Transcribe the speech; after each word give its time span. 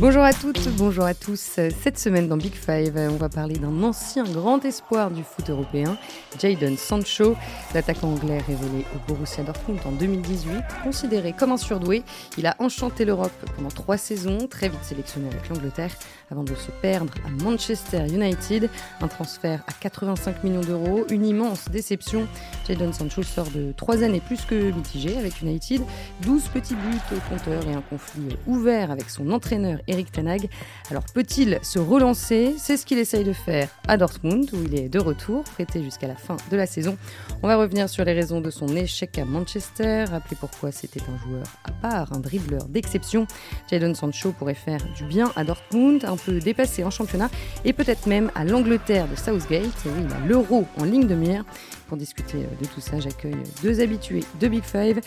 Bonjour 0.00 0.22
à 0.22 0.32
toutes, 0.32 0.68
bonjour 0.76 1.02
à 1.06 1.12
tous. 1.12 1.58
Cette 1.82 1.98
semaine 1.98 2.28
dans 2.28 2.36
Big 2.36 2.54
Five, 2.54 2.96
on 3.10 3.16
va 3.16 3.28
parler 3.28 3.58
d'un 3.58 3.82
ancien 3.82 4.22
grand 4.22 4.64
espoir 4.64 5.10
du 5.10 5.24
foot 5.24 5.50
européen, 5.50 5.98
Jadon 6.38 6.76
Sancho, 6.76 7.34
l'attaquant 7.74 8.12
anglais 8.12 8.38
révélé 8.38 8.84
au 8.94 9.12
Borussia 9.12 9.42
Dortmund 9.42 9.80
en 9.84 9.90
2018. 9.90 10.52
Considéré 10.84 11.32
comme 11.32 11.50
un 11.50 11.56
surdoué, 11.56 12.04
il 12.36 12.46
a 12.46 12.54
enchanté 12.60 13.04
l'Europe 13.04 13.32
pendant 13.56 13.70
trois 13.70 13.96
saisons, 13.96 14.46
très 14.46 14.68
vite 14.68 14.84
sélectionné 14.84 15.30
avec 15.32 15.48
l'Angleterre, 15.48 15.90
avant 16.30 16.44
de 16.44 16.54
se 16.54 16.70
perdre 16.80 17.12
à 17.26 17.42
Manchester 17.42 18.06
United. 18.06 18.70
Un 19.00 19.08
transfert 19.08 19.64
à 19.66 19.72
85 19.72 20.44
millions 20.44 20.60
d'euros, 20.60 21.06
une 21.10 21.26
immense 21.26 21.68
déception. 21.70 22.28
Jadon 22.68 22.92
Sancho 22.92 23.24
sort 23.24 23.50
de 23.50 23.72
trois 23.76 24.04
années 24.04 24.22
plus 24.24 24.44
que 24.44 24.70
mitigées 24.70 25.18
avec 25.18 25.42
United, 25.42 25.82
12 26.22 26.44
petits 26.54 26.76
buts 26.76 27.16
au 27.16 27.34
compteur 27.34 27.66
et 27.66 27.74
un 27.74 27.82
conflit 27.82 28.36
ouvert 28.46 28.92
avec 28.92 29.10
son 29.10 29.32
entraîneur 29.32 29.80
Eric 29.88 30.12
Tenag. 30.12 30.48
Alors 30.90 31.04
peut-il 31.12 31.58
se 31.62 31.78
relancer? 31.78 32.54
C'est 32.56 32.76
ce 32.76 32.86
qu'il 32.86 32.98
essaye 32.98 33.24
de 33.24 33.32
faire 33.32 33.68
à 33.88 33.96
Dortmund, 33.96 34.48
où 34.52 34.62
il 34.64 34.78
est 34.78 34.88
de 34.88 34.98
retour, 34.98 35.42
prêté 35.44 35.82
jusqu'à 35.82 36.06
la 36.06 36.14
fin 36.14 36.36
de 36.50 36.56
la 36.56 36.66
saison. 36.66 36.96
On 37.42 37.48
va 37.48 37.56
revenir 37.56 37.88
sur 37.88 38.04
les 38.04 38.12
raisons 38.12 38.40
de 38.40 38.50
son 38.50 38.68
échec 38.76 39.18
à 39.18 39.24
Manchester, 39.24 40.04
rappeler 40.04 40.36
pourquoi 40.38 40.70
c'était 40.72 41.02
un 41.02 41.18
joueur 41.26 41.46
à 41.64 41.72
part, 41.72 42.12
un 42.12 42.20
dribbleur 42.20 42.64
d'exception. 42.66 43.26
Jadon 43.70 43.94
Sancho 43.94 44.32
pourrait 44.32 44.54
faire 44.54 44.80
du 44.96 45.04
bien 45.04 45.32
à 45.36 45.44
Dortmund, 45.44 46.04
un 46.04 46.16
peu 46.16 46.38
dépassé 46.38 46.84
en 46.84 46.90
championnat, 46.90 47.30
et 47.64 47.72
peut-être 47.72 48.06
même 48.06 48.30
à 48.34 48.44
l'Angleterre 48.44 49.08
de 49.08 49.16
Southgate. 49.16 49.64
Oui, 49.86 50.04
il 50.04 50.12
a 50.12 50.26
l'euro 50.26 50.66
en 50.78 50.84
ligne 50.84 51.06
de 51.06 51.14
mire. 51.14 51.44
Pour 51.88 51.96
discuter 51.96 52.40
de 52.60 52.66
tout 52.66 52.82
ça, 52.82 53.00
j'accueille 53.00 53.42
deux 53.62 53.80
habitués 53.80 54.22
de 54.38 54.48
Big 54.48 54.62
Five, 54.62 55.00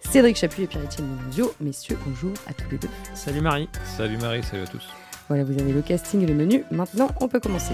Cédric 0.00 0.36
Chapuis 0.36 0.64
et 0.64 0.66
Pierre-Étienne 0.66 1.08
Minozio. 1.08 1.50
Messieurs, 1.60 1.96
bonjour 2.06 2.32
à 2.46 2.52
tous 2.52 2.70
les 2.70 2.76
deux. 2.76 2.90
Salut 3.14 3.40
Marie. 3.40 3.70
Salut 3.96 4.18
Marie, 4.18 4.42
salut 4.42 4.64
à 4.64 4.66
tous. 4.66 4.86
Voilà, 5.28 5.44
vous 5.44 5.58
avez 5.58 5.72
le 5.72 5.80
casting 5.80 6.22
et 6.22 6.26
le 6.26 6.34
menu. 6.34 6.64
Maintenant, 6.70 7.08
on 7.22 7.28
peut 7.28 7.40
commencer. 7.40 7.72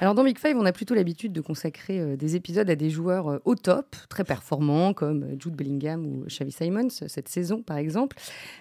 Alors 0.00 0.14
dans 0.14 0.24
Big 0.24 0.38
Five, 0.38 0.56
on 0.56 0.64
a 0.64 0.72
plutôt 0.72 0.94
l'habitude 0.94 1.32
de 1.32 1.42
consacrer 1.42 2.00
euh, 2.00 2.16
des 2.16 2.34
épisodes 2.34 2.70
à 2.70 2.74
des 2.74 2.88
joueurs 2.88 3.28
euh, 3.28 3.38
au 3.44 3.54
top, 3.54 3.96
très 4.08 4.24
performants, 4.24 4.94
comme 4.94 5.24
euh, 5.24 5.36
Jude 5.38 5.54
Bellingham 5.54 6.06
ou 6.06 6.24
Xavi 6.26 6.52
Simons, 6.52 6.88
cette 7.06 7.28
saison 7.28 7.62
par 7.62 7.76
exemple. 7.76 8.16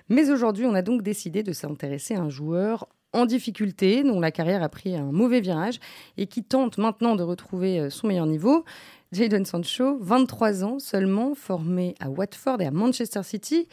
Mais 0.10 0.32
aujourd'hui, 0.32 0.66
on 0.66 0.74
a 0.74 0.82
donc 0.82 1.02
décidé 1.02 1.42
de 1.42 1.54
s'intéresser 1.54 2.16
à 2.16 2.22
un 2.22 2.30
joueur 2.30 2.90
en 3.14 3.26
difficulté, 3.26 4.04
dont 4.04 4.20
la 4.20 4.32
carrière 4.32 4.64
a 4.64 4.70
pris 4.70 4.96
un 4.96 5.12
mauvais 5.12 5.42
virage 5.42 5.80
et 6.18 6.28
qui 6.28 6.44
tente 6.44 6.78
maintenant 6.78 7.16
de 7.16 7.24
retrouver 7.24 7.90
son 7.90 8.08
meilleur 8.08 8.26
niveau. 8.26 8.66
Jadon 9.12 9.44
Sancho, 9.44 9.98
23 10.00 10.64
ans 10.64 10.80
seulement, 10.80 11.34
formé 11.34 11.96
à 12.00 12.10
Watford 12.10 12.62
et 12.62 12.68
à 12.68 12.72
Manchester 12.72 13.24
City. 13.24 13.68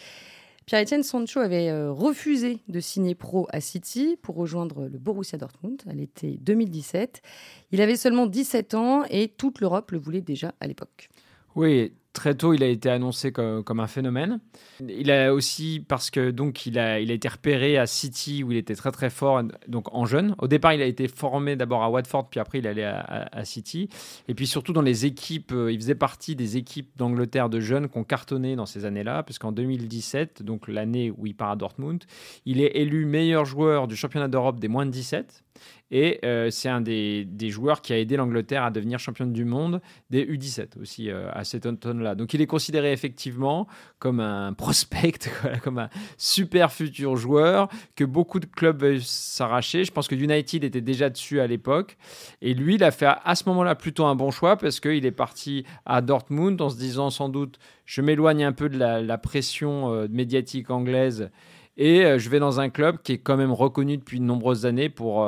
Pierre-Etienne 0.67 1.05
Sancho 1.05 1.39
avait 1.39 1.69
euh, 1.69 1.93
refusé 1.93 2.59
de 2.67 2.81
signer 2.81 3.15
pro 3.15 3.47
à 3.53 3.61
City 3.61 4.19
pour 4.21 4.35
rejoindre 4.35 4.89
le 4.89 4.99
Borussia 4.99 5.39
Dortmund 5.39 5.81
à 5.89 5.93
l'été 5.93 6.39
2017. 6.41 7.23
Il 7.71 7.81
avait 7.81 7.95
seulement 7.95 8.27
17 8.27 8.75
ans 8.75 9.05
et 9.09 9.29
toute 9.29 9.61
l'Europe 9.61 9.93
le 9.93 9.99
voulait 9.99 10.23
déjà 10.23 10.55
à 10.61 10.67
l'époque. 10.67 11.09
Oui, 11.55 11.93
très 12.17 12.35
tôt, 12.35 12.55
il 12.55 12.63
a 12.63 12.67
été 12.67 12.89
annoncé 12.91 13.31
comme, 13.31 13.81
un 13.81 13.87
phénomène. 13.87 14.41
Il 14.81 15.11
a 15.11 15.33
aussi 15.33 15.85
parce 15.87 16.11
que 16.11 16.31
donc 16.31 16.67
il 16.67 16.79
a, 16.79 16.99
il 16.99 17.11
a 17.11 17.15
été 17.15 17.29
repéré 17.29 17.79
à 17.79 17.87
City 17.87 18.43
où 18.43 18.51
il 18.51 18.59
était 18.59 18.75
très 18.75 18.91
très 18.91 19.11
fort 19.11 19.43
donc 19.69 19.95
en 19.95 20.07
jeune. 20.07 20.35
Au 20.39 20.49
départ, 20.49 20.73
il 20.73 20.83
a 20.83 20.87
été 20.87 21.07
formé 21.09 21.55
d'abord 21.57 21.85
à 21.85 21.91
Watford, 21.91 22.29
puis 22.31 22.41
après 22.41 22.59
il 22.59 22.67
allait 22.67 22.85
à, 22.85 23.29
à, 23.31 23.45
City. 23.45 23.89
Et 24.29 24.35
puis 24.35 24.47
surtout 24.47 24.73
dans 24.73 24.83
les 24.83 25.07
équipes, 25.07 25.53
euh, 25.53 25.71
il 25.71 25.79
faisait 25.79 25.95
partie 25.95 26.35
des 26.35 26.57
équipes 26.57 26.91
d'Angleterre 26.97 27.49
de 27.49 27.61
jeunes 27.61 27.89
qui 27.89 27.99
ont 27.99 28.05
cartonné 28.05 28.57
dans 28.57 28.67
ces 28.67 28.85
années-là, 28.87 29.23
puisqu'en 29.23 29.53
2017, 29.53 30.43
donc 30.43 30.69
l'année 30.69 31.13
où 31.17 31.27
il 31.27 31.37
part 31.37 31.51
à 31.51 31.57
Dortmund, 31.57 32.03
il 32.47 32.61
est 32.61 32.77
élu 32.77 33.05
meilleur 33.05 33.45
joueur 33.45 33.87
du 33.87 33.95
championnat 33.95 34.29
d'Europe 34.29 34.59
des 34.59 34.69
moins 34.69 34.87
de 34.87 34.91
17. 34.91 35.45
Et 35.91 36.19
euh, 36.25 36.51
c'est 36.51 36.69
un 36.69 36.81
des, 36.81 37.27
joueurs 37.49 37.81
qui 37.81 37.93
a 37.93 37.99
aidé 37.99 38.17
l'Angleterre 38.17 38.65
à 38.65 38.71
devenir 38.71 38.99
championne 38.99 39.33
du 39.33 39.45
monde 39.45 39.81
des 40.11 40.25
U17 40.27 40.81
aussi 40.81 41.11
euh, 41.11 41.31
à 41.33 41.45
cet 41.45 41.67
Donc 42.15 42.35
il 42.35 42.41
est 42.41 42.47
considéré 42.47 42.93
effectivement 42.93 43.67
comme 43.99 44.21
un 44.21 44.53
prospect, 44.53 45.31
comme 45.63 45.79
un 45.79 45.89
super 46.19 46.73
futur 46.73 47.17
joueur 47.17 47.69
que 47.97 48.05
beaucoup 48.05 48.41
de 48.41 48.47
clubs 48.47 48.81
veulent 48.81 49.03
s'arracher. 49.03 49.85
Je 49.85 49.93
pense 49.93 50.09
que 50.09 50.15
United 50.15 50.65
était 50.65 50.81
déjà 50.81 51.11
dessus 51.11 51.41
à 51.41 51.47
l'époque. 51.47 51.97
Et 52.43 52.55
lui, 52.55 52.77
il 52.77 52.85
a 52.85 52.91
fait 52.91 53.09
à 53.25 53.35
ce 53.35 53.49
moment-là 53.49 53.75
plutôt 53.75 54.05
un 54.05 54.15
bon 54.15 54.31
choix 54.31 54.57
parce 54.57 54.81
qu'il 54.81 55.07
est 55.07 55.11
parti 55.11 55.65
à 55.85 56.01
Dortmund 56.01 56.61
en 56.61 56.71
se 56.71 56.77
disant 56.77 57.11
sans 57.11 57.29
doute 57.29 57.59
je 57.85 58.01
m'éloigne 58.01 58.45
un 58.45 58.53
peu 58.53 58.69
de 58.69 58.79
la, 58.79 59.19
pression 59.19 59.93
euh, 59.93 60.07
médiatique 60.11 60.71
anglaise 60.71 61.31
et 61.77 62.19
je 62.19 62.31
vais 62.31 62.39
dans 62.39 62.59
un 62.59 62.71
club 62.71 62.99
qui 63.03 63.13
est 63.13 63.19
quand 63.19 63.37
même 63.37 63.53
reconnu 63.53 63.99
depuis 63.99 64.19
de 64.19 64.25
nombreuses 64.25 64.65
années 64.65 64.89
pour 64.89 65.27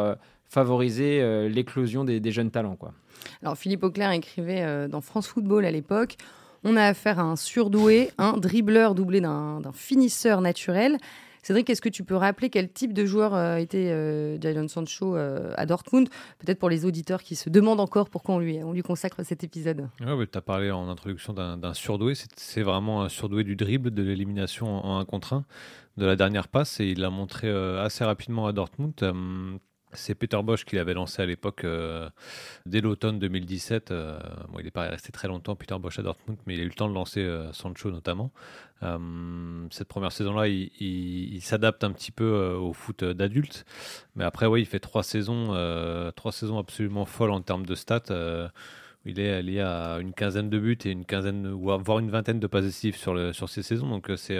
favoriser 0.49 1.21
euh, 1.21 1.49
l'éclosion 1.49 2.05
des, 2.05 2.33
jeunes 2.33 2.51
talents. 2.51 2.77
Alors 3.43 3.57
Philippe 3.57 3.85
Auclair 3.85 4.11
écrivait 4.13 4.63
euh, 4.63 4.89
dans 4.89 5.01
France 5.01 5.29
Football 5.29 5.65
à 5.65 5.71
l'époque, 5.71 6.17
on 6.65 6.77
a 6.77 6.85
affaire 6.85 7.19
à 7.19 7.23
un 7.23 7.37
surdoué, 7.37 8.11
un 8.19 8.33
dribbleur 8.33 8.95
doublé 8.95 9.21
d'un 9.21 9.61
finisseur 9.73 10.41
naturel. 10.41 10.99
Cédric, 11.43 11.71
est-ce 11.71 11.81
que 11.81 11.89
tu 11.89 12.05
peux 12.05 12.17
rappeler 12.17 12.51
quel 12.51 12.71
type 12.71 12.93
de 12.93 13.07
joueur 13.07 13.35
euh, 13.35 13.57
était 13.57 13.89
Jadon 14.41 14.69
Sancho 14.69 15.15
à 15.15 15.67
Dortmund? 15.67 16.09
Peut-être 16.39 16.59
pour 16.59 16.69
les 16.69 16.85
auditeurs 16.85 17.23
qui 17.23 17.37
se 17.37 17.49
demandent 17.49 17.81
encore 17.81 18.11
pourquoi 18.11 18.35
on 18.35 18.39
lui, 18.39 18.63
on 18.63 18.73
lui 18.73 18.83
consacre 18.83 19.23
cet 19.25 19.45
épisode. 19.45 19.89
Ouais, 20.01 20.27
tu 20.27 20.37
as 20.37 20.43
parlé 20.43 20.71
en 20.71 20.89
introduction 20.89 21.33
d'un 21.33 21.75
surdoué. 21.75 22.15
C'est 22.37 22.63
vraiment 22.63 23.03
un 23.03 23.09
surdoué 23.09 23.45
du 23.45 23.57
dribble, 23.57 23.93
de 23.93 24.03
l'élimination 24.03 24.85
en 24.85 24.99
un 24.99 25.05
contre 25.05 25.33
un, 25.33 25.45
de 25.97 26.07
la 26.07 26.17
dernière 26.17 26.49
passe. 26.49 26.81
Et 26.81 26.87
il 26.87 27.01
l'a 27.01 27.11
montré 27.11 27.49
assez 27.49 28.05
rapidement 28.05 28.47
à 28.47 28.53
Dortmund. 28.53 28.93
C'est 29.93 30.15
Peter 30.15 30.41
Bosch 30.43 30.65
qui 30.65 30.77
l'avait 30.77 30.95
lancé 30.95 31.23
à 31.23 31.27
l'époque, 31.27 31.65
euh, 31.65 32.11
dès 32.67 32.81
l'automne 32.81 33.19
2017. 33.19 33.91
Euh, 33.91 34.19
il 34.59 34.65
n'est 34.65 34.71
pas 34.71 34.89
resté 34.89 35.13
très 35.13 35.29
longtemps, 35.29 35.57
Peter 35.57 35.77
Bosch 35.79 35.99
à 35.99 36.03
Dortmund, 36.03 36.39
mais 36.47 36.55
il 36.55 36.61
a 36.61 36.63
eu 36.65 36.69
le 36.69 36.75
temps 36.75 36.89
de 36.89 36.95
lancer 36.95 37.21
euh, 37.21 37.53
Sancho 37.53 37.91
notamment. 37.91 38.31
cette 39.71 39.89
première 39.89 40.13
saison-là, 40.13 40.49
il, 40.49 41.41
s'adapte 41.41 41.85
un 41.85 41.93
petit 41.93 42.13
peu 42.13 42.55
au 42.61 42.73
foot 42.73 43.03
d'adulte. 43.05 43.65
Mais 44.15 44.25
après, 44.25 44.47
il 44.61 44.67
fait 44.67 44.81
trois 44.81 45.03
saisons, 45.03 45.49
trois 46.15 46.33
saisons 46.33 46.59
absolument 46.59 47.07
folles 47.07 47.31
en 47.31 47.41
termes 47.41 47.67
de 47.67 47.75
stats. 47.75 48.13
il 49.05 49.19
est 49.19 49.43
lié 49.43 49.61
à 49.61 49.99
une 50.01 50.13
quinzaine 50.13 50.51
de 50.51 50.59
buts 50.59 50.79
et 50.85 50.91
une 50.91 51.07
quinzaine, 51.07 51.49
voire 51.51 51.99
une 51.99 52.11
vingtaine 52.11 52.41
de 52.41 52.47
passes 52.47 52.65
décisives 52.65 52.97
sur, 52.97 53.35
sur 53.35 53.49
ces 53.49 53.63
saisons. 53.63 53.89
Donc 53.89 54.11
c'est 54.17 54.39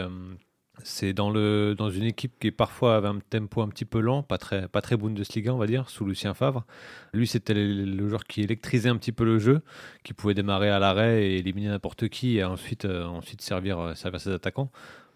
c'est 0.85 1.13
dans, 1.13 1.33
dans 1.33 1.91
une 1.91 2.05
équipe 2.05 2.39
qui 2.39 2.51
parfois 2.51 2.97
avait 2.97 3.09
un 3.09 3.19
tempo 3.19 3.63
un 3.63 3.69
petit 3.69 3.85
peu 3.85 4.01
lent, 4.01 4.23
pas 4.23 4.39
très, 4.39 4.69
pas 4.69 4.81
très 4.81 4.97
Bundesliga, 4.97 5.53
on 5.53 5.59
va 5.59 5.67
dire, 5.67 5.89
sous 5.89 6.05
Lucien 6.05 6.35
Favre. 6.35 6.65
Lui, 7.13 7.27
c'était 7.27 7.55
le, 7.55 8.09
joueur 8.09 8.25
qui 8.25 8.43
électrisait 8.43 8.89
un 8.89 8.97
petit 8.97 9.13
peu 9.13 9.25
le 9.25 9.39
jeu, 9.39 9.63
qui 10.05 10.15
pouvait 10.15 10.35
démarrer 10.35 10.71
à 10.71 10.79
l'arrêt 10.79 11.25
et 11.25 11.39
éliminer 11.39 11.69
n'importe 11.69 12.09
qui 12.09 12.39
et 12.39 12.45
ensuite, 12.45 12.85
euh, 12.85 13.05
ensuite 13.05 13.41
euh, 13.53 13.95
servir 13.95 14.21
ses 14.21 14.33
attaquants. 14.33 14.71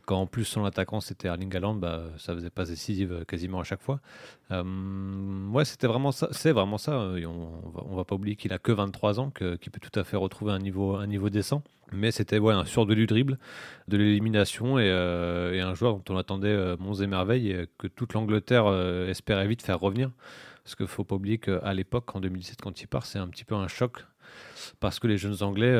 Quand 0.06 0.20
en 0.20 0.26
plus 0.26 0.44
son 0.44 0.64
attaquant 0.64 1.00
c'était 1.00 1.28
Erling 1.28 1.54
Haaland, 1.54 1.74
bah, 1.74 2.02
ça 2.18 2.34
faisait 2.34 2.50
pas 2.50 2.64
décisive 2.64 3.12
euh, 3.12 3.24
quasiment 3.24 3.60
à 3.60 3.64
chaque 3.64 3.82
fois. 3.82 4.00
Euh, 4.50 5.64
c'était 5.64 5.86
vraiment 5.86 6.12
ça. 6.12 6.28
C'est 6.32 6.52
vraiment 6.52 6.78
ça. 6.78 6.98
on, 6.98 7.48
on, 7.74 7.96
va, 7.96 8.04
pas 8.04 8.14
oublier 8.14 8.36
qu'il 8.36 8.52
a 8.52 8.58
que 8.58 8.72
23 8.72 9.20
ans, 9.20 9.30
qu'il 9.30 9.70
peut 9.70 9.80
tout 9.80 9.98
à 9.98 10.04
fait 10.04 10.16
retrouver 10.16 10.52
un 10.52 10.58
niveau, 10.58 10.96
un 10.96 11.06
niveau 11.06 11.30
décent. 11.30 11.62
Mais 11.92 12.10
c'était 12.10 12.38
ouais, 12.38 12.54
un 12.54 12.64
sur 12.64 12.86
de 12.86 12.94
du 12.94 13.06
dribble, 13.06 13.38
de 13.88 13.96
l'élimination 13.96 14.78
et, 14.78 14.88
euh, 14.88 15.52
et, 15.52 15.60
un 15.60 15.74
joueur 15.74 15.96
dont 15.96 16.14
on 16.14 16.16
attendait 16.16 16.48
euh, 16.48 16.76
monts 16.78 16.94
et 16.94 17.06
merveilles 17.06 17.66
que 17.78 17.86
toute 17.86 18.14
l'Angleterre 18.14 18.66
espérait 19.08 19.46
vite 19.46 19.62
faire 19.62 19.78
revenir. 19.78 20.10
Parce 20.64 20.76
qu'il 20.76 20.86
faut 20.86 21.04
pas 21.04 21.16
oublier 21.16 21.38
qu'à 21.38 21.72
l'époque, 21.74 22.14
en 22.14 22.20
2017, 22.20 22.60
quand 22.62 22.80
il 22.80 22.86
part, 22.86 23.04
c'est 23.04 23.18
un 23.18 23.28
petit 23.28 23.44
peu 23.44 23.54
un 23.54 23.68
choc. 23.68 24.04
Parce 24.80 24.98
que 24.98 25.06
les 25.06 25.18
jeunes 25.18 25.42
Anglais, 25.42 25.72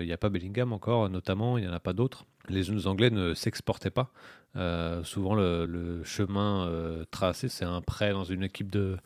il 0.00 0.06
n'y 0.06 0.12
a 0.12 0.18
pas 0.18 0.28
Bellingham 0.28 0.72
encore, 0.72 1.08
notamment, 1.08 1.58
il 1.58 1.64
n'y 1.64 1.70
en 1.70 1.74
a 1.74 1.80
pas 1.80 1.92
d'autres 1.92 2.26
les 2.50 2.62
jeunes 2.62 2.86
Anglais 2.86 3.10
ne 3.10 3.34
s'exportaient 3.34 3.90
pas. 3.90 4.10
Euh, 4.56 5.04
souvent, 5.04 5.34
le, 5.34 6.02
chemin 6.04 6.66
euh, 6.66 7.04
tracé, 7.10 7.48
c'est 7.48 7.64
un 7.64 7.80
prêt 7.80 8.12
dans 8.12 8.24
une 8.24 8.42
équipe 8.42 8.70
de, 8.70 8.98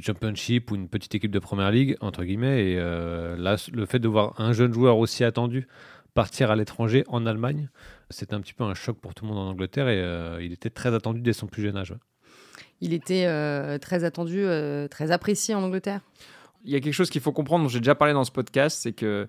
Championship 0.00 0.70
ou 0.70 0.76
une 0.76 0.88
petite 0.88 1.14
équipe 1.14 1.30
de 1.30 1.38
Première 1.38 1.70
Ligue, 1.70 1.96
entre 2.00 2.24
guillemets. 2.24 2.72
Et 2.72 2.78
euh, 2.78 3.36
là, 3.36 3.56
le 3.72 3.86
fait 3.86 3.98
de 3.98 4.08
voir 4.08 4.40
un 4.40 4.52
jeune 4.52 4.72
joueur 4.72 4.98
aussi 4.98 5.24
attendu 5.24 5.66
partir 6.14 6.50
à 6.50 6.56
l'étranger 6.56 7.04
en 7.08 7.26
Allemagne, 7.26 7.68
c'était 8.10 8.34
un 8.34 8.40
petit 8.40 8.52
peu 8.52 8.64
un 8.64 8.74
choc 8.74 8.98
pour 8.98 9.14
tout 9.14 9.24
le 9.24 9.30
monde 9.30 9.38
en 9.38 9.48
Angleterre 9.50 9.88
et 9.88 10.44
il 10.44 10.52
était 10.52 10.68
très 10.68 10.94
attendu 10.94 11.22
dès 11.22 11.32
son 11.32 11.46
plus 11.46 11.62
jeune 11.62 11.76
âge. 11.76 11.94
Il 12.82 12.92
était 12.92 13.78
très 13.78 14.04
attendu, 14.04 14.44
très 14.90 15.10
apprécié 15.10 15.54
en 15.54 15.62
Angleterre? 15.62 16.02
Il 16.64 16.70
y 16.72 16.76
a 16.76 16.80
quelque 16.80 16.94
chose 16.94 17.10
qu'il 17.10 17.20
faut 17.20 17.32
comprendre, 17.32 17.64
dont 17.64 17.68
j'ai 17.68 17.80
déjà 17.80 17.94
parlé 17.94 18.14
dans 18.14 18.24
ce 18.24 18.30
podcast, 18.30 18.78
c'est 18.82 18.92
que 18.92 19.28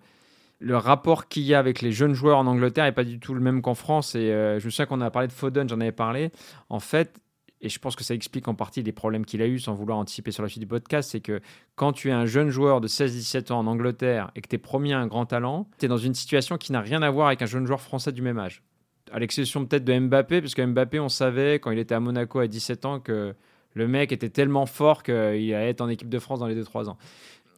le 0.59 0.77
rapport 0.77 1.27
qu'il 1.27 1.43
y 1.43 1.53
a 1.53 1.59
avec 1.59 1.81
les 1.81 1.91
jeunes 1.91 2.13
joueurs 2.13 2.37
en 2.37 2.47
Angleterre 2.47 2.85
n'est 2.85 2.91
pas 2.91 3.03
du 3.03 3.19
tout 3.19 3.33
le 3.33 3.41
même 3.41 3.61
qu'en 3.61 3.75
France. 3.75 4.15
Et 4.15 4.31
euh, 4.31 4.59
je 4.59 4.65
me 4.65 4.69
souviens 4.69 4.85
qu'on 4.85 5.01
a 5.01 5.11
parlé 5.11 5.27
de 5.27 5.33
Foden, 5.33 5.67
j'en 5.67 5.79
avais 5.81 5.91
parlé. 5.91 6.31
En 6.69 6.79
fait, 6.79 7.19
et 7.63 7.69
je 7.69 7.79
pense 7.79 7.95
que 7.95 8.03
ça 8.03 8.13
explique 8.13 8.47
en 8.49 8.55
partie 8.55 8.83
les 8.83 8.91
problèmes 8.91 9.25
qu'il 9.25 9.41
a 9.41 9.47
eu 9.47 9.57
sans 9.57 9.73
vouloir 9.73 9.97
anticiper 9.97 10.31
sur 10.31 10.43
la 10.43 10.49
suite 10.49 10.59
du 10.59 10.67
podcast, 10.67 11.11
c'est 11.11 11.21
que 11.21 11.39
quand 11.75 11.93
tu 11.93 12.09
es 12.09 12.11
un 12.11 12.25
jeune 12.25 12.49
joueur 12.49 12.81
de 12.81 12.89
16-17 12.89 13.53
ans 13.53 13.59
en 13.59 13.67
Angleterre 13.67 14.31
et 14.35 14.41
que 14.41 14.49
tu 14.49 14.55
es 14.55 14.59
promis 14.59 14.91
un 14.91 15.07
grand 15.07 15.25
talent, 15.25 15.69
tu 15.79 15.85
es 15.85 15.87
dans 15.87 15.97
une 15.97 16.13
situation 16.13 16.57
qui 16.57 16.73
n'a 16.73 16.81
rien 16.81 17.01
à 17.01 17.09
voir 17.09 17.27
avec 17.27 17.41
un 17.41 17.45
jeune 17.45 17.65
joueur 17.65 17.79
français 17.79 18.11
du 18.11 18.21
même 18.21 18.37
âge. 18.37 18.63
à 19.11 19.19
l'exception 19.19 19.65
peut-être 19.65 19.85
de 19.85 19.97
Mbappé, 19.97 20.41
parce 20.41 20.55
que 20.55 20.65
Mbappé, 20.65 20.99
on 20.99 21.07
savait 21.07 21.59
quand 21.59 21.71
il 21.71 21.79
était 21.79 21.95
à 21.95 22.01
Monaco 22.01 22.39
à 22.39 22.47
17 22.47 22.85
ans 22.85 22.99
que 22.99 23.33
le 23.73 23.87
mec 23.87 24.11
était 24.11 24.29
tellement 24.29 24.65
fort 24.65 25.03
qu'il 25.03 25.13
allait 25.13 25.69
être 25.69 25.81
en 25.81 25.89
équipe 25.89 26.09
de 26.09 26.19
France 26.19 26.39
dans 26.39 26.47
les 26.47 26.61
2-3 26.61 26.89
ans. 26.89 26.97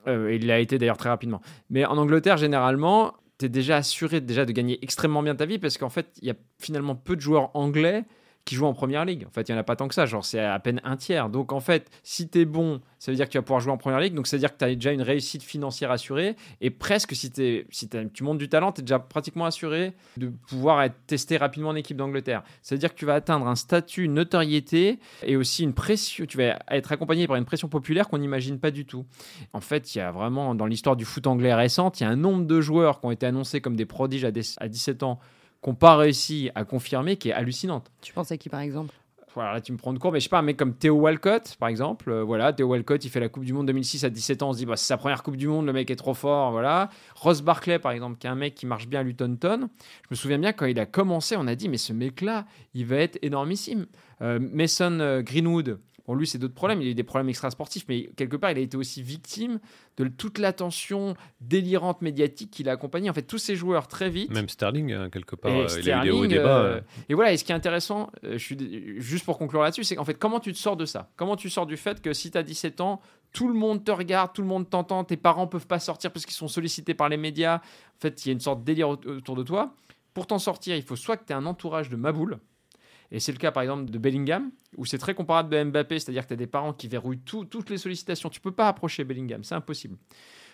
Euh, 0.07 0.33
il 0.33 0.47
l'a 0.47 0.59
été 0.59 0.77
d'ailleurs 0.77 0.97
très 0.97 1.09
rapidement. 1.09 1.41
Mais 1.69 1.85
en 1.85 1.97
Angleterre, 1.97 2.37
généralement, 2.37 3.13
tu 3.39 3.45
es 3.45 3.49
déjà 3.49 3.77
assuré 3.77 4.21
déjà 4.21 4.45
de 4.45 4.51
gagner 4.51 4.79
extrêmement 4.81 5.23
bien 5.23 5.35
ta 5.35 5.45
vie 5.45 5.59
parce 5.59 5.77
qu'en 5.77 5.89
fait, 5.89 6.07
il 6.21 6.27
y 6.27 6.31
a 6.31 6.35
finalement 6.59 6.95
peu 6.95 7.15
de 7.15 7.21
joueurs 7.21 7.55
anglais 7.55 8.05
qui 8.45 8.53
jouent 8.53 8.67
en 8.67 8.73
première 8.73 9.05
ligue. 9.05 9.25
En 9.27 9.31
fait, 9.31 9.49
il 9.49 9.51
n'y 9.51 9.57
en 9.57 9.59
a 9.59 9.63
pas 9.63 9.75
tant 9.75 9.87
que 9.87 9.95
ça, 9.95 10.05
genre 10.05 10.23
c'est 10.23 10.39
à 10.39 10.59
peine 10.59 10.79
un 10.83 10.97
tiers. 10.97 11.29
Donc 11.29 11.51
en 11.51 11.59
fait, 11.59 11.89
si 12.03 12.29
tu 12.29 12.41
es 12.41 12.45
bon, 12.45 12.79
ça 12.99 13.11
veut 13.11 13.15
dire 13.15 13.25
que 13.25 13.31
tu 13.31 13.39
vas 13.39 13.41
pouvoir 13.41 13.59
jouer 13.59 13.73
en 13.73 13.77
première 13.77 13.99
ligue. 13.99 14.13
Donc 14.13 14.27
ça 14.27 14.37
veut 14.37 14.39
dire 14.39 14.53
que 14.53 14.57
tu 14.57 14.65
as 14.65 14.75
déjà 14.75 14.91
une 14.91 15.01
réussite 15.01 15.41
financière 15.41 15.89
assurée. 15.89 16.35
Et 16.61 16.69
presque, 16.69 17.15
si, 17.15 17.31
es, 17.39 17.65
si 17.71 17.89
tu 17.89 18.23
montes 18.23 18.37
du 18.37 18.47
talent, 18.47 18.71
tu 18.71 18.81
es 18.81 18.83
déjà 18.83 18.99
pratiquement 18.99 19.45
assuré 19.45 19.93
de 20.17 20.27
pouvoir 20.47 20.83
être 20.83 20.95
testé 21.07 21.37
rapidement 21.37 21.69
en 21.69 21.75
équipe 21.75 21.97
d'Angleterre. 21.97 22.43
Ça 22.61 22.75
veut 22.75 22.79
dire 22.79 22.93
que 22.93 22.99
tu 22.99 23.05
vas 23.05 23.15
atteindre 23.15 23.47
un 23.47 23.55
statut, 23.55 24.03
une 24.03 24.13
notoriété 24.13 24.99
et 25.23 25.37
aussi 25.37 25.63
une 25.63 25.73
pression. 25.73 26.27
Tu 26.27 26.37
vas 26.37 26.59
être 26.69 26.91
accompagné 26.91 27.25
par 27.25 27.37
une 27.37 27.45
pression 27.45 27.67
populaire 27.67 28.07
qu'on 28.07 28.19
n'imagine 28.19 28.59
pas 28.59 28.69
du 28.69 28.85
tout. 28.85 29.05
En 29.53 29.61
fait, 29.61 29.95
il 29.95 29.97
y 29.97 30.01
a 30.01 30.11
vraiment, 30.11 30.53
dans 30.53 30.67
l'histoire 30.67 30.95
du 30.95 31.05
foot 31.05 31.25
anglais 31.25 31.55
récente, 31.55 31.99
il 31.99 32.03
y 32.03 32.05
a 32.05 32.09
un 32.09 32.15
nombre 32.15 32.45
de 32.45 32.61
joueurs 32.61 32.99
qui 32.99 33.07
ont 33.07 33.11
été 33.11 33.25
annoncés 33.25 33.59
comme 33.59 33.75
des 33.75 33.87
prodiges 33.87 34.23
à, 34.23 34.29
à 34.59 34.67
17 34.67 35.01
ans 35.01 35.19
qu'on 35.65 35.73
pas 35.73 35.97
réussi 35.97 36.51
à 36.53 36.63
confirmer, 36.63 37.17
qui 37.17 37.29
est 37.29 37.33
hallucinante. 37.33 37.91
Tu 37.99 38.13
penses 38.13 38.31
à 38.31 38.37
qui 38.37 38.49
par 38.49 38.59
exemple? 38.59 38.93
Voilà, 39.33 39.53
là 39.53 39.61
tu 39.61 39.71
me 39.71 39.77
prends 39.79 39.93
de 39.93 39.97
court, 39.97 40.11
mais 40.11 40.19
je 40.19 40.25
sais 40.25 40.29
pas, 40.29 40.37
un 40.37 40.43
mec 40.43 40.57
comme 40.57 40.75
Théo 40.75 40.93
Walcott, 40.93 41.55
par 41.59 41.69
exemple. 41.69 42.11
Euh, 42.11 42.23
voilà, 42.23 42.53
Théo 42.53 42.67
Walcott, 42.67 43.03
il 43.03 43.09
fait 43.09 43.19
la 43.19 43.29
Coupe 43.29 43.45
du 43.45 43.51
Monde 43.51 43.65
2006 43.65 44.05
à 44.05 44.11
17 44.11 44.43
ans. 44.43 44.49
On 44.49 44.53
se 44.53 44.59
dit, 44.59 44.67
bah, 44.67 44.77
c'est 44.77 44.85
sa 44.85 44.97
première 44.97 45.23
Coupe 45.23 45.37
du 45.37 45.47
Monde, 45.47 45.65
le 45.65 45.73
mec 45.73 45.89
est 45.89 45.95
trop 45.95 46.13
fort. 46.13 46.51
Voilà. 46.51 46.91
Ross 47.15 47.41
Barclay, 47.41 47.79
par 47.79 47.93
exemple, 47.93 48.19
qui 48.19 48.27
est 48.27 48.29
un 48.29 48.35
mec 48.35 48.53
qui 48.53 48.67
marche 48.67 48.87
bien 48.87 48.99
à 48.99 49.03
Luton 49.03 49.35
Town. 49.37 49.67
Je 50.03 50.07
me 50.11 50.15
souviens 50.15 50.37
bien 50.37 50.53
quand 50.53 50.67
il 50.67 50.79
a 50.79 50.85
commencé, 50.85 51.35
on 51.35 51.47
a 51.47 51.55
dit, 51.55 51.67
mais 51.67 51.77
ce 51.77 51.93
mec-là, 51.93 52.45
il 52.75 52.85
va 52.85 52.97
être 52.97 53.17
énormissime. 53.23 53.87
Euh, 54.21 54.37
Mason 54.39 54.99
euh, 54.99 55.23
Greenwood, 55.23 55.79
Bon, 56.07 56.13
lui, 56.13 56.27
c'est 56.27 56.37
d'autres 56.37 56.53
problèmes. 56.53 56.81
Il 56.81 56.87
a 56.87 56.91
eu 56.91 56.95
des 56.95 57.03
problèmes 57.03 57.29
extrasportifs, 57.29 57.85
mais 57.89 58.09
quelque 58.15 58.35
part, 58.35 58.51
il 58.51 58.57
a 58.57 58.61
été 58.61 58.77
aussi 58.77 59.01
victime 59.01 59.59
de 59.97 60.07
toute 60.07 60.37
l'attention 60.37 61.15
délirante 61.41 62.01
médiatique 62.01 62.51
qu'il 62.51 62.69
a 62.69 62.73
accompagné. 62.73 63.09
En 63.09 63.13
fait, 63.13 63.23
tous 63.23 63.37
ces 63.37 63.55
joueurs, 63.55 63.87
très 63.87 64.09
vite. 64.09 64.31
Même 64.31 64.49
Sterling, 64.49 64.93
hein, 64.93 65.09
quelque 65.09 65.35
part, 65.35 65.51
euh, 65.51 65.67
il 65.79 65.91
a 65.91 66.01
eu 66.01 66.03
des 66.03 66.11
hauts 66.11 66.27
débats. 66.27 66.59
Euh, 66.59 66.81
et 67.09 67.13
voilà, 67.15 67.33
et 67.33 67.37
ce 67.37 67.43
qui 67.43 67.51
est 67.51 67.55
intéressant, 67.55 68.11
euh, 68.23 68.33
je 68.33 68.37
suis, 68.37 69.01
juste 69.01 69.25
pour 69.25 69.37
conclure 69.37 69.61
là-dessus, 69.61 69.83
c'est 69.83 69.95
qu'en 69.95 70.05
fait, 70.05 70.15
comment 70.15 70.39
tu 70.39 70.53
te 70.53 70.57
sors 70.57 70.77
de 70.77 70.85
ça? 70.85 71.09
Comment 71.15 71.35
tu 71.35 71.49
sors 71.49 71.65
du 71.65 71.77
fait 71.77 72.01
que 72.01 72.13
si 72.13 72.29
tu 72.29 72.37
as 72.37 72.43
17 72.43 72.81
ans, 72.81 73.01
tout 73.33 73.47
le 73.47 73.55
monde 73.55 73.83
te 73.83 73.91
regarde, 73.91 74.31
tout 74.33 74.41
le 74.41 74.47
monde 74.47 74.69
t'entend, 74.69 75.03
tes 75.03 75.17
parents 75.17 75.47
peuvent 75.47 75.67
pas 75.67 75.79
sortir 75.79 76.11
parce 76.11 76.25
qu'ils 76.25 76.35
sont 76.35 76.47
sollicités 76.47 76.93
par 76.93 77.09
les 77.09 77.17
médias. 77.17 77.57
En 77.57 77.99
fait, 77.99 78.25
il 78.25 78.29
y 78.29 78.31
a 78.31 78.33
une 78.33 78.39
sorte 78.39 78.59
de 78.59 78.65
délire 78.65 78.89
autour 78.89 79.35
de 79.35 79.43
toi. 79.43 79.73
Pour 80.13 80.27
t'en 80.27 80.39
sortir, 80.39 80.75
il 80.75 80.83
faut 80.83 80.95
soit 80.95 81.17
que 81.17 81.25
tu 81.25 81.33
aies 81.33 81.35
un 81.35 81.45
entourage 81.45 81.89
de 81.89 81.97
maboules, 81.97 82.39
et 83.15 83.21
c'est 83.21 83.31
le 83.31 83.37
cas 83.37 83.53
par 83.53 83.63
exemple 83.63 83.89
de 83.89 83.97
Bellingham, 83.97 84.51
où 84.75 84.83
c'est 84.83 84.97
très 84.97 85.13
comparable 85.13 85.49
de 85.49 85.63
Mbappé, 85.63 85.99
c'est-à-dire 85.99 86.23
que 86.23 86.27
tu 86.27 86.33
as 86.33 86.37
des 86.37 86.47
parents 86.47 86.73
qui 86.73 86.89
verrouillent 86.89 87.21
toutes 87.23 87.69
les 87.69 87.77
sollicitations. 87.77 88.29
Tu 88.29 88.41
peux 88.41 88.51
pas 88.51 88.67
approcher 88.67 89.05
Bellingham, 89.05 89.41
c'est 89.41 89.55
impossible. 89.55 89.95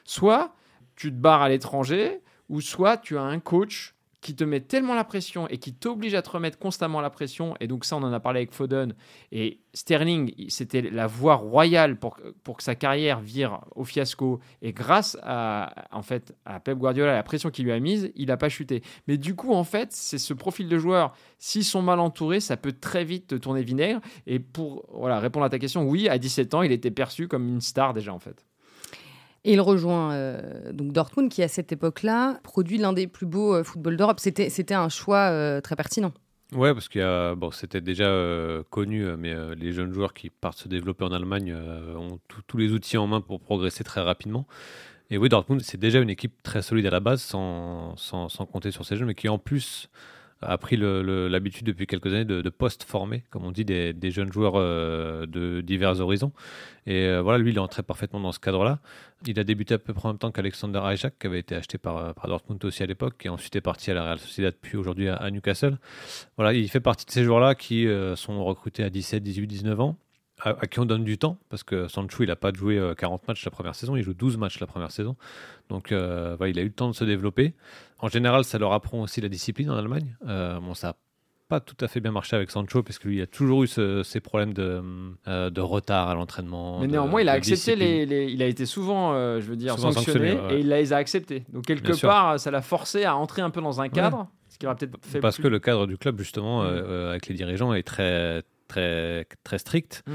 Soit 0.04 0.54
tu 0.96 1.10
te 1.10 1.16
barres 1.16 1.42
à 1.42 1.50
l'étranger, 1.50 2.22
ou 2.50 2.62
soit 2.62 2.98
tu 2.98 3.18
as 3.18 3.24
un 3.24 3.40
coach 3.40 3.96
qui 4.22 4.36
te 4.36 4.44
met 4.44 4.62
tellement 4.62 4.94
la 4.94 5.04
pression 5.04 5.48
et 5.48 5.58
qui 5.58 5.74
t'oblige 5.74 6.14
à 6.14 6.22
te 6.22 6.30
remettre 6.30 6.60
constamment 6.60 7.02
la 7.02 7.10
pression. 7.10 7.56
Et 7.60 7.68
donc 7.68 7.86
ça, 7.86 7.98
on 7.98 8.04
en 8.04 8.14
a 8.14 8.20
parlé 8.20 8.40
avec 8.40 8.54
Foden. 8.54 8.94
Et 9.32 9.60
Sterling, 9.74 10.34
c'était 10.50 10.82
la 10.82 11.08
voie 11.08 11.36
royale 11.36 11.98
pour, 11.98 12.18
pour 12.44 12.58
que 12.58 12.64
sa 12.64 12.76
carrière 12.76 13.20
vire 13.20 13.62
au 13.76 13.84
fiasco. 13.84 14.40
Et 14.62 14.74
grâce 14.74 15.18
à, 15.24 15.74
en 15.92 16.04
fait, 16.04 16.36
à 16.46 16.60
Pep 16.60 16.78
Guardiola, 16.78 17.14
la 17.16 17.24
pression 17.24 17.50
qu'il 17.50 17.66
lui 17.66 17.72
a 17.72 17.80
mise, 17.80 18.12
il 18.16 18.28
n'a 18.28 18.38
pas 18.38 18.50
chuté. 18.50 18.84
Mais 19.08 19.18
du 19.18 19.36
coup, 19.36 19.54
en 19.54 19.64
fait, 19.64 19.92
c'est 19.92 20.20
ce 20.20 20.34
profil 20.36 20.70
de 20.70 20.78
joueur. 20.78 21.16
S'ils 21.40 21.66
sont 21.66 21.82
mal 21.82 22.00
entourés, 22.00 22.40
ça 22.40 22.58
peut 22.58 22.74
très 22.74 23.04
vite 23.04 23.40
tourner 23.40 23.64
vinaigre. 23.64 24.02
Et 24.28 24.40
pour 24.40 24.86
voilà, 24.94 25.20
répondre 25.20 25.46
à 25.46 25.50
ta 25.50 25.58
question, 25.58 25.84
oui, 25.84 26.08
à 26.08 26.20
17 26.20 26.54
ans, 26.54 26.62
il 26.62 26.72
était 26.72 26.92
perçu 26.92 27.28
comme 27.28 27.48
une 27.48 27.62
star 27.62 27.96
déjà, 27.96 28.14
en 28.14 28.20
fait. 28.20 28.46
Et 29.44 29.54
il 29.54 29.62
rejoint 29.62 30.14
euh, 30.14 30.72
donc 30.72 30.92
Dortmund, 30.92 31.32
qui 31.32 31.42
à 31.42 31.48
cette 31.48 31.72
époque-là 31.72 32.40
produit 32.44 32.78
l'un 32.78 32.94
des 32.94 33.08
plus 33.08 33.26
beaux 33.26 33.56
euh, 33.56 33.64
footballs 33.64 33.98
d'Europe. 33.98 34.20
C'était, 34.20 34.50
c'était 34.50 34.76
un 34.76 34.90
choix 34.90 35.30
euh, 35.32 35.62
très 35.62 35.76
pertinent. 35.76 36.14
Ouais, 36.54 36.74
parce 36.74 36.90
que 36.90 37.34
bon, 37.36 37.50
c'était 37.52 37.80
déjà 37.80 38.14
connu, 38.70 39.06
mais 39.18 39.34
les 39.56 39.72
jeunes 39.72 39.94
joueurs 39.94 40.14
qui 40.14 40.30
partent 40.30 40.58
se 40.58 40.68
développer 40.68 41.06
en 41.06 41.14
Allemagne 41.14 41.56
ont 41.96 42.20
tous 42.46 42.58
les 42.58 42.74
outils 42.74 42.98
en 42.98 43.08
main 43.08 43.22
pour 43.22 43.40
progresser 43.40 43.86
très 43.86 44.02
rapidement. 44.02 44.46
Et 45.10 45.18
oui, 45.18 45.30
Dortmund, 45.30 45.62
c'est 45.62 45.80
déjà 45.80 46.00
une 46.00 46.10
équipe 46.10 46.44
très 46.44 46.62
solide 46.62 46.88
à 46.88 46.90
la 46.90 47.00
base, 47.00 47.22
sans, 47.22 47.96
sans, 47.96 48.28
sans 48.28 48.46
compter 48.46 48.72
sur 48.72 48.84
ces 48.84 48.98
jeunes, 48.98 49.08
mais 49.08 49.16
qui 49.16 49.30
en 49.30 49.38
plus 49.38 49.90
a 50.42 50.58
pris 50.58 50.76
l'habitude 50.78 51.68
depuis 51.68 51.86
quelques 51.88 52.08
années 52.08 52.26
de, 52.26 52.50
post-former, 52.50 53.24
comme 53.30 53.46
on 53.46 53.52
dit, 53.52 53.66
des, 53.66 54.12
jeunes 54.12 54.32
joueurs 54.32 54.54
euh, 54.56 55.26
de 55.26 55.62
divers 55.62 56.00
horizons. 56.00 56.32
Et 56.88 57.06
euh, 57.06 57.22
voilà, 57.22 57.38
lui, 57.38 57.52
il 57.52 57.58
est 57.58 57.60
entré 57.60 57.84
parfaitement 57.84 58.20
dans 58.20 58.32
ce 58.32 58.40
cadre-là. 58.40 58.80
Il 59.28 59.40
a 59.40 59.44
débuté 59.44 59.76
à 59.76 59.78
peu 59.78 59.94
près 59.94 60.08
en 60.08 60.14
même 60.14 60.18
temps 60.18 60.32
qu'Alexander 60.32 60.82
Isaac, 60.86 61.14
qui 61.20 61.28
avait 61.28 61.40
été 61.40 61.56
acheté 61.56 61.78
par, 61.78 62.14
par 62.16 62.28
Dortmund 62.28 62.64
aussi 62.66 62.82
à 62.82 62.88
l'époque, 62.88 63.16
qui 63.20 63.30
ensuite 63.30 63.56
est 63.56 63.62
parti 63.62 63.92
à 63.92 63.94
la 63.94 64.04
Real 64.04 64.20
Sociedad, 64.20 64.56
puis 64.60 64.78
aujourd'hui 64.78 65.10
à, 65.10 65.30
Newcastle. 65.30 65.78
Voilà, 66.38 66.54
il 66.54 66.70
fait 66.70 66.80
partie 66.80 67.06
de 67.06 67.12
ces 67.12 67.24
joueurs-là 67.24 67.54
qui 67.54 67.88
euh, 67.88 68.16
sont 68.16 68.44
recrutés 68.44 68.84
à 68.84 68.90
17, 68.90 69.22
18, 69.22 69.48
19 69.48 69.80
ans 69.80 69.98
à, 70.44 70.66
qui 70.66 70.80
on 70.80 70.86
donne 70.86 71.04
du 71.04 71.20
temps, 71.20 71.38
parce 71.50 71.62
que 71.62 71.88
Sancho, 71.88 72.24
il 72.24 72.28
n'a 72.28 72.36
pas 72.36 72.52
joué 72.52 72.82
40 72.98 73.28
matchs 73.28 73.46
la 73.46 73.52
première 73.52 73.76
saison, 73.76 73.96
il 73.96 74.02
joue 74.02 74.16
12 74.16 74.38
matchs 74.38 74.60
la 74.60 74.66
première 74.66 74.90
saison. 74.90 75.16
Donc, 75.70 75.90
il 75.92 75.96
a 75.96 76.36
eu 76.50 76.64
le 76.64 76.72
temps 76.72 76.90
de 76.90 76.96
se 76.96 77.04
développer. 77.04 77.54
En 78.02 78.08
général, 78.08 78.44
ça 78.44 78.58
leur 78.58 78.74
apprend 78.74 79.02
aussi 79.02 79.22
la 79.22 79.30
discipline 79.30 79.70
en 79.70 79.78
Allemagne. 79.78 80.16
Euh, 80.28 80.60
bon, 80.60 80.74
ça 80.74 80.88
n'a 80.88 80.96
pas 81.48 81.60
tout 81.60 81.76
à 81.82 81.88
fait 81.88 82.00
bien 82.00 82.12
marché 82.12 82.36
avec 82.36 82.50
Sancho, 82.50 82.82
parce 82.82 82.98
que 82.98 83.08
lui, 83.08 83.18
il 83.18 83.22
a 83.22 83.28
toujours 83.28 83.64
eu 83.64 83.68
ces 83.68 84.20
problèmes 84.20 84.54
de, 84.54 84.82
euh, 85.28 85.50
de, 85.52 85.62
retard 85.62 86.10
à 86.10 86.16
l'entraînement. 86.16 86.80
Mais 86.80 86.88
néanmoins, 86.88 87.22
il 87.22 87.30
a 87.30 87.34
accepté 87.34 87.76
les, 87.76 88.32
Il 88.32 88.42
a 88.42 88.48
été 88.48 88.66
souvent, 88.66 89.14
euh, 89.14 89.40
je 89.40 89.46
veux 89.46 89.56
dire, 89.56 89.78
sanctionné, 89.78 90.38
et 90.50 90.60
il 90.60 90.70
les 90.70 90.94
a 90.94 90.98
acceptés. 90.98 91.46
Donc, 91.54 91.66
quelque 91.66 92.00
part, 92.02 92.40
ça 92.40 92.50
l'a 92.50 92.62
forcé 92.62 93.04
à 93.06 93.16
entrer 93.16 93.44
un 93.44 93.52
peu 93.52 93.62
dans 93.62 93.82
un 93.82 93.90
cadre. 93.90 94.28
Ce 94.50 94.58
qui 94.58 94.66
aura 94.66 94.76
peut-être 94.76 94.98
fait 95.02 95.20
Parce 95.20 95.38
que 95.38 95.48
le 95.48 95.60
cadre 95.60 95.88
du 95.88 95.98
club, 95.98 96.18
justement, 96.18 96.64
mm. 96.64 97.10
avec 97.10 97.28
les 97.28 97.36
dirigeants, 97.36 97.74
est 97.74 97.84
très, 97.84 98.44
très, 98.72 99.26
très 99.44 99.58
strict. 99.58 100.04
Mm. 100.08 100.12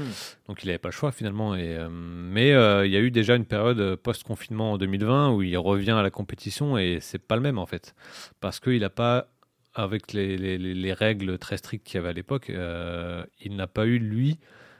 Donc 0.47 0.63
il 0.63 0.67
n'avait 0.67 0.77
pas 0.77 0.89
le 0.89 0.93
choix 0.93 1.11
finalement. 1.11 1.55
Et, 1.55 1.77
mais 1.89 2.49
il 2.49 2.91
y 2.91 2.97
a 2.97 2.99
eu 2.99 3.11
déjà 3.11 3.35
une 3.35 3.45
période 3.45 3.95
post-confinement 3.95 4.73
en 4.73 4.77
2020 4.77 5.31
où 5.31 5.41
il 5.41 5.57
revient 5.57 5.91
à 5.91 6.01
la 6.01 6.09
compétition 6.09 6.77
et 6.77 6.99
c'est 7.01 7.19
pas 7.19 7.35
le 7.35 7.41
même 7.41 7.57
en 7.57 7.65
fait. 7.65 7.95
Parce 8.39 8.59
qu'il 8.59 8.79
n'a 8.79 8.89
pas, 8.89 9.27
avec 9.73 10.13
les, 10.13 10.37
les, 10.37 10.57
les, 10.57 10.93
règles 10.93 11.37
très 11.37 11.57
strictes 11.57 11.85
qu'il 11.85 11.95
y 11.95 11.99
avait 11.99 12.09
à 12.09 12.13
l'époque, 12.13 12.49
il 12.49 13.55
n'a 13.55 13.67
pas 13.67 13.85
eu 13.85 13.99
lui 13.99 14.39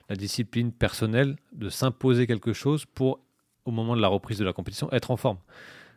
la 0.09 0.15
discipline 0.15 0.71
personnelle 0.71 1.35
de 1.51 1.69
s'imposer 1.69 2.27
quelque 2.27 2.53
chose 2.53 2.85
pour, 2.85 3.19
au 3.65 3.71
moment 3.71 3.95
de 3.95 4.01
la 4.01 4.07
reprise 4.07 4.37
de 4.37 4.45
la 4.45 4.53
compétition, 4.53 4.91
être 4.91 5.11
en 5.11 5.17
forme. 5.17 5.37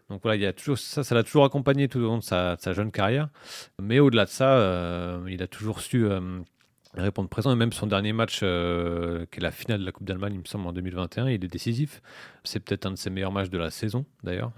Donc 0.09 0.23
voilà, 0.23 0.37
il 0.37 0.43
y 0.43 0.47
a 0.47 0.53
toujours 0.53 0.77
ça, 0.77 1.05
ça 1.05 1.15
l'a 1.15 1.23
toujours 1.23 1.45
accompagné 1.45 1.89
tout 1.89 1.99
au 1.99 2.03
long 2.03 2.19
de 2.19 2.25
sa, 2.25 2.57
sa 2.59 2.73
jeune 2.73 2.91
carrière. 2.91 3.29
Mais 3.81 4.01
au-delà 4.01 4.25
de 4.25 4.31
ça, 4.31 5.21
il 5.29 5.43
a 5.43 5.47
toujours 5.47 5.81
su 5.81 6.07
répondre 6.95 7.29
présent. 7.29 7.53
Et 7.53 7.57
même 7.57 7.73
son 7.73 7.87
dernier 7.87 8.13
match, 8.13 8.41
euh, 8.43 9.27
qui 9.31 9.39
est 9.39 9.43
la 9.43 9.51
finale 9.51 9.81
de 9.81 9.85
la 9.85 9.93
Coupe 9.93 10.07
d'Allemagne, 10.07 10.35
il 10.35 10.41
me 10.41 10.45
semble, 10.45 10.67
en 10.67 10.73
2021, 10.73 11.29
il 11.29 11.45
est 11.45 11.49
décisif. 11.49 12.03
C'est 12.45 12.61
peut-être 12.61 12.87
un 12.87 12.93
de 12.93 12.97
ses 12.97 13.11
meilleurs 13.11 13.33
matchs 13.33 13.51
de 13.51 13.59
la 13.59 13.71
saison, 13.71 14.05
d'ailleurs. 14.23 14.53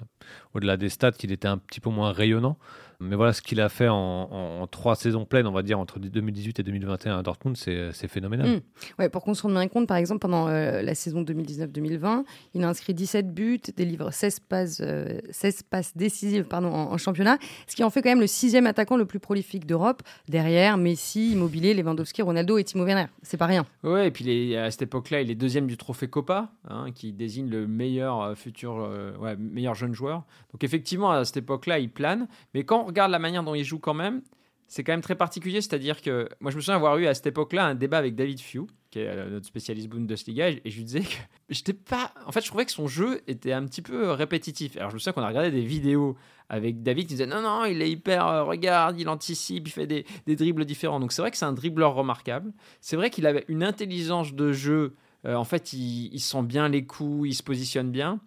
Au-delà 0.54 0.76
des 0.76 0.88
stats, 0.88 1.12
il 1.22 1.32
était 1.32 1.48
un 1.48 1.58
petit 1.58 1.80
peu 1.80 1.90
moins 1.90 2.12
rayonnant. 2.12 2.58
Mais 3.02 3.16
voilà, 3.16 3.32
ce 3.32 3.42
qu'il 3.42 3.60
a 3.60 3.68
fait 3.68 3.88
en, 3.88 4.66
trois 4.70 4.94
saisons 4.94 5.24
pleines, 5.24 5.46
on 5.46 5.52
va 5.52 5.62
dire, 5.62 5.78
entre 5.78 5.98
2018 5.98 6.60
et 6.60 6.62
2021 6.62 7.18
à 7.18 7.22
Dortmund, 7.22 7.56
c'est 7.56 8.08
phénoménal. 8.08 8.48
Hmm. 8.48 8.60
Ouais, 8.98 9.08
pour 9.08 9.22
qu'on 9.22 9.34
se 9.34 9.42
rende 9.42 9.52
bien 9.52 9.68
compte, 9.68 9.86
par 9.86 9.96
exemple, 9.96 10.20
pendant 10.20 10.48
euh, 10.48 10.82
la 10.82 10.94
saison 10.94 11.22
2019-2020, 11.22 12.24
il 12.54 12.64
a 12.64 12.68
inscrit 12.68 12.94
17 12.94 13.34
buts, 13.34 13.60
délivre 13.76 14.12
16 14.12 14.40
passes, 14.40 14.76
16 14.76 14.82
euh, 14.82 15.50
passes 15.68 15.96
décisives 15.96 16.44
pardon, 16.44 16.68
en, 16.68 16.96
championnat, 16.98 17.38
ce 17.66 17.74
qui 17.74 17.82
en 17.82 17.90
fait 17.90 18.02
quand 18.02 18.10
même 18.10 18.20
le 18.20 18.26
sixième 18.26 18.66
attaquant 18.66 18.96
le 18.96 19.04
plus 19.04 19.18
prolifique 19.18 19.66
d'Europe, 19.66 20.02
derrière 20.28 20.76
Messi, 20.76 21.32
Immobilier, 21.32 21.74
Lewandowski, 21.74 22.22
Ronaldo 22.22 22.58
et 22.58 22.64
Timo 22.64 22.84
Werner. 22.84 23.06
C'est 23.22 23.36
pas 23.36 23.46
rien. 23.46 23.66
Ouais, 23.82 24.08
et 24.08 24.10
puis 24.10 24.56
à 24.56 24.70
cette 24.70 24.82
époque-là, 24.82 25.22
il 25.22 25.30
est 25.30 25.34
deuxième 25.34 25.66
du 25.66 25.76
trophée 25.76 26.08
Copa, 26.08 26.52
hein, 26.68 26.86
qui 26.94 27.12
désigne 27.12 27.50
le 27.50 27.66
meilleur 27.66 28.22
euh, 28.22 28.34
futur, 28.34 28.88
ouais, 29.20 29.36
meilleur 29.36 29.74
jeune 29.74 29.94
joueur. 29.94 30.24
Donc 30.52 30.62
effectivement, 30.62 31.10
à 31.10 31.24
cette 31.24 31.38
époque-là, 31.38 31.78
il 31.78 31.90
plane. 31.90 32.28
Mais 32.54 32.64
quand 32.64 32.91
regarde 32.92 33.10
la 33.10 33.18
manière 33.18 33.42
dont 33.42 33.54
il 33.54 33.64
joue 33.64 33.78
quand 33.78 33.94
même, 33.94 34.22
c'est 34.68 34.84
quand 34.84 34.92
même 34.92 35.02
très 35.02 35.16
particulier. 35.16 35.60
C'est-à-dire 35.60 36.00
que 36.00 36.28
moi, 36.40 36.50
je 36.50 36.56
me 36.56 36.62
souviens 36.62 36.76
avoir 36.76 36.96
eu 36.96 37.06
à 37.06 37.14
cette 37.14 37.26
époque-là 37.26 37.66
un 37.66 37.74
débat 37.74 37.98
avec 37.98 38.14
David 38.14 38.40
Few, 38.40 38.66
qui 38.90 39.00
est 39.00 39.08
euh, 39.08 39.28
notre 39.28 39.46
spécialiste 39.46 39.88
Bundesliga, 39.88 40.48
et 40.48 40.62
je 40.64 40.76
lui 40.76 40.84
disais 40.84 41.00
que 41.00 41.16
j'étais 41.50 41.74
pas. 41.74 42.12
En 42.26 42.32
fait, 42.32 42.40
je 42.40 42.46
trouvais 42.46 42.64
que 42.64 42.72
son 42.72 42.86
jeu 42.86 43.20
était 43.26 43.52
un 43.52 43.66
petit 43.66 43.82
peu 43.82 44.10
répétitif. 44.12 44.76
Alors, 44.78 44.88
je 44.90 44.94
me 44.94 44.98
souviens 44.98 45.12
qu'on 45.12 45.22
a 45.22 45.28
regardé 45.28 45.50
des 45.50 45.60
vidéos 45.60 46.16
avec 46.48 46.82
David 46.82 47.06
qui 47.06 47.14
disait 47.14 47.26
non, 47.26 47.42
non, 47.42 47.64
il 47.66 47.82
est 47.82 47.90
hyper. 47.90 48.26
Euh, 48.26 48.44
regarde, 48.44 48.98
il 48.98 49.08
anticipe, 49.08 49.68
il 49.68 49.70
fait 49.70 49.86
des, 49.86 50.06
des 50.26 50.36
dribbles 50.36 50.64
différents. 50.64 51.00
Donc, 51.00 51.12
c'est 51.12 51.20
vrai 51.20 51.30
que 51.30 51.36
c'est 51.36 51.44
un 51.44 51.52
dribbleur 51.52 51.94
remarquable. 51.94 52.52
C'est 52.80 52.96
vrai 52.96 53.10
qu'il 53.10 53.26
avait 53.26 53.44
une 53.48 53.62
intelligence 53.62 54.32
de 54.32 54.52
jeu. 54.52 54.94
Euh, 55.26 55.34
en 55.34 55.44
fait, 55.44 55.74
il 55.74 56.18
sent 56.18 56.42
bien 56.42 56.68
les 56.68 56.86
coups, 56.86 57.28
il 57.28 57.34
se 57.34 57.42
positionne 57.42 57.90
bien. 57.90 58.20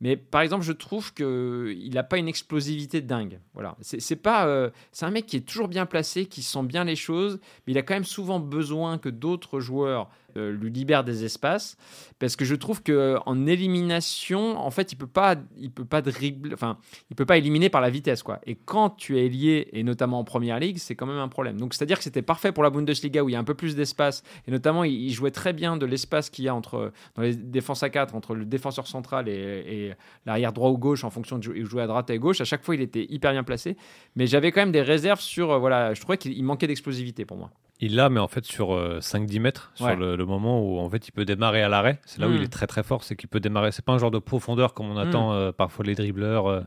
Mais 0.00 0.16
par 0.16 0.42
exemple, 0.42 0.64
je 0.64 0.72
trouve 0.72 1.14
qu'il 1.14 1.90
n'a 1.94 2.02
pas 2.02 2.18
une 2.18 2.28
explosivité 2.28 3.00
dingue. 3.00 3.40
Voilà. 3.54 3.76
C'est 3.80 4.16
pas, 4.16 4.46
euh, 4.46 4.70
c'est 4.92 5.06
un 5.06 5.10
mec 5.10 5.26
qui 5.26 5.36
est 5.36 5.46
toujours 5.46 5.68
bien 5.68 5.86
placé, 5.86 6.26
qui 6.26 6.42
sent 6.42 6.64
bien 6.64 6.84
les 6.84 6.96
choses, 6.96 7.40
mais 7.66 7.72
il 7.72 7.78
a 7.78 7.82
quand 7.82 7.94
même 7.94 8.04
souvent 8.04 8.40
besoin 8.40 8.98
que 8.98 9.08
d'autres 9.08 9.60
joueurs 9.60 10.10
euh, 10.36 10.50
lui 10.52 10.70
libère 10.70 11.04
des 11.04 11.24
espaces 11.24 11.76
parce 12.18 12.36
que 12.36 12.44
je 12.44 12.54
trouve 12.54 12.82
que 12.82 13.16
en 13.26 13.46
élimination 13.46 14.58
en 14.58 14.70
fait 14.70 14.92
il 14.92 14.96
peut 14.96 15.06
pas 15.06 15.36
il 15.56 15.70
peut 15.70 15.84
pas 15.84 16.02
dribbler 16.02 16.54
enfin 16.54 16.78
il 17.10 17.16
peut 17.16 17.26
pas 17.26 17.36
éliminer 17.36 17.68
par 17.68 17.80
la 17.80 17.90
vitesse 17.90 18.22
quoi. 18.22 18.40
Et 18.46 18.54
quand 18.54 18.90
tu 18.90 19.18
es 19.18 19.28
lié 19.28 19.68
et 19.72 19.82
notamment 19.82 20.18
en 20.18 20.24
première 20.24 20.58
ligue 20.58 20.78
c'est 20.78 20.94
quand 20.94 21.06
même 21.06 21.18
un 21.18 21.28
problème. 21.28 21.58
Donc 21.58 21.74
c'est 21.74 21.82
à 21.82 21.86
dire 21.86 21.98
que 21.98 22.04
c'était 22.04 22.22
parfait 22.22 22.52
pour 22.52 22.62
la 22.62 22.70
Bundesliga 22.70 23.22
où 23.22 23.28
il 23.28 23.32
y 23.32 23.36
a 23.36 23.38
un 23.38 23.44
peu 23.44 23.54
plus 23.54 23.76
d'espace 23.76 24.22
et 24.46 24.50
notamment 24.50 24.84
il, 24.84 25.10
jouait 25.12 25.30
très 25.30 25.52
bien 25.52 25.76
de 25.76 25.86
l'espace 25.86 26.30
qu'il 26.30 26.44
y 26.44 26.48
a 26.48 26.54
entre 26.54 26.92
dans 27.14 27.22
les 27.22 27.34
défenses 27.34 27.82
à 27.82 27.90
4 27.90 28.14
entre 28.14 28.34
le 28.34 28.44
défenseur 28.44 28.86
central 28.86 29.28
et, 29.28 29.94
l'arrière 30.24 30.52
droit 30.52 30.70
ou 30.70 30.78
gauche 30.78 31.04
en 31.04 31.10
fonction 31.10 31.38
de 31.38 31.64
jouer 31.64 31.82
à 31.82 31.86
droite 31.86 32.10
et 32.10 32.14
à 32.14 32.18
gauche. 32.18 32.40
À 32.40 32.44
chaque 32.44 32.64
fois 32.64 32.74
il 32.74 32.80
était 32.80 33.06
hyper 33.08 33.32
bien 33.32 33.44
placé. 33.44 33.76
Mais 34.14 34.26
j'avais 34.26 34.52
quand 34.52 34.60
même 34.60 34.72
des 34.72 34.82
réserves 34.82 35.20
sur 35.20 35.52
euh, 35.52 35.58
voilà 35.58 35.94
je 35.94 36.00
trouvais 36.00 36.18
qu'il 36.18 36.44
manquait 36.44 36.66
d'explosivité 36.66 37.24
pour 37.24 37.36
moi 37.36 37.50
il 37.80 37.94
l'a, 37.94 38.08
mais 38.08 38.20
en 38.20 38.28
fait 38.28 38.44
sur 38.44 38.68
5-10 38.68 39.36
euh, 39.36 39.40
mètres, 39.40 39.72
sur 39.74 39.94
le, 39.94 40.16
moment 40.24 40.60
où 40.60 40.78
en 40.78 40.88
fait 40.88 41.08
il 41.08 41.12
peut 41.12 41.24
démarrer 41.24 41.62
à 41.62 41.68
l'arrêt. 41.68 42.00
C'est 42.06 42.20
là 42.20 42.28
où 42.28 42.32
il 42.32 42.40
hmm. 42.40 42.44
est 42.44 42.52
très 42.52 42.66
très 42.66 42.82
fort, 42.82 43.04
c'est 43.04 43.16
qu'il 43.16 43.28
peut 43.28 43.40
démarrer. 43.40 43.72
C'est 43.72 43.84
pas 43.84 43.92
un 43.92 43.98
genre 43.98 44.10
de 44.10 44.18
profondeur 44.18 44.72
comme 44.72 44.90
on 44.90 44.96
attend 44.96 45.32
hmm. 45.32 45.36
euh, 45.36 45.52
parfois 45.52 45.84
les 45.84 45.94
dribbleurs, 45.94 46.46
euh, 46.46 46.62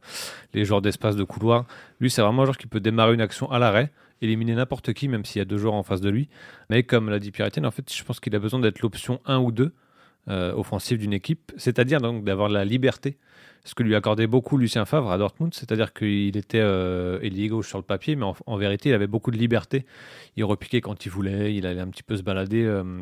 les 0.54 0.66
joueurs 0.66 0.82
d'espace 0.82 1.16
de 1.16 1.24
couloir. 1.24 1.66
Lui, 2.00 2.10
c'est 2.10 2.22
vraiment 2.22 2.44
un 2.44 2.46
joueur 2.46 2.58
qui 2.58 2.68
peut 2.68 2.80
démarrer 2.80 3.14
une 3.14 3.22
action 3.22 3.52
à 3.52 3.58
l'arrêt, 3.58 3.92
éliminer 4.22 4.54
n'importe 4.54 4.94
qui, 4.94 5.08
même 5.08 5.26
s'il 5.26 5.40
y 5.40 5.42
a 5.42 5.46
deux 5.46 5.58
joueurs 5.58 5.74
en 5.74 5.84
face 5.84 6.02
de 6.02 6.10
lui. 6.10 6.30
Mais 6.70 6.84
comme 6.84 7.10
l'a 7.10 7.20
dit 7.20 7.32
Pierre 7.32 7.50
en 7.64 7.72
fait, 7.72 7.92
je 7.92 8.04
pense 8.04 8.20
qu'il 8.20 8.36
a 8.36 8.40
besoin 8.40 8.60
d'être 8.60 8.82
l'option 8.82 9.20
1 9.26 9.40
ou 9.40 9.52
2 9.52 9.74
offensive 10.28 11.00
d'une 11.00 11.14
équipe, 11.14 11.52
c'est-à-dire 11.58 12.02
donc 12.02 12.24
d'avoir 12.24 12.50
la 12.50 12.64
liberté 12.64 13.18
ce 13.64 13.76
que 13.76 13.84
lui 13.84 13.96
accordait 13.96 14.28
beaucoup 14.28 14.58
Lucien 14.58 14.86
Favre 14.86 15.12
à 15.12 15.18
Dortmund, 15.18 15.54
c'est-à-dire 15.54 15.94
qu'il 15.94 16.36
était 16.38 16.60
euh, 16.60 17.20
gauche 17.50 17.68
sur 17.68 17.78
le 17.78 17.84
papier, 17.84 18.16
mais 18.16 18.26
en, 18.46 18.58
vérité, 18.58 18.90
il 18.90 18.94
avait 18.94 19.08
beaucoup 19.08 19.32
de 19.32 19.38
liberté. 19.38 19.86
Il 20.36 20.44
repiquait 20.44 20.82
quand 20.82 21.06
il 21.06 21.10
voulait, 21.10 21.56
il 21.56 21.66
allait 21.66 21.82
un 21.82 21.88
petit 21.88 22.04
peu 22.04 22.16
se 22.16 22.24
balader. 22.24 22.64
Euh, 22.64 23.02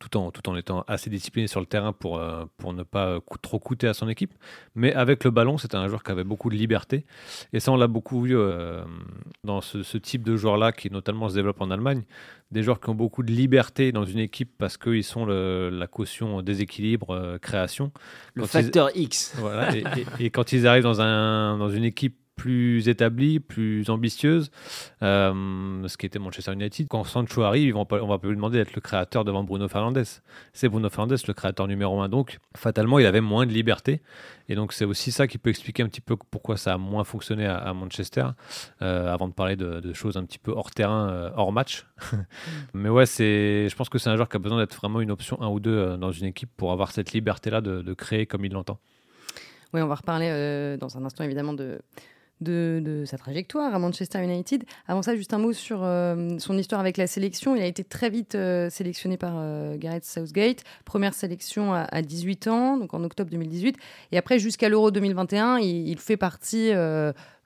tout 0.00 0.16
en, 0.16 0.32
tout 0.32 0.48
en 0.48 0.56
étant 0.56 0.82
assez 0.88 1.10
discipliné 1.10 1.46
sur 1.46 1.60
le 1.60 1.66
terrain 1.66 1.92
pour, 1.92 2.18
euh, 2.18 2.44
pour 2.56 2.72
ne 2.72 2.82
pas 2.82 3.18
trop 3.42 3.58
coûter 3.60 3.86
à 3.86 3.94
son 3.94 4.08
équipe. 4.08 4.34
Mais 4.74 4.92
avec 4.94 5.22
le 5.24 5.30
ballon, 5.30 5.58
c'était 5.58 5.76
un 5.76 5.86
joueur 5.86 6.02
qui 6.02 6.10
avait 6.10 6.24
beaucoup 6.24 6.48
de 6.48 6.56
liberté. 6.56 7.04
Et 7.52 7.60
ça, 7.60 7.70
on 7.70 7.76
l'a 7.76 7.86
beaucoup 7.86 8.22
vu 8.22 8.36
euh, 8.36 8.82
dans 9.44 9.60
ce, 9.60 9.98
type 9.98 10.22
de 10.24 10.36
joueurs-là 10.36 10.72
qui 10.72 10.90
notamment 10.90 11.28
se 11.28 11.34
développe 11.34 11.60
en 11.60 11.70
Allemagne. 11.70 12.02
Des 12.50 12.62
joueurs 12.62 12.80
qui 12.80 12.88
ont 12.88 12.94
beaucoup 12.94 13.22
de 13.22 13.30
liberté 13.30 13.92
dans 13.92 14.04
une 14.04 14.18
équipe 14.18 14.50
parce 14.58 14.78
qu'ils 14.78 15.04
sont 15.04 15.26
la 15.26 15.86
caution 15.86 16.40
déséquilibre, 16.40 17.10
euh, 17.10 17.38
création. 17.38 17.92
Le 18.34 18.46
facteur 18.46 18.90
X. 18.96 19.34
Voilà, 19.36 19.76
et, 19.76 19.84
et, 20.18 20.30
quand 20.30 20.52
ils 20.52 20.66
arrivent 20.66 20.82
dans, 20.82 21.02
un, 21.02 21.58
dans 21.58 21.68
une 21.68 21.84
équipe 21.84 22.16
plus 22.40 22.88
établie, 22.88 23.38
plus 23.38 23.90
ambitieuse, 23.90 24.50
euh, 25.02 25.86
ce 25.86 25.98
qui 25.98 26.06
était 26.06 26.18
Manchester 26.18 26.54
United. 26.54 26.88
Quand 26.88 27.04
Sancho 27.04 27.42
arrive, 27.42 27.76
on 27.76 27.84
va 27.84 28.18
pas 28.18 28.28
lui 28.28 28.34
demander 28.34 28.56
d'être 28.56 28.74
le 28.74 28.80
créateur 28.80 29.26
devant 29.26 29.44
Bruno 29.44 29.68
Fernandes. 29.68 30.06
C'est 30.54 30.70
Bruno 30.70 30.88
Fernandes 30.88 31.18
le 31.28 31.34
créateur 31.34 31.68
numéro 31.68 32.00
un. 32.00 32.08
Donc, 32.08 32.38
fatalement, 32.56 32.98
il 32.98 33.04
avait 33.04 33.20
moins 33.20 33.44
de 33.44 33.52
liberté. 33.52 34.00
Et 34.48 34.54
donc, 34.54 34.72
c'est 34.72 34.86
aussi 34.86 35.12
ça 35.12 35.26
qui 35.26 35.36
peut 35.36 35.50
expliquer 35.50 35.82
un 35.82 35.88
petit 35.88 36.00
peu 36.00 36.16
pourquoi 36.16 36.56
ça 36.56 36.72
a 36.72 36.78
moins 36.78 37.04
fonctionné 37.04 37.44
à, 37.44 37.74
Manchester, 37.74 38.28
euh, 38.80 39.12
avant 39.12 39.28
de 39.28 39.34
parler 39.34 39.56
de, 39.56 39.92
choses 39.92 40.16
un 40.16 40.24
petit 40.24 40.38
peu 40.38 40.52
hors 40.52 40.70
terrain, 40.70 41.10
euh, 41.10 41.30
hors 41.36 41.52
match. 41.52 41.84
Mais 42.72 42.88
ouais, 42.88 43.04
je 43.04 43.74
pense 43.74 43.90
que 43.90 43.98
c'est 43.98 44.08
un 44.08 44.16
joueur 44.16 44.30
qui 44.30 44.36
a 44.36 44.40
besoin 44.40 44.58
d'être 44.58 44.76
vraiment 44.76 45.02
une 45.02 45.10
option 45.10 45.42
un 45.42 45.48
ou 45.48 45.60
deux 45.60 45.98
dans 45.98 46.10
une 46.10 46.24
équipe 46.24 46.50
pour 46.56 46.72
avoir 46.72 46.90
cette 46.90 47.12
liberté-là 47.12 47.60
de 47.60 47.92
créer 47.92 48.24
comme 48.24 48.46
il 48.46 48.52
l'entend. 48.52 48.78
Oui, 49.74 49.82
on 49.82 49.86
va 49.86 49.94
reparler 49.94 50.78
dans 50.78 50.96
un 50.96 51.04
instant 51.04 51.22
évidemment 51.22 51.52
de, 51.52 51.80
de, 52.40 53.04
sa 53.06 53.18
trajectoire 53.18 53.74
à 53.74 53.78
Manchester 53.78 54.22
United. 54.22 54.64
Avant 54.88 55.02
ça, 55.02 55.14
juste 55.14 55.34
un 55.34 55.38
mot 55.38 55.52
sur 55.52 55.80
euh, 55.82 56.38
son 56.38 56.56
histoire 56.58 56.80
avec 56.80 56.96
la 56.96 57.06
sélection. 57.06 57.56
Il 57.56 57.62
a 57.62 57.66
été 57.66 57.84
très 57.84 58.10
vite 58.10 58.34
euh, 58.34 58.70
sélectionné 58.70 59.16
par 59.16 59.34
euh, 59.36 59.76
Gareth 59.76 60.04
Southgate. 60.04 60.64
Première 60.84 61.14
sélection 61.14 61.72
à, 61.74 62.02
18 62.02 62.48
ans, 62.48 62.76
donc 62.76 62.94
en 62.94 63.02
octobre 63.04 63.30
2018. 63.30 63.76
Et 64.12 64.18
après, 64.18 64.38
jusqu'à 64.38 64.68
l'Euro 64.68 64.90
2021, 64.90 65.58
il, 65.58 65.88
il, 65.88 65.98
fait 65.98 66.16
partie 66.16 66.72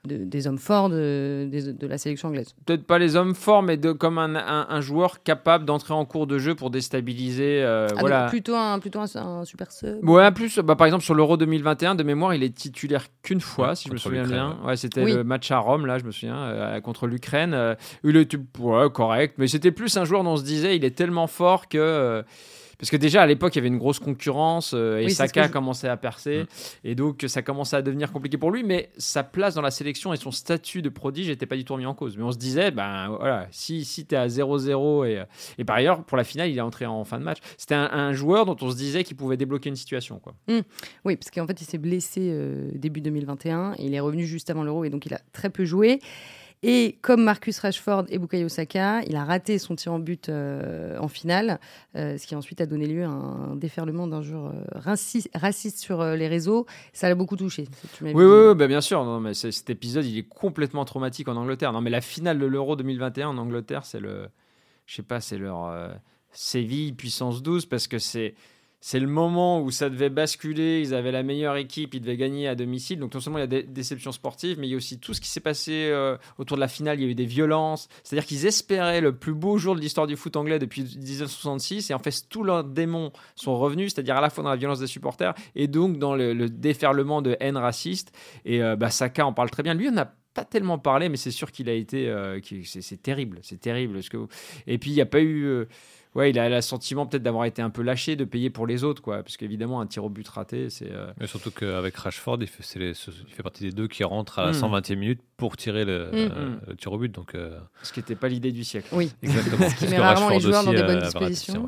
des 0.05 0.47
hommes 0.47 0.57
forts 0.57 0.89
de, 0.89 1.47
de, 1.51 1.87
la 1.87 1.97
sélection 1.97 2.29
anglaise. 2.29 2.53
Peut-être 2.65 2.85
pas 2.85 2.99
les 2.99 3.15
hommes 3.15 3.35
forts, 3.35 3.63
mais 3.63 3.77
de, 3.77 3.91
comme 3.91 4.17
un, 4.17 4.35
un, 4.35 4.81
joueur 4.81 5.23
capable 5.23 5.65
d'entrer 5.65 5.93
en 5.93 6.05
cours 6.05 6.27
de 6.27 6.37
jeu 6.37 6.55
pour 6.55 6.69
déstabiliser. 6.69 7.61
Euh, 7.63 7.87
ah, 7.91 7.99
voilà. 7.99 8.25
plutôt 8.27 8.55
un, 8.55 8.79
plutôt 8.79 8.99
un, 8.99 9.45
super 9.45 9.71
sub. 9.71 10.07
Ouais, 10.07 10.31
plus, 10.31 10.59
bah, 10.59 10.75
par 10.75 10.87
exemple, 10.87 11.03
sur 11.03 11.15
l'Euro 11.15 11.37
2021, 11.37 11.95
de 11.95 12.03
mémoire, 12.03 12.33
il 12.33 12.43
est 12.43 12.55
titulaire 12.55 13.07
qu'une 13.21 13.41
fois, 13.41 13.75
si 13.75 13.89
je 13.89 13.93
me 13.93 13.97
souviens 13.97 14.23
bien. 14.23 14.57
Ouais, 14.65 14.77
c'était 14.77 15.03
le 15.03 15.23
match 15.23 15.51
à 15.51 15.59
Rome, 15.59 15.85
là, 15.85 15.97
je 15.97 16.03
me 16.03 16.11
souviens, 16.11 16.37
euh, 16.37 16.79
contre 16.81 17.07
l'Ukraine. 17.07 17.53
Euh, 17.53 17.75
il 18.03 18.15
était 18.17 18.37
ouais, 18.59 18.89
correct, 18.89 19.35
mais 19.37 19.47
c'était 19.47 19.71
plus 19.71 19.95
un 19.97 20.05
joueur 20.05 20.23
dont 20.23 20.31
on 20.31 20.37
se 20.37 20.43
disait, 20.43 20.75
il 20.75 20.85
est 20.85 20.95
tellement 20.95 21.27
fort 21.27 21.67
que. 21.67 22.23
Parce 22.77 22.89
que 22.89 22.97
déjà 22.97 23.21
à 23.21 23.27
l'époque, 23.27 23.55
il 23.55 23.59
y 23.59 23.61
avait 23.61 23.67
une 23.67 23.77
grosse 23.77 23.99
concurrence 23.99 24.73
euh, 24.73 24.99
et 24.99 25.09
Saka 25.09 25.49
commençait 25.49 25.87
à 25.87 25.97
percer. 25.97 26.43
Mm. 26.43 26.47
Et 26.85 26.95
donc, 26.95 27.25
ça 27.27 27.41
commençait 27.41 27.77
à 27.77 27.81
devenir 27.81 28.11
compliqué 28.11 28.37
pour 28.37 28.51
lui. 28.51 28.63
Mais 28.63 28.89
sa 28.97 29.23
place 29.23 29.55
dans 29.55 29.61
la 29.61 29.71
sélection 29.71 30.13
et 30.13 30.17
son 30.17 30.31
statut 30.31 30.81
de 30.81 30.89
prodige 30.89 31.27
n'était 31.29 31.45
pas 31.45 31.55
du 31.55 31.65
tout 31.65 31.73
remis 31.73 31.85
en 31.85 31.93
cause. 31.93 32.17
Mais 32.17 32.23
on 32.23 32.31
se 32.31 32.37
disait, 32.37 32.71
ben 32.71 33.09
voilà, 33.09 33.47
si, 33.51 33.85
si 33.85 34.05
tu 34.05 34.15
es 34.15 34.17
à 34.17 34.27
0-0 34.27 35.07
et, 35.07 35.23
et 35.57 35.63
par 35.63 35.77
ailleurs, 35.77 36.03
pour 36.03 36.17
la 36.17 36.23
finale, 36.23 36.49
il 36.49 36.57
est 36.57 36.61
entré 36.61 36.85
en 36.85 37.03
fin 37.03 37.19
de 37.19 37.23
match. 37.23 37.39
C'était 37.57 37.75
un, 37.75 38.13
joueur 38.13 38.45
dont 38.45 38.55
on 38.61 38.71
se 38.71 38.77
disait 38.77 39.03
qu'il 39.03 39.17
pouvait 39.17 39.37
débloquer 39.37 39.69
une 39.69 39.75
situation. 39.75 40.19
Quoi. 40.19 40.33
Mm. 40.47 40.59
Oui, 41.05 41.15
parce 41.15 41.31
qu'en 41.31 41.47
fait, 41.47 41.59
il 41.61 41.65
s'est 41.65 41.77
blessé 41.77 42.29
euh, 42.31 42.69
début 42.73 43.01
2021 43.01 43.73
et 43.77 43.85
il 43.85 43.93
est 43.93 43.99
revenu 43.99 44.25
juste 44.25 44.49
avant 44.49 44.63
l'Euro 44.63 44.83
et 44.85 44.89
donc 44.89 45.05
il 45.05 45.13
a 45.13 45.19
très 45.33 45.49
peu 45.49 45.65
joué. 45.65 45.99
Et 46.67 46.97
comme 47.03 47.23
Marcus 47.23 47.59
Rashford 47.59 48.05
et 48.09 48.17
Bukayo 48.17 48.49
Saka, 48.49 49.03
il 49.03 49.15
a 49.15 49.23
raté 49.23 49.59
son 49.59 49.75
tir 49.75 49.93
en 49.93 49.99
but 49.99 50.29
euh, 50.29 50.97
en 50.97 51.07
finale, 51.07 51.59
euh, 51.95 52.17
ce 52.17 52.25
qui 52.25 52.33
ensuite 52.33 52.59
a 52.59 52.65
donné 52.65 52.87
lieu 52.87 53.03
à 53.03 53.07
un 53.07 53.55
déferlement 53.55 54.07
d'un 54.07 54.23
jour 54.23 54.47
euh, 54.47 54.63
raciste, 54.73 55.77
sur 55.77 56.03
les 56.03 56.27
réseaux. 56.27 56.65
Ça 56.91 57.07
l'a 57.07 57.13
beaucoup 57.13 57.35
touché. 57.35 57.67
oui, 58.01 58.13
oui, 58.15 58.55
bah, 58.55 58.65
bien 58.65 58.81
sûr. 58.81 59.05
Non, 59.05 59.19
mais 59.19 59.35
cet 59.35 59.69
épisode, 59.69 60.05
il 60.05 60.17
est 60.17 60.27
complètement 60.27 60.85
traumatique 60.85 61.27
en 61.27 61.35
Angleterre. 61.35 61.71
Non, 61.71 61.81
mais 61.81 61.91
la 61.91 62.01
finale 62.01 62.39
de 62.39 62.47
l'Euro 62.47 62.75
2021 62.75 63.27
en 63.27 63.37
Angleterre, 63.37 63.85
c'est 63.85 63.99
le, 63.99 64.27
je 64.87 64.95
sais 64.95 65.03
pas, 65.03 65.21
c'est 65.21 65.37
leur 65.37 65.71
Séville 66.31 66.93
puissance 66.93 67.43
12 67.43 67.67
parce 67.67 67.87
que 67.87 67.99
c'est 67.99 68.33
c'est 68.87 68.99
le 68.99 69.07
moment 69.07 69.63
où 69.63 69.71
ça 69.71 69.89
devait 69.89 70.11
basculer. 70.11 70.79
Ils 70.79 70.93
avaient 70.93 71.11
la 71.11 71.23
meilleure 71.23 71.55
équipe, 71.55 71.95
ils 71.95 72.01
devaient 72.01 72.17
gagner 72.17 72.47
à 72.47 72.53
domicile. 72.53 72.99
Donc 72.99 73.15
non 73.15 73.19
seulement 73.19 73.39
il 73.39 73.41
y 73.41 73.45
a 73.45 73.47
des 73.47 73.63
déceptions 73.63 74.11
sportives, 74.11 74.59
mais 74.59 74.67
il 74.67 74.69
y 74.69 74.73
a 74.75 74.77
aussi 74.77 74.99
tout 74.99 75.15
ce 75.15 75.21
qui 75.21 75.27
s'est 75.27 75.39
passé 75.39 75.87
euh, 75.91 76.17
autour 76.37 76.55
de 76.55 76.61
la 76.61 76.67
finale. 76.67 76.99
Il 76.99 77.03
y 77.03 77.07
a 77.07 77.09
eu 77.09 77.15
des 77.15 77.25
violences. 77.25 77.89
C'est-à-dire 78.03 78.27
qu'ils 78.27 78.45
espéraient 78.45 79.01
le 79.01 79.15
plus 79.15 79.33
beau 79.33 79.57
jour 79.57 79.75
de 79.75 79.81
l'histoire 79.81 80.05
du 80.05 80.15
foot 80.15 80.35
anglais 80.35 80.59
depuis 80.59 80.83
1966. 80.83 81.89
Et 81.89 81.95
en 81.95 81.99
fait, 81.99 82.29
tous 82.29 82.43
leurs 82.43 82.63
démons 82.63 83.11
sont 83.33 83.57
revenus, 83.57 83.91
c'est-à-dire 83.91 84.17
à 84.17 84.21
la 84.21 84.29
fois 84.29 84.43
dans 84.43 84.51
la 84.51 84.55
violence 84.55 84.81
des 84.81 84.87
supporters 84.87 85.33
et 85.55 85.67
donc 85.67 85.97
dans 85.97 86.13
le, 86.13 86.47
déferlement 86.47 87.23
de 87.23 87.35
haine 87.39 87.57
raciste. 87.57 88.15
Et 88.45 88.61
euh, 88.61 88.75
bah, 88.75 88.91
Saka 88.91 89.25
en 89.25 89.33
parle 89.33 89.49
très 89.49 89.63
bien. 89.63 89.73
Lui, 89.73 89.89
on 89.89 89.93
n'a 89.93 90.13
pas 90.35 90.45
tellement 90.45 90.77
parlé, 90.77 91.09
mais 91.09 91.17
c'est 91.17 91.31
sûr 91.31 91.51
qu'il 91.51 91.69
a 91.69 91.73
été. 91.73 92.07
Euh, 92.07 92.39
c'est 92.65 93.01
terrible. 93.01 93.39
C'est 93.41 93.59
terrible. 93.59 93.99
Et 94.67 94.77
puis, 94.77 94.91
il 94.91 94.93
n'y 94.93 95.01
a 95.01 95.07
pas 95.07 95.21
eu 95.21 95.65
ouais, 96.15 96.29
il 96.31 96.39
a 96.39 96.49
le 96.49 96.61
sentiment 96.61 97.05
peut-être 97.05 97.23
d'avoir 97.23 97.45
été 97.45 97.61
un 97.61 97.69
peu 97.69 97.81
lâché, 97.81 98.15
de 98.15 98.23
payer 98.23 98.49
pour 98.49 98.65
les 98.65 98.83
autres, 98.83 99.01
quoi. 99.01 99.17
Parce 99.17 99.37
qu'évidemment, 99.37 99.81
un 99.81 99.85
tir 99.85 100.03
au 100.03 100.09
but 100.09 100.27
raté, 100.27 100.69
c'est. 100.69 100.91
Euh, 100.91 101.11
Mais 101.19 101.27
surtout 101.27 101.51
qu'avec 101.51 101.95
Rashford, 101.95 102.37
il 102.41 102.47
fait, 102.47 102.63
il 102.79 102.95
fait, 102.95 103.43
partie 103.43 103.63
des 103.63 103.71
deux 103.71 103.87
qui 103.87 104.03
rentrent 104.03 104.39
à 104.39 104.47
la 104.47 104.51
120e 104.53 104.95
hmm. 104.95 104.99
minute 104.99 105.21
pour 105.37 105.57
tirer 105.57 105.85
le. 105.85 106.09
Euh, 106.13 106.55
tir 106.77 106.93
au 106.93 106.97
but. 106.97 107.11
Donc, 107.11 107.35
euh, 107.35 107.59
Ce 107.83 107.93
qui 107.93 107.99
n'était 107.99 108.15
pas 108.15 108.29
l'idée 108.29 108.51
du 108.51 108.63
siècle. 108.63 108.87
Oui, 108.93 109.11
exactement. 109.21 109.69
Ce 109.69 109.75
qui 109.75 109.87
met 109.87 109.99
rarement 109.99 110.29
les 110.29 110.39
joueurs 110.39 110.63
dans 110.63 110.73
des 110.73 110.83
bonnes 110.83 111.01
dispositions. 111.01 111.65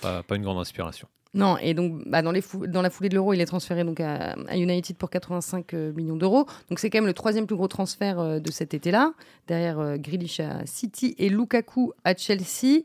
Pas, 0.00 0.22
pas, 0.22 0.36
une 0.36 0.42
grande 0.42 0.58
inspiration. 0.58 1.08
Non, 1.34 1.58
et 1.58 1.74
donc 1.74 2.04
bah, 2.06 2.22
dans, 2.22 2.30
les 2.30 2.42
dans 2.68 2.82
la 2.82 2.88
foulée 2.88 3.08
de 3.08 3.16
l'euro, 3.16 3.34
il 3.34 3.40
est 3.40 3.46
transféré 3.46 3.84
donc 3.84 4.00
à, 4.00 4.34
United 4.54 4.96
pour 4.96 5.10
85 5.10 5.72
millions 5.72 6.16
d'euros. 6.16 6.46
Donc 6.70 6.78
c'est 6.78 6.88
quand 6.88 6.98
même 6.98 7.06
le 7.06 7.14
troisième 7.14 7.46
plus 7.46 7.56
gros 7.56 7.66
transfert 7.66 8.40
de 8.40 8.50
cet 8.52 8.74
été-là, 8.74 9.12
derrière 9.48 9.98
Grealish 9.98 10.38
à 10.38 10.64
City 10.66 11.16
et 11.18 11.28
Lukaku 11.28 11.92
à 12.04 12.14
Chelsea. 12.14 12.84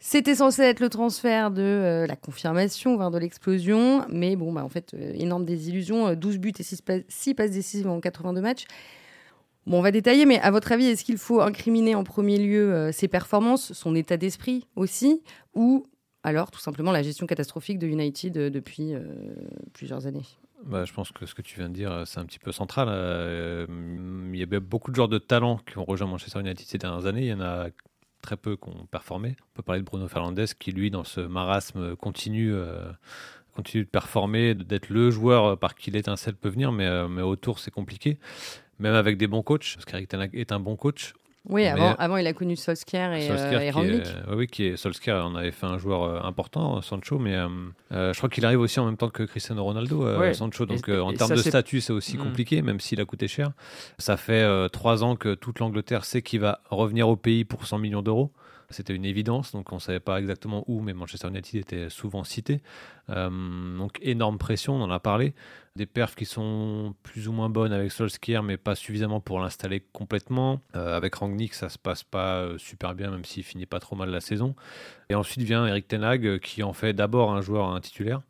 C'était 0.00 0.36
censé 0.36 0.62
être 0.62 0.78
le 0.78 0.88
transfert 0.88 1.50
de 1.50 1.62
euh, 1.62 2.06
la 2.06 2.14
confirmation, 2.14 2.94
voire 2.94 3.10
de 3.10 3.18
l'explosion. 3.18 4.06
Mais 4.08 4.36
bon, 4.36 4.52
bah, 4.52 4.64
en 4.64 4.68
fait, 4.68 4.94
euh, 4.94 5.12
énorme 5.14 5.44
désillusion. 5.44 6.14
12 6.14 6.36
euh, 6.36 6.38
buts 6.38 6.52
et 6.56 6.62
6, 6.62 7.34
passes 7.34 7.50
décisives 7.50 7.88
en 7.88 8.00
82 8.00 8.40
matchs. 8.40 8.66
Bon, 9.66 9.78
on 9.78 9.82
va 9.82 9.90
détailler, 9.90 10.24
mais 10.24 10.38
à 10.40 10.52
votre 10.52 10.70
avis, 10.70 10.86
est-ce 10.86 11.04
qu'il 11.04 11.18
faut 11.18 11.40
incriminer 11.40 11.96
en 11.96 12.04
premier 12.04 12.38
lieu 12.38 12.90
ses 12.90 13.06
performances, 13.06 13.74
son 13.74 13.94
état 13.94 14.16
d'esprit 14.16 14.66
aussi, 14.76 15.20
ou 15.52 15.84
alors 16.22 16.50
tout 16.50 16.58
simplement 16.58 16.90
la 16.90 17.02
gestion 17.02 17.26
catastrophique 17.26 17.78
de 17.78 17.86
United 17.86 18.32
depuis 18.32 18.94
plusieurs 19.74 20.06
années? 20.06 20.22
Bah, 20.64 20.86
je 20.86 20.92
pense 20.94 21.12
que 21.12 21.26
ce 21.26 21.34
que 21.34 21.42
tu 21.42 21.58
viens 21.58 21.68
de 21.68 21.74
dire, 21.74 22.04
c'est 22.06 22.18
un 22.18 22.24
petit 22.24 22.38
peu 22.38 22.50
central. 22.50 22.88
il 23.68 24.38
y 24.38 24.42
avait 24.42 24.58
beaucoup 24.58 24.90
de 24.90 24.96
joueurs 24.96 25.08
de 25.08 25.18
talent 25.18 25.58
qui 25.66 25.76
ont 25.76 25.84
rejoint 25.84 26.08
Manchester 26.08 26.40
United 26.40 26.66
ces 26.66 26.78
dernières 26.78 27.04
années. 27.04 27.26
Il 27.26 27.28
y 27.28 27.34
en 27.34 27.42
a 27.42 27.66
très 28.22 28.36
peu 28.36 28.56
qui 28.56 28.68
ont 28.68 28.86
performé. 28.90 29.36
On 29.40 29.56
peut 29.56 29.62
parler 29.62 29.80
de 29.80 29.86
Bruno 29.86 30.08
Fernandes 30.08 30.46
qui, 30.58 30.72
lui, 30.72 30.90
dans 30.90 31.04
ce 31.04 31.20
marasme, 31.20 31.96
continue, 31.96 32.52
euh, 32.52 32.90
continue 33.54 33.84
de 33.84 33.88
performer, 33.88 34.54
d'être 34.54 34.88
le 34.88 35.10
joueur 35.10 35.58
par 35.58 35.74
qui 35.74 35.90
l'étincelle 35.90 36.34
peut 36.34 36.48
venir, 36.48 36.72
mais, 36.72 37.08
mais 37.08 37.22
autour, 37.22 37.58
c'est 37.58 37.70
compliqué. 37.70 38.18
Même 38.78 38.94
avec 38.94 39.18
des 39.18 39.26
bons 39.26 39.42
coachs, 39.42 39.74
parce 39.74 39.84
qu'Eric 39.84 40.08
Ten 40.08 40.28
est 40.32 40.52
un 40.52 40.60
bon 40.60 40.76
coach, 40.76 41.14
oui, 41.48 41.66
avant, 41.66 41.94
avant, 41.94 42.16
il 42.18 42.26
a 42.26 42.32
connu 42.32 42.56
Solskjaer 42.56 43.14
et, 43.14 43.26
Solskjaer 43.26 43.76
euh, 43.76 44.34
oui, 44.36 44.46
qui 44.46 44.66
est, 44.66 44.76
Solskjaer 44.76 45.24
on 45.24 45.34
avait 45.34 45.50
fait 45.50 45.66
un 45.66 45.78
joueur 45.78 46.02
euh, 46.02 46.20
important, 46.22 46.82
Sancho, 46.82 47.18
mais 47.18 47.34
euh, 47.34 48.12
je 48.12 48.16
crois 48.18 48.28
qu'il 48.28 48.44
arrive 48.44 48.60
aussi 48.60 48.78
en 48.80 48.84
même 48.84 48.96
temps 48.96 49.08
que 49.08 49.22
Cristiano 49.22 49.64
Ronaldo, 49.64 50.32
Sancho. 50.34 50.66
Donc 50.66 50.88
en 50.88 51.12
termes 51.14 51.30
de 51.30 51.36
statut, 51.36 51.80
c'est 51.80 51.92
aussi 51.92 52.16
mm. 52.16 52.22
compliqué, 52.22 52.62
même 52.62 52.80
s'il 52.80 53.00
a 53.00 53.04
coûté 53.04 53.28
cher. 53.28 53.52
Ça 53.98 54.16
fait 54.16 54.68
trois 54.70 55.02
ans 55.04 55.16
que 55.16 55.34
toute 55.34 55.58
l'Angleterre 55.58 56.04
sait 56.04 56.22
qu'il 56.22 56.40
va 56.40 56.60
revenir 56.70 57.08
au 57.08 57.16
pays 57.16 57.44
pour 57.44 57.66
100 57.66 57.78
millions 57.78 58.02
d'euros. 58.02 58.30
C'était 58.70 58.94
une 58.94 59.04
évidence, 59.04 59.52
donc 59.52 59.72
on 59.72 59.76
ne 59.76 59.80
savait 59.80 60.00
pas 60.00 60.18
exactement 60.20 60.62
où, 60.66 60.80
mais 60.80 60.92
Manchester 60.92 61.28
United 61.28 61.60
était 61.60 61.88
souvent 61.88 62.24
cité. 62.24 62.60
donc 63.08 63.98
énorme 64.02 64.36
pression, 64.36 64.74
on 64.74 64.82
en 64.82 64.90
a 64.90 65.00
parlé 65.00 65.34
des 65.78 65.86
perfs 65.86 66.16
qui 66.16 66.26
sont 66.26 66.94
plus 67.02 67.28
ou 67.28 67.32
moins 67.32 67.48
bonnes 67.48 67.72
avec 67.72 67.90
Solskjaer, 67.90 68.42
mais 68.42 68.58
pas 68.58 68.74
suffisamment 68.74 69.20
pour 69.20 69.40
l'installer 69.40 69.80
complètement. 69.92 70.60
Euh, 70.76 70.94
avec 70.94 71.14
Rangnick, 71.14 71.54
ça 71.54 71.70
se 71.70 71.78
passe 71.78 72.04
pas 72.04 72.40
euh, 72.40 72.58
super 72.58 72.94
bien, 72.94 73.10
même 73.10 73.24
s'il 73.24 73.44
finit 73.44 73.64
pas 73.64 73.78
trop 73.78 73.96
mal 73.96 74.10
la 74.10 74.20
saison. 74.20 74.54
Et 75.08 75.14
ensuite 75.14 75.42
vient 75.42 75.66
Eric 75.66 75.88
Tenag, 75.88 76.26
euh, 76.26 76.38
qui 76.38 76.62
en 76.62 76.74
fait 76.74 76.92
d'abord 76.92 77.32
un 77.32 77.40
joueur 77.40 77.70
un 77.70 77.80
titulaire. 77.80 78.20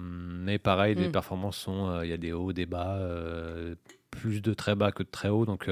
mais 0.00 0.58
pareil, 0.58 0.94
les 0.94 1.08
mm. 1.08 1.12
performances 1.12 1.58
sont, 1.58 2.02
il 2.02 2.08
y 2.08 2.12
a 2.12 2.16
des 2.16 2.32
hauts, 2.32 2.52
des 2.52 2.66
bas, 2.66 2.98
plus 4.10 4.42
de 4.42 4.54
très 4.54 4.74
bas 4.74 4.92
que 4.92 5.02
de 5.02 5.08
très 5.08 5.28
hauts, 5.28 5.46
donc, 5.46 5.68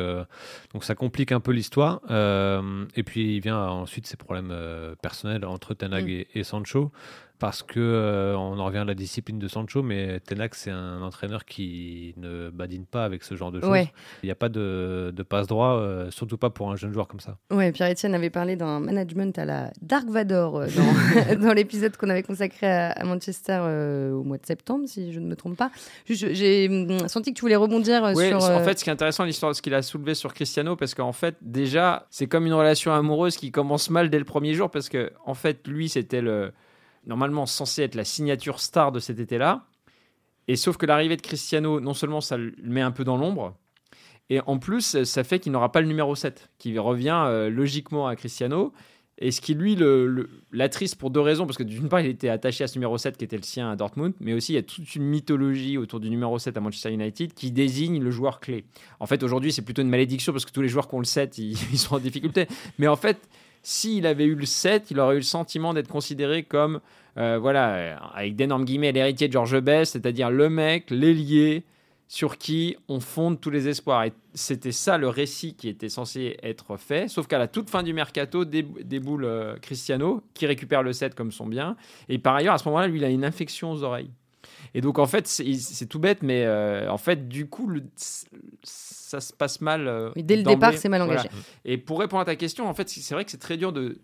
donc 0.73 0.85
ça 0.85 0.95
complique 0.95 1.33
un 1.33 1.41
peu 1.41 1.53
l'histoire. 1.53 2.01
et 2.11 3.03
puis 3.03 3.37
il 3.37 3.41
vient 3.41 3.59
ensuite 3.59 4.07
ces 4.07 4.17
problèmes 4.17 4.55
personnels 5.03 5.45
entre 5.45 5.75
Tenag 5.75 6.05
mm. 6.05 6.09
et, 6.09 6.29
et, 6.35 6.45
Sancho 6.45 6.93
parce 7.39 7.63
que 7.63 7.81
euh, 7.81 8.37
on 8.37 8.59
en 8.59 8.65
revient 8.65 8.79
à 8.79 8.85
la 8.85 8.95
discipline 8.95 9.39
de 9.39 9.49
Sancho, 9.49 9.83
mais 9.83 10.21
Tenac 10.21 10.55
c'est 10.55 10.71
un 10.71 11.03
entraîneur 11.03 11.45
qui 11.45 12.15
ne 12.17 12.51
badine 12.51 12.87
pas 12.87 13.05
avec 13.05 13.23
ce 13.23 13.35
genre 13.35 13.53
de 13.53 13.61
choses. 13.61 13.87
Il 14.23 14.27
n'y 14.27 14.31
a 14.31 14.35
pas 14.35 14.49
de, 14.49 15.13
passe 15.29 15.47
droit, 15.47 15.75
euh, 15.75 16.11
surtout 16.11 16.39
pas 16.39 16.51
pour 16.51 16.71
un 16.71 16.77
jeune 16.77 16.93
joueur 16.93 17.09
comme 17.09 17.21
ça. 17.21 17.37
Ouais, 17.51 17.73
Pierre-Etienne 17.73 18.15
avait 18.15 18.31
parlé 18.31 18.57
d'un 18.57 18.81
management 18.81 19.39
à 19.39 19.45
la 19.45 19.71
Dark 19.83 20.09
Vador 20.09 20.59
euh, 20.59 20.67
dans, 21.39 21.53
l'épisode 21.55 21.97
qu'on 21.97 22.09
avait 22.09 22.23
consacré 22.23 22.67
à, 22.67 23.05
Manchester 23.05 23.59
au 24.13 24.23
mois 24.23 24.39
de 24.39 24.47
septembre, 24.47 24.85
si 24.87 25.13
je 25.13 25.21
ne 25.21 25.27
me 25.27 25.37
trompe 25.37 25.57
pas. 25.57 25.71
J'ai 26.07 26.69
hum, 26.69 27.09
senti 27.09 27.33
que 27.33 27.39
tu 27.39 27.43
voulais 27.43 27.57
rebondir 27.57 28.13
oui, 28.15 28.29
sur. 28.29 28.43
En 28.43 28.61
fait, 28.61 28.79
ce 28.79 28.85
qui 28.85 28.91
est 28.91 28.93
intéressant, 28.93 29.25
l'histoire 29.25 29.53
de 29.53 29.57
ce 29.57 29.63
qu'il 29.63 29.75
a 29.75 29.83
soulevé 29.83 30.15
sur 30.15 30.35
Cristiano, 30.35 30.77
parce 30.77 30.95
qu'en 30.95 31.13
fait, 31.13 31.37
déjà, 31.41 32.07
c'est 32.11 32.27
comme 32.27 32.47
une 32.47 32.55
relation 32.55 32.93
amoureuse 32.93 33.37
qui 33.37 33.51
commence 33.51 33.91
mal 33.91 34.11
dès 34.11 34.19
le 34.19 34.25
premier 34.25 34.55
jour, 34.55 34.71
parce 34.71 34.89
que 34.89 35.13
en 35.25 35.35
fait, 35.35 35.67
lui, 35.67 35.89
c'était 35.89 36.21
le 36.21 36.53
normalement 37.07 37.47
censé 37.47 37.83
être 37.83 37.95
la 37.95 38.05
signature 38.05 38.61
star 38.61 38.93
de 38.93 39.01
cet 39.01 39.19
été-là. 39.19 39.67
Et 40.49 40.57
sauf 40.57 40.77
que 40.77 40.87
l'arrivée 40.87 41.17
de 41.17 41.23
Cristiano, 41.23 41.81
non 41.81 41.95
seulement 41.95 42.21
ça 42.21 42.37
le 42.37 42.55
met 42.63 42.81
un 42.81 42.93
peu 42.93 43.05
dans 43.05 43.17
l'ombre, 43.17 43.57
et 44.29 44.41
en 44.47 44.59
plus, 44.59 45.05
ça 45.05 45.25
fait 45.25 45.39
qu'il 45.39 45.53
n'aura 45.53 45.71
pas 45.71 45.81
le 45.81 45.87
numéro 45.87 46.15
7, 46.15 46.51
qui 46.59 46.77
revient 46.79 47.25
euh, 47.27 47.49
logiquement 47.49 48.09
à 48.09 48.17
Cristiano. 48.17 48.73
Et 49.19 49.31
ce 49.31 49.41
qui, 49.41 49.55
lui, 49.55 49.79
l'attriste 50.53 50.97
pour 50.97 51.11
deux 51.11 51.21
raisons, 51.21 51.47
parce 51.47 51.57
que 51.57 51.63
d'une 51.63 51.89
part, 51.89 52.01
il 52.01 52.09
était 52.09 52.29
attaché 52.29 52.65
à 52.65 52.67
ce 52.67 52.75
numéro 52.75 52.99
7 52.99 53.17
qui 53.17 53.25
était 53.25 53.39
le 53.39 53.45
sien 53.45 53.71
à 53.71 53.77
Dortmund, 53.77 54.13
mais 54.21 54.35
aussi 54.35 54.53
il 54.53 54.57
y 54.57 54.59
a 54.59 54.63
toute 54.63 54.95
une 54.95 55.05
mythologie 55.05 55.79
autour 55.79 56.01
du 56.01 56.11
numéro 56.11 56.39
7 56.39 56.55
à 56.55 56.61
Manchester 56.61 56.93
United 56.93 57.33
qui 57.33 57.51
désigne 57.51 58.03
le 58.03 58.11
joueur 58.11 58.41
clé. 58.41 58.67
En 59.01 59.07
fait, 59.07 59.23
aujourd'hui, 59.23 59.53
c'est 59.53 59.63
plutôt 59.63 59.81
une 59.81 59.89
malédiction 59.89 60.33
parce 60.33 60.45
que 60.45 60.51
tous 60.51 60.61
les 60.61 60.69
joueurs 60.69 60.87
qui 60.87 60.97
ont 60.97 60.99
le 60.99 61.07
7, 61.07 61.39
ils, 61.39 61.53
ils 61.73 61.79
sont 61.79 61.95
en 61.95 61.99
difficulté. 61.99 62.47
Mais 62.79 62.89
en 62.89 62.97
fait, 62.97 63.27
s'il 63.69 64.07
avait 64.07 64.27
eu 64.27 64.37
le 64.37 64.47
7, 64.47 64.93
il 64.93 65.01
aurait 65.01 65.17
eu 65.17 65.19
le 65.19 65.25
sentiment 65.25 65.75
d'être 65.75 65.89
considéré 65.89 66.45
comme, 66.45 66.79
euh, 67.19 67.37
voilà, 67.37 67.99
avec 68.15 68.37
d'énormes 68.37 68.65
guillemets, 68.65 68.93
l'héritier 68.93 69.27
de 69.27 69.33
George 69.33 69.59
Best, 69.59 69.95
c'est-à-dire 69.95 70.31
le 70.31 70.49
mec, 70.49 70.89
l'ailier, 70.89 71.65
sur 72.07 72.39
qui 72.39 72.77
on 72.87 73.01
fonde 73.01 73.41
tous 73.41 73.51
les 73.51 73.67
espoirs. 73.67 74.05
Et 74.05 74.13
c'était 74.35 74.71
ça 74.71 74.99
le 74.99 75.09
récit 75.09 75.55
qui 75.55 75.69
était 75.69 75.89
censé 75.89 76.37
être 76.45 76.77
fait, 76.77 77.09
sauf 77.09 77.27
qu'à 77.27 77.39
la 77.39 77.49
toute 77.49 77.69
fin 77.69 77.83
du 77.83 77.93
mercato, 77.93 78.45
déboule 78.45 79.25
euh, 79.25 79.57
Cristiano, 79.57 80.23
qui 80.33 80.47
récupère 80.47 80.85
le 80.85 80.93
7 80.93 81.17
comme 81.17 81.33
son 81.33 81.47
bien. 81.47 81.77
Et 82.09 82.19
par 82.19 82.37
ailleurs, 82.37 82.55
à 82.55 82.59
ce 82.59 82.69
moment-là, 82.69 82.87
lui, 82.87 83.01
il 83.01 83.05
a 83.05 83.11
une 83.11 83.25
infection 83.25 83.73
aux 83.73 83.83
oreilles. 83.83 84.13
Et 84.75 84.81
donc, 84.81 84.99
en 84.99 85.07
fait, 85.07 85.27
c'est 85.27 85.87
tout 85.87 85.99
bête, 85.99 86.23
mais 86.23 86.45
euh, 86.45 86.91
en 86.91 86.99
fait, 86.99 87.29
du 87.29 87.49
coup, 87.49 87.71
ça 88.63 89.21
se 89.21 89.33
passe 89.33 89.61
mal. 89.61 89.89
Euh, 89.89 90.11
dès 90.17 90.37
le 90.37 90.43
départ, 90.43 90.75
c'est 90.75 90.89
mal 90.89 91.03
engagé. 91.03 91.29
Et 91.65 91.79
pour 91.79 92.01
répondre 92.01 92.23
à 92.23 92.27
ta 92.27 92.37
question, 92.37 92.69
en 92.69 92.75
fait, 92.75 92.89
c'est 92.89 93.15
vrai 93.15 93.25
que 93.25 93.31
c'est 93.31 93.39
très 93.39 93.57
dur 93.57 93.73
de, 93.73 93.99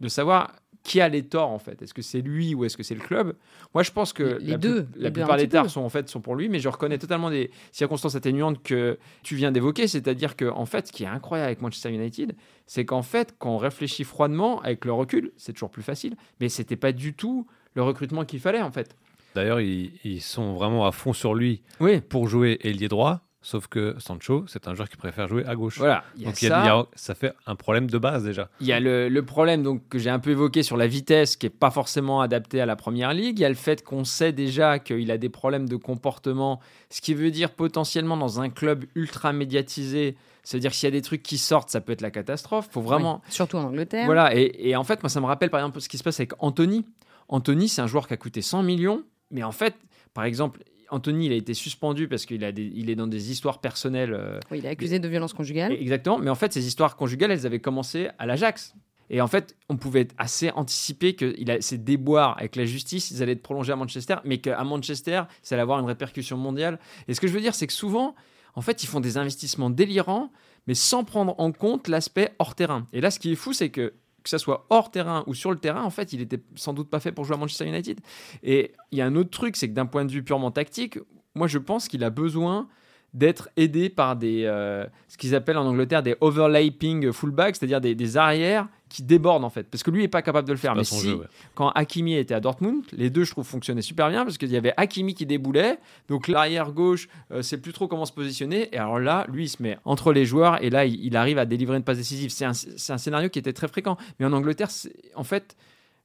de 0.00 0.08
savoir 0.08 0.52
qui 0.84 1.00
a 1.00 1.08
les 1.08 1.22
torts 1.22 1.50
en 1.50 1.58
fait 1.58 1.80
Est-ce 1.82 1.94
que 1.94 2.02
c'est 2.02 2.20
lui 2.20 2.54
ou 2.54 2.64
est-ce 2.64 2.76
que 2.76 2.82
c'est 2.82 2.94
le 2.94 3.00
club? 3.00 3.34
Moi, 3.72 3.82
je 3.82 3.90
pense 3.90 4.12
que 4.12 4.38
les 4.40 4.52
la, 4.52 4.58
deux, 4.58 4.86
la 4.96 5.10
plupart 5.10 5.38
des 5.38 5.48
torts 5.48 5.70
sont 5.70 5.80
en 5.80 5.88
fait 5.88 6.08
sont 6.08 6.20
pour 6.20 6.36
lui, 6.36 6.48
mais 6.48 6.60
je 6.60 6.68
reconnais 6.68 6.98
totalement 6.98 7.30
des 7.30 7.50
circonstances 7.72 8.14
atténuantes 8.14 8.62
que 8.62 8.98
tu 9.22 9.34
viens 9.34 9.50
d'évoquer. 9.50 9.88
C'est-à-dire 9.88 10.36
que 10.36 10.44
en 10.44 10.66
fait, 10.66 10.88
ce 10.88 10.92
qui 10.92 11.04
est 11.04 11.08
incroyable 11.08 11.46
avec 11.46 11.62
Manchester 11.62 11.90
United, 11.90 12.36
c'est 12.66 12.84
qu'en 12.84 13.02
fait, 13.02 13.34
quand 13.38 13.54
on 13.54 13.58
réfléchit 13.58 14.04
froidement 14.04 14.60
avec 14.60 14.84
le 14.84 14.92
recul, 14.92 15.32
c'est 15.38 15.54
toujours 15.54 15.70
plus 15.70 15.82
facile, 15.82 16.16
mais 16.38 16.50
c'était 16.50 16.76
pas 16.76 16.92
du 16.92 17.14
tout 17.14 17.46
le 17.72 17.82
recrutement 17.82 18.24
qu'il 18.24 18.40
fallait 18.40 18.62
en 18.62 18.70
fait. 18.70 18.94
D'ailleurs, 19.34 19.60
ils, 19.60 20.20
sont 20.20 20.54
vraiment 20.54 20.86
à 20.86 20.92
fond 20.92 21.12
sur 21.12 21.34
lui 21.34 21.62
pour 22.08 22.28
jouer 22.28 22.58
ailier 22.62 22.88
droit. 22.88 23.20
Sauf 23.44 23.66
que 23.66 23.94
Sancho, 23.98 24.46
c'est 24.46 24.68
un 24.68 24.74
joueur 24.74 24.88
qui 24.88 24.96
préfère 24.96 25.28
jouer 25.28 25.44
à 25.44 25.54
gauche. 25.54 25.76
Voilà. 25.76 26.02
donc 26.16 26.34
ça. 26.34 26.86
ça 26.94 27.14
fait 27.14 27.34
un 27.46 27.56
problème 27.56 27.90
de 27.90 27.98
base 27.98 28.24
déjà. 28.24 28.48
Il 28.58 28.66
y 28.66 28.72
a 28.72 28.80
le, 28.80 29.20
problème 29.20 29.62
donc, 29.62 29.86
que 29.90 29.98
j'ai 29.98 30.08
un 30.08 30.18
peu 30.18 30.30
évoqué 30.30 30.62
sur 30.62 30.78
la 30.78 30.86
vitesse 30.86 31.36
qui 31.36 31.44
n'est 31.44 31.50
pas 31.50 31.70
forcément 31.70 32.22
adaptée 32.22 32.62
à 32.62 32.66
la 32.66 32.74
première 32.74 33.12
ligue. 33.12 33.38
Il 33.38 33.42
y 33.42 33.44
a 33.44 33.50
le 33.50 33.54
fait 33.54 33.84
qu'on 33.84 34.04
sait 34.04 34.32
déjà 34.32 34.78
qu'il 34.78 35.10
a 35.10 35.18
des 35.18 35.28
problèmes 35.28 35.68
de 35.68 35.76
comportement, 35.76 36.58
ce 36.88 37.02
qui 37.02 37.12
veut 37.12 37.30
dire 37.30 37.50
potentiellement 37.50 38.16
dans 38.16 38.40
un 38.40 38.48
club 38.48 38.86
ultra 38.94 39.34
médiatisé. 39.34 40.16
C'est-à-dire 40.42 40.72
s'il 40.72 40.86
y 40.86 40.88
a 40.88 40.92
des 40.92 41.02
trucs 41.02 41.22
qui 41.22 41.36
sortent, 41.36 41.68
ça 41.68 41.82
peut 41.82 41.92
être 41.92 42.00
la 42.00 42.10
catastrophe. 42.10 42.68
Faut 42.70 42.80
vraiment. 42.80 43.20
surtout 43.28 43.58
en 43.58 43.64
Angleterre. 43.64 44.06
Voilà. 44.06 44.34
Et, 44.34 44.70
et 44.70 44.74
en 44.74 44.84
fait, 44.84 45.02
moi, 45.02 45.10
ça 45.10 45.20
me 45.20 45.26
rappelle 45.26 45.50
par 45.50 45.60
exemple 45.60 45.82
ce 45.82 45.90
qui 45.90 45.98
se 45.98 46.02
passe 46.02 46.18
avec 46.18 46.32
Anthony. 46.38 46.86
Anthony, 47.28 47.68
c'est 47.68 47.82
un 47.82 47.86
joueur 47.86 48.06
qui 48.06 48.14
a 48.14 48.16
coûté 48.16 48.42
100 48.42 48.62
millions, 48.62 49.02
mais 49.34 49.42
en 49.42 49.52
fait, 49.52 49.74
par 50.14 50.24
exemple, 50.24 50.62
Anthony, 50.90 51.26
il 51.26 51.32
a 51.32 51.36
été 51.36 51.54
suspendu 51.54 52.08
parce 52.08 52.24
qu'il 52.24 52.42
il 52.42 52.88
est 52.88 52.94
dans 52.94 53.08
des 53.08 53.30
histoires 53.30 53.60
personnelles. 53.60 54.14
Euh, 54.14 54.38
oui, 54.50 54.58
il 54.58 54.66
est 54.66 54.70
accusé 54.70 54.98
de 55.00 55.08
violence 55.08 55.32
conjugale. 55.32 55.72
Exactement, 55.72 56.18
mais 56.18 56.30
en 56.30 56.34
fait, 56.34 56.52
ces 56.52 56.66
histoires 56.66 56.96
conjugales, 56.96 57.32
elles 57.32 57.46
avaient 57.46 57.60
commencé 57.60 58.08
à 58.18 58.26
l'Ajax. 58.26 58.74
Et 59.10 59.20
en 59.20 59.26
fait, 59.26 59.56
on 59.68 59.76
pouvait 59.76 60.08
assez 60.16 60.50
anticiper 60.52 61.14
que 61.14 61.34
il 61.36 61.50
a, 61.50 61.60
ces 61.60 61.76
déboires 61.76 62.36
avec 62.38 62.56
la 62.56 62.64
justice, 62.64 63.10
ils 63.10 63.22
allaient 63.22 63.32
être 63.32 63.42
prolongés 63.42 63.72
à 63.72 63.76
Manchester, 63.76 64.16
mais 64.24 64.38
qu'à 64.38 64.62
Manchester, 64.64 65.22
ça 65.42 65.56
allait 65.56 65.62
avoir 65.62 65.78
une 65.80 65.86
répercussion 65.86 66.38
mondiale. 66.38 66.78
Et 67.08 67.14
ce 67.14 67.20
que 67.20 67.26
je 67.26 67.32
veux 67.32 67.40
dire, 67.40 67.54
c'est 67.54 67.66
que 67.66 67.72
souvent, 67.72 68.14
en 68.54 68.62
fait, 68.62 68.82
ils 68.82 68.86
font 68.86 69.00
des 69.00 69.18
investissements 69.18 69.68
délirants, 69.68 70.30
mais 70.66 70.74
sans 70.74 71.04
prendre 71.04 71.34
en 71.38 71.52
compte 71.52 71.88
l'aspect 71.88 72.30
hors 72.38 72.54
terrain. 72.54 72.86
Et 72.92 73.00
là, 73.00 73.10
ce 73.10 73.18
qui 73.18 73.32
est 73.32 73.36
fou, 73.36 73.52
c'est 73.52 73.68
que 73.68 73.92
que 74.24 74.30
ça 74.30 74.38
soit 74.38 74.66
hors 74.70 74.90
terrain 74.90 75.22
ou 75.26 75.34
sur 75.34 75.52
le 75.52 75.58
terrain, 75.58 75.82
en 75.82 75.90
fait, 75.90 76.12
il 76.12 76.20
était 76.20 76.40
sans 76.56 76.72
doute 76.72 76.90
pas 76.90 76.98
fait 76.98 77.12
pour 77.12 77.24
jouer 77.24 77.36
à 77.36 77.38
Manchester 77.38 77.68
United. 77.68 78.00
Et 78.42 78.72
il 78.90 78.98
y 78.98 79.02
a 79.02 79.06
un 79.06 79.14
autre 79.14 79.30
truc, 79.30 79.56
c'est 79.56 79.68
que 79.68 79.74
d'un 79.74 79.86
point 79.86 80.04
de 80.04 80.10
vue 80.10 80.24
purement 80.24 80.50
tactique, 80.50 80.98
moi 81.34 81.46
je 81.46 81.58
pense 81.58 81.86
qu'il 81.86 82.02
a 82.02 82.10
besoin 82.10 82.68
d'être 83.14 83.48
aidé 83.56 83.88
par 83.88 84.16
des, 84.16 84.42
euh, 84.44 84.84
ce 85.08 85.16
qu'ils 85.16 85.36
appellent 85.36 85.56
en 85.56 85.66
Angleterre 85.66 86.02
des 86.02 86.16
overlapping 86.20 87.12
fullbacks, 87.12 87.56
c'est-à-dire 87.56 87.80
des, 87.80 88.16
arrières 88.16 88.66
qui 88.88 89.04
débordent 89.04 89.44
en 89.44 89.50
fait. 89.50 89.68
Parce 89.70 89.82
que 89.84 89.90
lui 89.90 90.02
n'est 90.02 90.08
pas 90.08 90.20
capable 90.20 90.46
de 90.46 90.52
le 90.52 90.58
faire. 90.58 90.74
Mais 90.74 90.84
si, 90.84 91.14
quand 91.54 91.70
Hakimi 91.70 92.14
était 92.14 92.34
à 92.34 92.40
Dortmund, 92.40 92.84
les 92.92 93.10
deux, 93.10 93.24
je 93.24 93.30
trouve, 93.30 93.46
fonctionnaient 93.46 93.82
super 93.82 94.10
bien 94.10 94.24
parce 94.24 94.36
qu'il 94.36 94.50
y 94.50 94.56
avait 94.56 94.74
Hakimi 94.76 95.14
qui 95.14 95.26
déboulait. 95.26 95.78
Donc 96.08 96.26
l'arrière 96.26 96.72
gauche, 96.72 97.08
euh, 97.30 97.42
c'est 97.42 97.58
plus 97.58 97.72
trop 97.72 97.86
comment 97.86 98.04
se 98.04 98.12
positionner. 98.12 98.68
Et 98.74 98.78
alors 98.78 98.98
là, 98.98 99.26
lui, 99.28 99.44
il 99.44 99.48
se 99.48 99.62
met 99.62 99.78
entre 99.84 100.12
les 100.12 100.26
joueurs 100.26 100.62
et 100.62 100.70
là, 100.70 100.84
il, 100.84 101.16
arrive 101.16 101.38
à 101.38 101.46
délivrer 101.46 101.76
une 101.76 101.84
passe 101.84 101.98
décisive. 101.98 102.30
C'est 102.30 102.44
un, 102.44 102.50
un, 102.50 102.98
scénario 102.98 103.28
qui 103.28 103.38
était 103.38 103.52
très 103.52 103.68
fréquent. 103.68 103.96
Mais 104.18 104.26
en 104.26 104.32
Angleterre, 104.32 104.68
en 105.14 105.24
fait, 105.24 105.56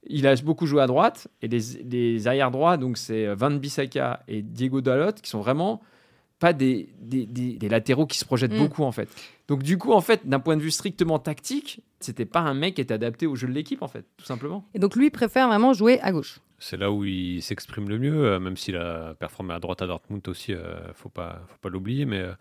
il 0.08 0.28
a 0.28 0.36
beaucoup 0.36 0.67
joué 0.67 0.82
à 0.82 0.88
droite 0.88 1.28
et 1.41 1.48
les, 1.48 1.60
les 1.84 2.28
arrières 2.28 2.52
droits, 2.52 2.78
donc 2.78 2.98
c'est 2.98 3.34
Van 3.34 3.52
Bissaka 3.52 4.24
et 4.28 4.41
Diego 4.41 4.80
Dalot 4.80 5.12
qui 5.22 5.30
sont 5.30 5.41
vraiment 5.41 5.82
pas 6.39 6.54
des, 6.54 6.89
des, 7.02 7.69
latéraux 7.69 8.06
qui 8.06 8.17
se 8.17 8.25
projettent 8.25 8.54
mm. 8.54 8.60
beaucoup 8.60 8.84
en 8.84 8.91
fait. 8.91 9.10
Donc 9.47 9.62
du 9.62 9.78
coup 9.78 9.91
en 9.91 10.02
fait 10.02 10.28
d'un 10.28 10.39
point 10.39 10.58
de 10.58 10.62
vue 10.62 10.71
strictement 10.71 11.19
tactique, 11.19 11.82
c'était 11.99 12.25
pas 12.25 12.39
un 12.39 12.54
mec 12.54 12.75
qui 12.75 12.82
était 12.82 12.93
adapté 12.93 13.28
au 13.28 13.36
jeu 13.36 13.47
de 13.47 13.54
l'équipe 13.54 13.82
en 13.82 13.88
fait, 13.88 14.06
tout 14.17 14.25
simplement. 14.25 14.65
Et 14.73 14.80
donc 14.80 14.95
lui 14.95 15.10
préfère 15.10 15.47
vraiment 15.47 15.73
jouer 15.73 15.99
à 16.02 16.12
gauche 16.12 16.39
c'est 16.60 16.78
là 16.78 16.91
où 16.91 17.06
il 17.06 17.41
s'exprime 17.41 17.89
le 17.89 17.98
mieux, 17.98 18.26
euh, 18.26 18.39
même 18.39 18.58
s'il 18.58 18.76
a 18.76 19.13
performé 19.15 19.54
à 19.54 19.60
droite 19.60 19.82
à 19.82 19.88
Dortmund 19.88 20.28
aussi, 20.28 20.54
euh, 20.54 20.93
faut 20.93 21.10
pas, 21.10 21.41
faut 21.48 21.58
pas 21.62 21.69
l'oublier. 21.69 22.06
Mais, 22.06 22.19
euh, 22.19 22.34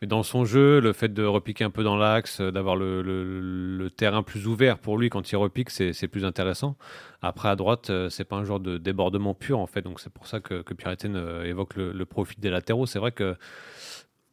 mais 0.00 0.08
dans 0.08 0.22
son 0.22 0.44
jeu, 0.44 0.80
le 0.80 0.92
fait 0.92 1.12
de 1.12 1.24
repiquer 1.24 1.64
un 1.64 1.70
peu 1.70 1.84
dans 1.84 1.96
l'axe, 1.96 2.40
d'avoir 2.40 2.76
le, 2.76 3.88
terrain 3.96 4.22
plus 4.22 4.46
ouvert 4.46 4.78
pour 4.78 4.98
lui 4.98 5.10
quand 5.10 5.30
il 5.30 5.36
repique, 5.36 5.70
c'est 5.70 6.08
plus 6.08 6.24
intéressant. 6.24 6.76
Après, 7.22 7.48
à 7.48 7.56
droite, 7.56 7.90
c'est 8.08 8.24
pas 8.24 8.36
un 8.36 8.44
genre 8.44 8.60
de 8.60 8.78
débordement 8.78 9.34
pur 9.34 9.58
en 9.58 9.66
fait, 9.66 9.82
donc 9.82 10.00
c'est 10.00 10.12
pour 10.12 10.26
ça 10.26 10.40
que, 10.40 10.62
que 10.62 10.74
Pierre 10.74 10.94
évoque 11.44 11.76
le, 11.76 12.04
profil 12.04 12.38
des 12.40 12.50
latéraux. 12.50 12.86
C'est 12.86 12.98
vrai 12.98 13.12
que 13.12 13.36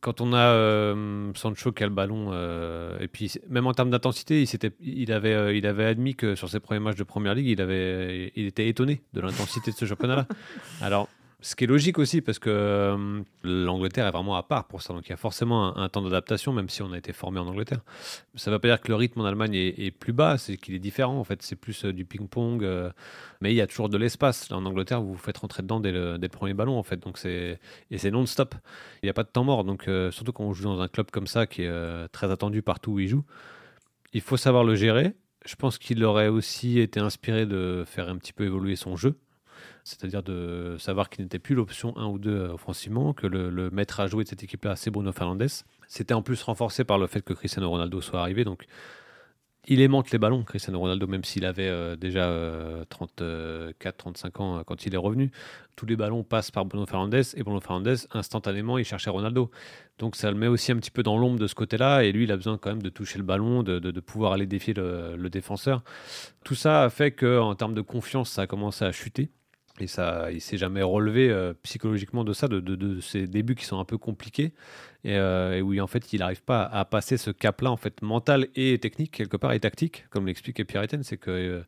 quand 0.07 0.21
on 0.21 0.31
a 0.31 0.37
euh, 0.37 1.33
Sancho 1.35 1.73
qui 1.73 1.83
a 1.83 1.85
le 1.85 1.91
ballon, 1.91 2.29
euh, 2.31 2.97
et 3.01 3.09
puis 3.09 3.33
même 3.49 3.67
en 3.67 3.73
termes 3.73 3.89
d'intensité, 3.89 4.41
il, 4.41 4.71
il, 4.79 5.11
avait, 5.11 5.33
euh, 5.33 5.53
il 5.53 5.67
avait 5.67 5.83
admis 5.83 6.15
que 6.15 6.33
sur 6.33 6.47
ses 6.47 6.61
premiers 6.61 6.79
matchs 6.79 6.95
de 6.95 7.03
Première 7.03 7.35
Ligue, 7.35 7.47
il, 7.47 7.59
avait, 7.59 8.31
il 8.37 8.45
était 8.45 8.69
étonné 8.69 9.01
de 9.11 9.19
l'intensité 9.19 9.69
de 9.71 9.75
ce 9.75 9.83
championnat-là. 9.83 10.25
Alors, 10.81 11.09
ce 11.39 11.55
qui 11.55 11.65
est 11.65 11.67
logique 11.67 11.99
aussi, 11.99 12.21
parce 12.21 12.39
que 12.39 12.49
euh, 12.49 13.21
l'Angleterre 13.43 14.07
est 14.07 14.11
vraiment 14.11 14.35
à 14.35 14.43
part 14.43 14.65
pour 14.65 14.81
ça. 14.81 14.93
Donc 14.93 15.05
il 15.07 15.11
y 15.11 15.13
a 15.13 15.17
forcément 15.17 15.77
un, 15.77 15.87
temps 15.87 16.01
d'adaptation, 16.01 16.51
même 16.51 16.67
si 16.67 16.81
on 16.81 16.91
a 16.91 16.97
été 16.97 17.13
formé 17.13 17.39
en 17.39 17.45
Angleterre. 17.45 17.81
Ça 18.33 18.49
ne 18.49 18.55
veut 18.55 18.59
pas 18.59 18.69
dire 18.69 18.81
que 18.81 18.87
le 18.87 18.95
rythme 18.95 19.21
en 19.21 19.25
Allemagne 19.25 19.53
est, 19.53 19.91
plus 19.91 20.13
bas, 20.13 20.39
c'est 20.39 20.57
qu'il 20.57 20.73
est 20.73 20.79
différent. 20.79 21.19
En 21.19 21.23
fait, 21.23 21.43
c'est 21.43 21.55
plus 21.55 21.85
euh, 21.85 21.93
du 21.93 22.05
ping-pong. 22.05 22.63
Euh, 22.63 22.89
mais 23.41 23.53
il 23.53 23.55
y 23.55 23.61
a 23.61 23.67
toujours 23.67 23.87
de 23.87 23.97
l'espace. 23.99 24.51
En 24.51 24.65
Angleterre, 24.65 24.99
vous 25.01 25.13
vous 25.13 25.19
faites 25.19 25.37
rentrer 25.37 25.61
dedans 25.61 25.79
dès 25.79 25.91
le, 25.91 26.17
premier 26.27 26.55
ballon, 26.55 26.77
en 26.77 26.83
fait. 26.83 26.97
Donc 26.97 27.23
et 27.23 27.59
c'est 27.97 28.11
non-stop. 28.11 28.55
Il 29.03 29.05
n'y 29.05 29.11
a 29.11 29.13
pas 29.13 29.23
de 29.23 29.29
temps 29.29 29.43
mort. 29.43 29.63
Donc 29.63 29.87
surtout 30.11 30.31
quand 30.31 30.43
on 30.43 30.53
joue 30.53 30.63
dans 30.63 30.81
un 30.81 30.87
club 30.87 31.11
comme 31.11 31.27
ça, 31.27 31.45
qui 31.45 31.63
est 31.63 32.07
très 32.11 32.31
attendu 32.31 32.63
partout 32.63 32.93
où 32.93 32.99
il 32.99 33.07
joue, 33.07 33.23
il 34.13 34.21
faut 34.21 34.37
savoir 34.37 34.63
le 34.63 34.75
gérer. 34.75 35.13
Je 35.45 35.55
pense 35.55 35.77
qu'il 35.77 36.03
aurait 36.03 36.27
aussi 36.29 36.79
été 36.79 36.99
inspiré 36.99 37.45
de 37.45 37.83
faire 37.85 38.09
un 38.09 38.17
petit 38.17 38.33
peu 38.33 38.45
évoluer 38.45 38.75
son 38.75 38.95
jeu 38.95 39.17
c'est-à-dire 39.87 40.21
de 40.21 40.75
savoir 40.79 41.09
qu'il 41.09 41.23
n'était 41.23 41.39
plus 41.39 41.55
l'option 41.55 41.95
1 41.97 42.07
ou 42.07 42.19
2 42.19 42.29
euh, 42.29 42.53
offensivement, 42.53 43.13
que 43.13 43.25
le, 43.25 43.69
maître 43.71 44.01
à 44.01 44.07
jouer 44.07 44.25
de 44.25 44.29
cette 44.29 44.43
équipe-là, 44.43 44.75
c'est 44.75 44.91
Bruno 44.91 45.13
Fernandes. 45.13 45.47
C'était 45.87 46.13
en 46.13 46.21
plus 46.21 46.43
renforcé 46.43 46.83
par 46.83 46.97
le 46.97 47.07
fait 47.07 47.21
que 47.21 47.33
Cristiano 47.33 47.69
Ronaldo 47.69 48.01
soit 48.01 48.19
arrivé, 48.19 48.43
donc 48.43 48.65
il 49.69 49.79
aimante 49.79 50.11
les 50.11 50.17
ballons, 50.17 50.43
Cristiano 50.43 50.79
Ronaldo, 50.79 51.07
même 51.07 51.23
s'il 51.23 51.45
avait 51.45 51.69
euh, 51.69 51.95
déjà 51.95 52.29
34-35 52.89 53.21
euh, 53.21 53.71
ans 54.39 54.63
quand 54.65 54.85
il 54.85 54.93
est 54.93 54.97
revenu. 54.97 55.31
Tous 55.77 55.85
les 55.85 55.95
ballons 55.95 56.23
passent 56.23 56.51
par 56.51 56.65
Bruno 56.65 56.85
Fernandes 56.85 57.15
et 57.35 57.43
Bruno 57.43 57.61
Fernandes, 57.61 57.97
instantanément, 58.11 58.77
il 58.77 58.83
cherchait 58.83 59.09
Ronaldo. 59.09 59.51
Donc 59.99 60.17
ça 60.17 60.31
le 60.31 60.37
met 60.37 60.47
aussi 60.47 60.73
un 60.73 60.77
petit 60.77 60.91
peu 60.91 61.03
dans 61.03 61.17
l'ombre 61.17 61.39
de 61.39 61.47
ce 61.47 61.55
côté-là. 61.55 62.03
Et 62.03 62.11
lui, 62.11 62.25
il 62.25 62.31
a 62.33 62.35
besoin 62.35 62.57
quand 62.57 62.69
même 62.69 62.81
de 62.81 62.89
toucher 62.89 63.19
le 63.19 63.23
ballon, 63.23 63.63
de, 63.63 63.99
pouvoir 64.01 64.33
aller 64.33 64.47
défier 64.47 64.73
le, 64.73 65.15
le, 65.15 65.29
défenseur. 65.29 65.83
Tout 66.43 66.55
ça 66.55 66.83
a 66.83 66.89
fait 66.89 67.11
qu'en 67.11 67.55
termes 67.55 67.73
de 67.73 67.81
confiance, 67.81 68.31
ça 68.31 68.43
a 68.43 68.47
commencé 68.47 68.83
à 68.83 68.91
chuter. 68.91 69.29
Et 69.79 69.87
ça, 69.87 70.31
il 70.31 70.41
s'est 70.41 70.57
jamais 70.57 70.81
relevé 70.81 71.29
euh, 71.29 71.53
psychologiquement 71.63 72.23
de 72.23 72.33
ça, 72.33 72.47
de, 72.47 72.99
ces 72.99 73.27
débuts 73.27 73.55
qui 73.55 73.65
sont 73.65 73.79
un 73.79 73.85
peu 73.85 73.97
compliqués 73.97 74.53
et, 75.03 75.15
euh, 75.15 75.61
où 75.61 75.77
en 75.79 75.87
fait 75.87 76.13
il 76.13 76.19
n'arrive 76.19 76.43
pas 76.43 76.63
à 76.63 76.83
passer 76.85 77.17
ce 77.17 77.29
cap-là 77.29 77.71
en 77.71 77.77
fait 77.77 78.01
mental 78.01 78.47
et 78.55 78.79
technique 78.79 79.11
quelque 79.11 79.37
part 79.37 79.53
et 79.53 79.59
tactique, 79.59 80.05
comme 80.09 80.25
l'expliquait 80.25 80.65
Pierre 80.65 80.83
Etienne, 80.83 81.03
c'est 81.03 81.17
que 81.17 81.31
euh, 81.31 81.61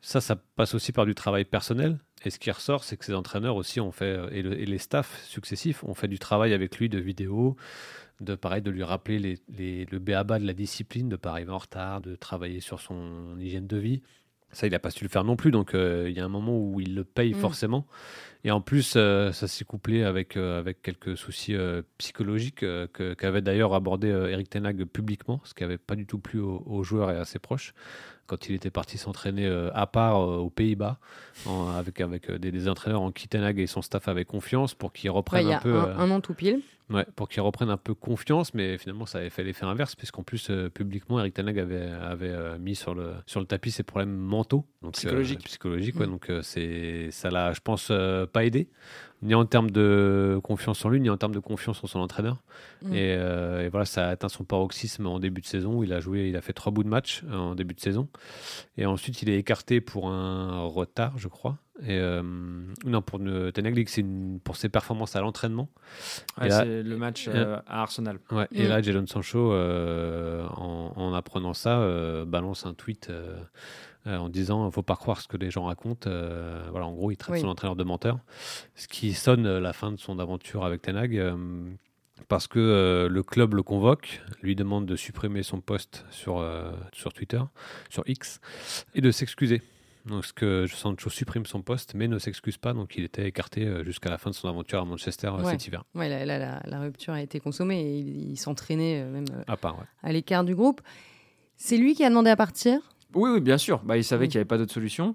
ça, 0.00 0.20
ça 0.20 0.36
passe 0.56 0.74
aussi 0.74 0.92
par 0.92 1.06
du 1.06 1.14
travail 1.14 1.44
personnel. 1.44 1.98
Et 2.24 2.30
ce 2.30 2.38
qui 2.40 2.50
ressort, 2.50 2.82
c'est 2.82 2.96
que 2.96 3.04
ces 3.04 3.14
entraîneurs 3.14 3.54
aussi 3.54 3.80
ont 3.80 3.92
fait 3.92 4.18
et, 4.32 4.42
les 4.42 4.78
staffs 4.78 5.22
successifs 5.24 5.84
ont 5.84 5.94
fait 5.94 6.08
du 6.08 6.18
travail 6.18 6.52
avec 6.52 6.78
lui 6.78 6.88
de 6.88 6.98
vidéo, 6.98 7.56
de 8.20 8.34
pareil 8.34 8.62
de 8.62 8.72
lui 8.72 8.82
rappeler 8.82 9.20
les, 9.20 9.38
les, 9.56 9.84
le 9.84 9.98
béaba 10.00 10.40
de 10.40 10.46
la 10.46 10.54
discipline, 10.54 11.08
de 11.08 11.14
pas 11.14 11.30
arriver 11.30 11.52
en 11.52 11.58
retard, 11.58 12.00
de 12.00 12.16
travailler 12.16 12.58
sur 12.60 12.80
son 12.80 13.38
hygiène 13.38 13.68
de 13.68 13.76
vie. 13.76 14.02
Ça, 14.52 14.66
il 14.66 14.70
n'a 14.70 14.78
pas 14.78 14.90
su 14.90 15.04
le 15.04 15.10
faire 15.10 15.24
non 15.24 15.36
plus. 15.36 15.50
Donc, 15.50 15.74
euh, 15.74 16.06
il 16.08 16.16
y 16.16 16.20
a 16.20 16.24
un 16.24 16.28
moment 16.28 16.58
où 16.58 16.80
il 16.80 16.94
le 16.94 17.04
paye 17.04 17.34
mm. 17.34 17.38
forcément. 17.38 17.86
Et 18.48 18.50
en 18.50 18.62
plus, 18.62 18.94
euh, 18.96 19.30
ça 19.32 19.46
s'est 19.46 19.66
couplé 19.66 20.04
avec, 20.04 20.34
euh, 20.38 20.58
avec 20.58 20.80
quelques 20.80 21.18
soucis 21.18 21.54
psychologiques 21.98 22.64
qu'avait 23.18 23.42
d'ailleurs 23.42 23.74
abordé 23.74 24.08
Eric 24.08 24.48
Tenag 24.48 24.86
publiquement, 24.86 25.42
ce 25.44 25.52
qui 25.52 25.64
n'avait 25.64 25.76
pas 25.76 25.96
du 25.96 26.06
tout 26.06 26.18
plu 26.18 26.40
aux, 26.40 26.82
joueurs 26.82 27.10
et 27.10 27.16
à 27.18 27.26
ses 27.26 27.38
proches 27.38 27.74
quand 28.26 28.48
il 28.48 28.54
était 28.54 28.70
parti 28.70 28.98
s'entraîner 28.98 29.46
à 29.74 29.86
part 29.86 30.20
aux 30.20 30.50
Pays-Bas, 30.50 30.98
avec, 31.76 32.00
avec 32.00 32.30
des, 32.30 32.68
entraîneurs 32.68 33.02
en 33.02 33.12
qui 33.12 33.28
Tenag 33.28 33.58
et 33.58 33.66
son 33.66 33.82
staff 33.82 34.08
avaient 34.08 34.24
confiance 34.24 34.74
pour 34.74 34.92
qu'ils 34.94 35.10
reprennent 35.10 35.50
un 35.50 35.58
peu. 35.58 35.78
Un, 35.78 35.98
un 35.98 36.10
an 36.10 36.20
tout 36.20 36.34
pile. 36.34 36.62
Ouais, 36.90 37.04
pour 37.16 37.28
qu'ils 37.28 37.42
reprennent 37.42 37.68
un 37.68 37.76
peu 37.76 37.92
confiance, 37.92 38.54
mais 38.54 38.78
finalement 38.78 39.04
ça 39.04 39.18
avait 39.18 39.28
fait 39.28 39.44
l'effet 39.44 39.66
inverse, 39.66 39.94
puisqu'en 39.94 40.22
plus 40.22 40.48
euh, 40.48 40.70
publiquement 40.70 41.20
Eric 41.20 41.34
Tanag 41.34 41.58
avait, 41.58 41.82
avait 41.82 42.30
euh, 42.30 42.58
mis 42.58 42.74
sur 42.74 42.94
le, 42.94 43.12
sur 43.26 43.40
le 43.40 43.46
tapis 43.46 43.70
ses 43.70 43.82
problèmes 43.82 44.16
mentaux, 44.16 44.64
donc 44.80 44.94
psychologiques, 44.94 45.46
euh, 45.66 45.76
ouais, 45.76 46.06
mm. 46.06 46.10
donc 46.10 46.32
c'est 46.40 47.10
ça 47.10 47.28
l'a, 47.28 47.52
je 47.52 47.60
pense, 47.60 47.92
pas 48.32 48.37
aidé, 48.44 48.68
ni 49.22 49.34
en 49.34 49.44
termes 49.44 49.70
de 49.70 50.38
confiance 50.42 50.84
en 50.84 50.88
lui, 50.88 51.00
ni 51.00 51.10
en 51.10 51.16
termes 51.16 51.34
de 51.34 51.40
confiance 51.40 51.82
en 51.82 51.86
son 51.86 52.00
entraîneur. 52.00 52.42
Mm. 52.82 52.94
Et, 52.94 53.10
et, 53.10 53.68
voilà, 53.68 53.84
ça 53.84 54.08
a 54.08 54.10
atteint 54.10 54.28
son 54.28 54.44
paroxysme 54.44 55.06
en 55.06 55.18
début 55.18 55.40
de 55.40 55.46
saison, 55.46 55.74
où 55.78 55.84
il 55.84 55.92
a 55.92 56.00
joué, 56.00 56.28
il 56.28 56.36
a 56.36 56.40
fait 56.40 56.52
trois 56.52 56.72
bouts 56.72 56.84
de 56.84 56.88
match 56.88 57.22
en 57.32 57.54
début 57.54 57.74
de 57.74 57.80
saison, 57.80 58.08
et 58.76 58.86
ensuite 58.86 59.22
il 59.22 59.28
est 59.28 59.38
écarté 59.38 59.80
pour 59.80 60.08
un 60.08 60.62
retard, 60.62 61.18
je 61.18 61.28
crois. 61.28 61.58
Et, 61.82 61.96
euh, 61.98 62.22
non, 62.84 63.02
pour 63.02 63.20
Tenag 63.20 63.88
c'est 63.88 64.04
pour 64.42 64.56
ses 64.56 64.68
performances 64.68 65.14
à 65.14 65.20
l'entraînement. 65.20 65.68
c'est 66.40 66.82
le 66.82 66.96
match 66.96 67.28
euh, 67.28 67.60
à 67.68 67.82
Arsenal. 67.82 68.18
Ouais, 68.32 68.48
Et 68.52 68.64
mm. 68.64 68.68
là, 68.68 68.82
Jadon 68.82 69.06
Sancho, 69.06 69.52
euh, 69.52 70.46
en, 70.48 71.12
apprenant 71.14 71.54
ça, 71.54 71.80
balance 72.26 72.66
un 72.66 72.74
tweet 72.74 73.10
en 74.06 74.28
disant 74.28 74.62
il 74.62 74.66
ne 74.66 74.70
faut 74.70 74.82
pas 74.82 74.96
croire 74.96 75.20
ce 75.20 75.28
que 75.28 75.36
les 75.36 75.50
gens 75.50 75.64
racontent. 75.64 76.10
voilà, 76.70 76.86
en 76.86 76.92
gros, 76.92 77.10
il 77.10 77.16
traite 77.16 77.40
son 77.40 77.48
entraîneur 77.48 77.76
de 77.76 77.84
menteur. 77.84 78.18
Ce 78.74 78.88
qui 78.88 79.07
sonne 79.14 79.58
la 79.58 79.72
fin 79.72 79.92
de 79.92 79.98
son 79.98 80.18
aventure 80.18 80.64
avec 80.64 80.82
Tenag 80.82 81.22
parce 82.28 82.46
que 82.46 83.08
le 83.10 83.22
club 83.22 83.54
le 83.54 83.62
convoque, 83.62 84.20
lui 84.42 84.56
demande 84.56 84.86
de 84.86 84.96
supprimer 84.96 85.42
son 85.42 85.60
post 85.60 86.04
sur, 86.10 86.44
sur 86.92 87.12
Twitter, 87.12 87.40
sur 87.88 88.02
X, 88.06 88.40
et 88.94 89.00
de 89.00 89.10
s'excuser. 89.10 89.62
Donc, 90.08 90.24
ce 90.24 90.32
que 90.32 90.66
Sancho 90.66 91.10
supprime 91.10 91.44
son 91.46 91.62
poste, 91.62 91.94
mais 91.94 92.08
ne 92.08 92.18
s'excuse 92.18 92.56
pas. 92.56 92.72
Donc, 92.72 92.96
il 92.96 93.04
était 93.04 93.26
écarté 93.26 93.64
euh, 93.64 93.84
jusqu'à 93.84 94.08
la 94.10 94.18
fin 94.18 94.30
de 94.30 94.34
son 94.34 94.48
aventure 94.48 94.80
à 94.80 94.84
Manchester 94.84 95.28
euh, 95.28 95.44
cet 95.44 95.66
hiver. 95.66 95.84
Ouais, 95.94 96.08
là, 96.08 96.60
la, 96.64 96.80
rupture 96.80 97.12
a 97.12 97.20
été 97.20 97.40
consommée 97.40 97.80
et 97.80 97.98
il, 97.98 98.36
s'entraînait 98.36 99.02
euh, 99.02 99.10
même 99.10 99.26
à, 99.46 99.56
part, 99.56 99.84
à 100.02 100.12
l'écart 100.12 100.44
du 100.44 100.54
groupe. 100.54 100.80
C'est 101.56 101.76
lui 101.76 101.94
qui 101.94 102.04
a 102.04 102.08
demandé 102.08 102.30
à 102.30 102.36
partir? 102.36 102.80
Oui, 103.14 103.30
oui, 103.30 103.40
bien 103.40 103.58
sûr. 103.58 103.80
Bah, 103.84 103.96
il 103.96 104.04
savait 104.04 104.28
qu'il 104.28 104.38
n'y 104.38 104.40
avait 104.40 104.48
pas 104.48 104.58
d'autre 104.58 104.72
solution. 104.72 105.14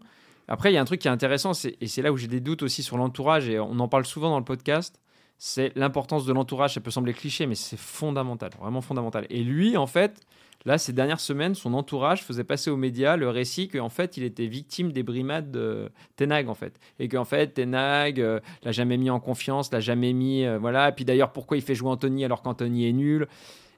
Après, 0.54 0.72
il 0.72 0.76
y 0.76 0.78
a 0.78 0.82
un 0.82 0.86
truc 0.86 1.02
qui 1.02 1.08
est 1.08 1.12
intéressant, 1.12 1.54
et 1.82 1.88
c'est 1.88 2.04
là 2.04 2.12
où 2.12 2.18
j'ai 2.18 2.28
des 2.28 2.40
doutes 2.40 2.62
aussi 2.62 2.84
sur 2.84 2.96
l'entourage, 2.96 3.50
et 3.50 3.60
on 3.60 3.80
en 3.80 3.88
parle 3.88 4.06
souvent 4.06 4.30
dans 4.30 4.38
le 4.38 4.46
podcast, 4.46 5.02
c'est 5.40 5.72
l'importance 5.76 6.26
de 6.28 6.32
l'entourage. 6.32 6.76
Ça 6.76 6.80
peut 6.80 6.92
sembler 6.92 7.14
cliché, 7.14 7.48
mais 7.48 7.56
c'est 7.56 7.76
fondamental, 7.76 8.52
vraiment 8.60 8.82
fondamental. 8.82 9.26
Et 9.32 9.44
lui, 9.44 9.78
en 9.78 9.88
fait, 9.88 10.22
Là, 10.66 10.78
ces 10.78 10.94
dernières 10.94 11.20
semaines, 11.20 11.56
son 11.56 11.74
entourage 11.74 12.24
faisait 12.24 12.46
passer 12.46 12.70
aux 12.70 12.78
médias 12.78 13.18
le 13.18 13.30
récit 13.30 13.68
qu'en 13.68 13.90
fait, 13.90 14.16
il 14.16 14.24
était 14.24 14.46
victime 14.46 14.94
des 14.94 15.04
brimades 15.04 15.52
de 15.52 15.92
Tenag, 16.16 16.48
en 16.48 16.54
fait. 16.54 16.80
Et 17.00 17.10
qu'en 17.10 17.26
fait, 17.26 17.54
Tenag 17.54 18.22
euh, 18.22 18.40
l'a 18.64 18.72
jamais 18.72 18.96
mis 18.96 19.10
en 19.10 19.20
confiance, 19.20 19.74
l'a 19.74 19.82
jamais 19.82 20.14
mis. 20.14 20.46
Euh, 20.46 20.58
voilà. 20.60 20.88
Et 20.88 20.92
puis 20.94 21.04
d'ailleurs, 21.04 21.34
pourquoi 21.34 21.58
il 21.58 21.64
fait 21.64 21.76
jouer 21.76 21.90
Anthony 21.90 22.24
alors 22.24 22.42
qu'Anthony 22.42 22.88
est 22.88 22.94
nul? 22.94 23.28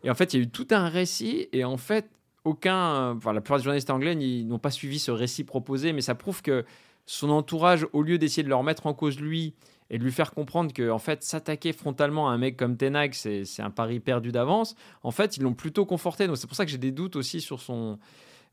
Et 0.03 0.11
en 0.11 0.13
fait, 0.13 0.33
il 0.33 0.37
y 0.37 0.39
a 0.41 0.43
eu 0.43 0.49
tout 0.49 0.67
un 0.69 0.87
récit. 0.87 1.49
Et 1.53 1.63
en 1.63 1.77
fait, 1.77 2.07
aucun. 2.45 3.11
Enfin, 3.11 3.33
la 3.33 3.41
plupart 3.41 3.57
des 3.57 3.63
journalistes 3.63 3.89
anglais 3.89 4.15
n'ont 4.15 4.59
pas 4.59 4.71
suivi 4.71 4.99
ce 4.99 5.11
récit 5.11 5.43
proposé, 5.43 5.91
mais 5.91 6.01
ça 6.01 6.15
prouve 6.15 6.41
que 6.41 6.65
son 7.05 7.29
entourage, 7.29 7.85
au 7.93 8.01
lieu 8.01 8.17
d'essayer 8.17 8.43
de 8.43 8.49
le 8.49 8.55
remettre 8.55 8.87
en 8.87 8.93
cause 8.93 9.19
lui, 9.19 9.53
et 9.89 9.97
de 9.97 10.03
lui 10.03 10.11
faire 10.11 10.31
comprendre 10.33 10.73
que 10.73 10.89
en 10.89 10.99
fait 10.99 11.23
s'attaquer 11.23 11.73
frontalement 11.73 12.29
à 12.29 12.33
un 12.33 12.37
mec 12.37 12.57
comme 12.57 12.77
Tenag 12.77 13.13
c'est 13.13 13.43
un 13.59 13.69
pari 13.69 13.99
perdu 13.99 14.31
d'avance 14.31 14.75
en 15.03 15.11
fait 15.11 15.37
ils 15.37 15.43
l'ont 15.43 15.53
plutôt 15.53 15.85
conforté 15.85 16.27
donc 16.27 16.37
c'est 16.37 16.47
pour 16.47 16.55
ça 16.55 16.65
que 16.65 16.71
j'ai 16.71 16.77
des 16.77 16.91
doutes 16.91 17.15
aussi 17.15 17.39
sur 17.39 17.61
son 17.61 17.99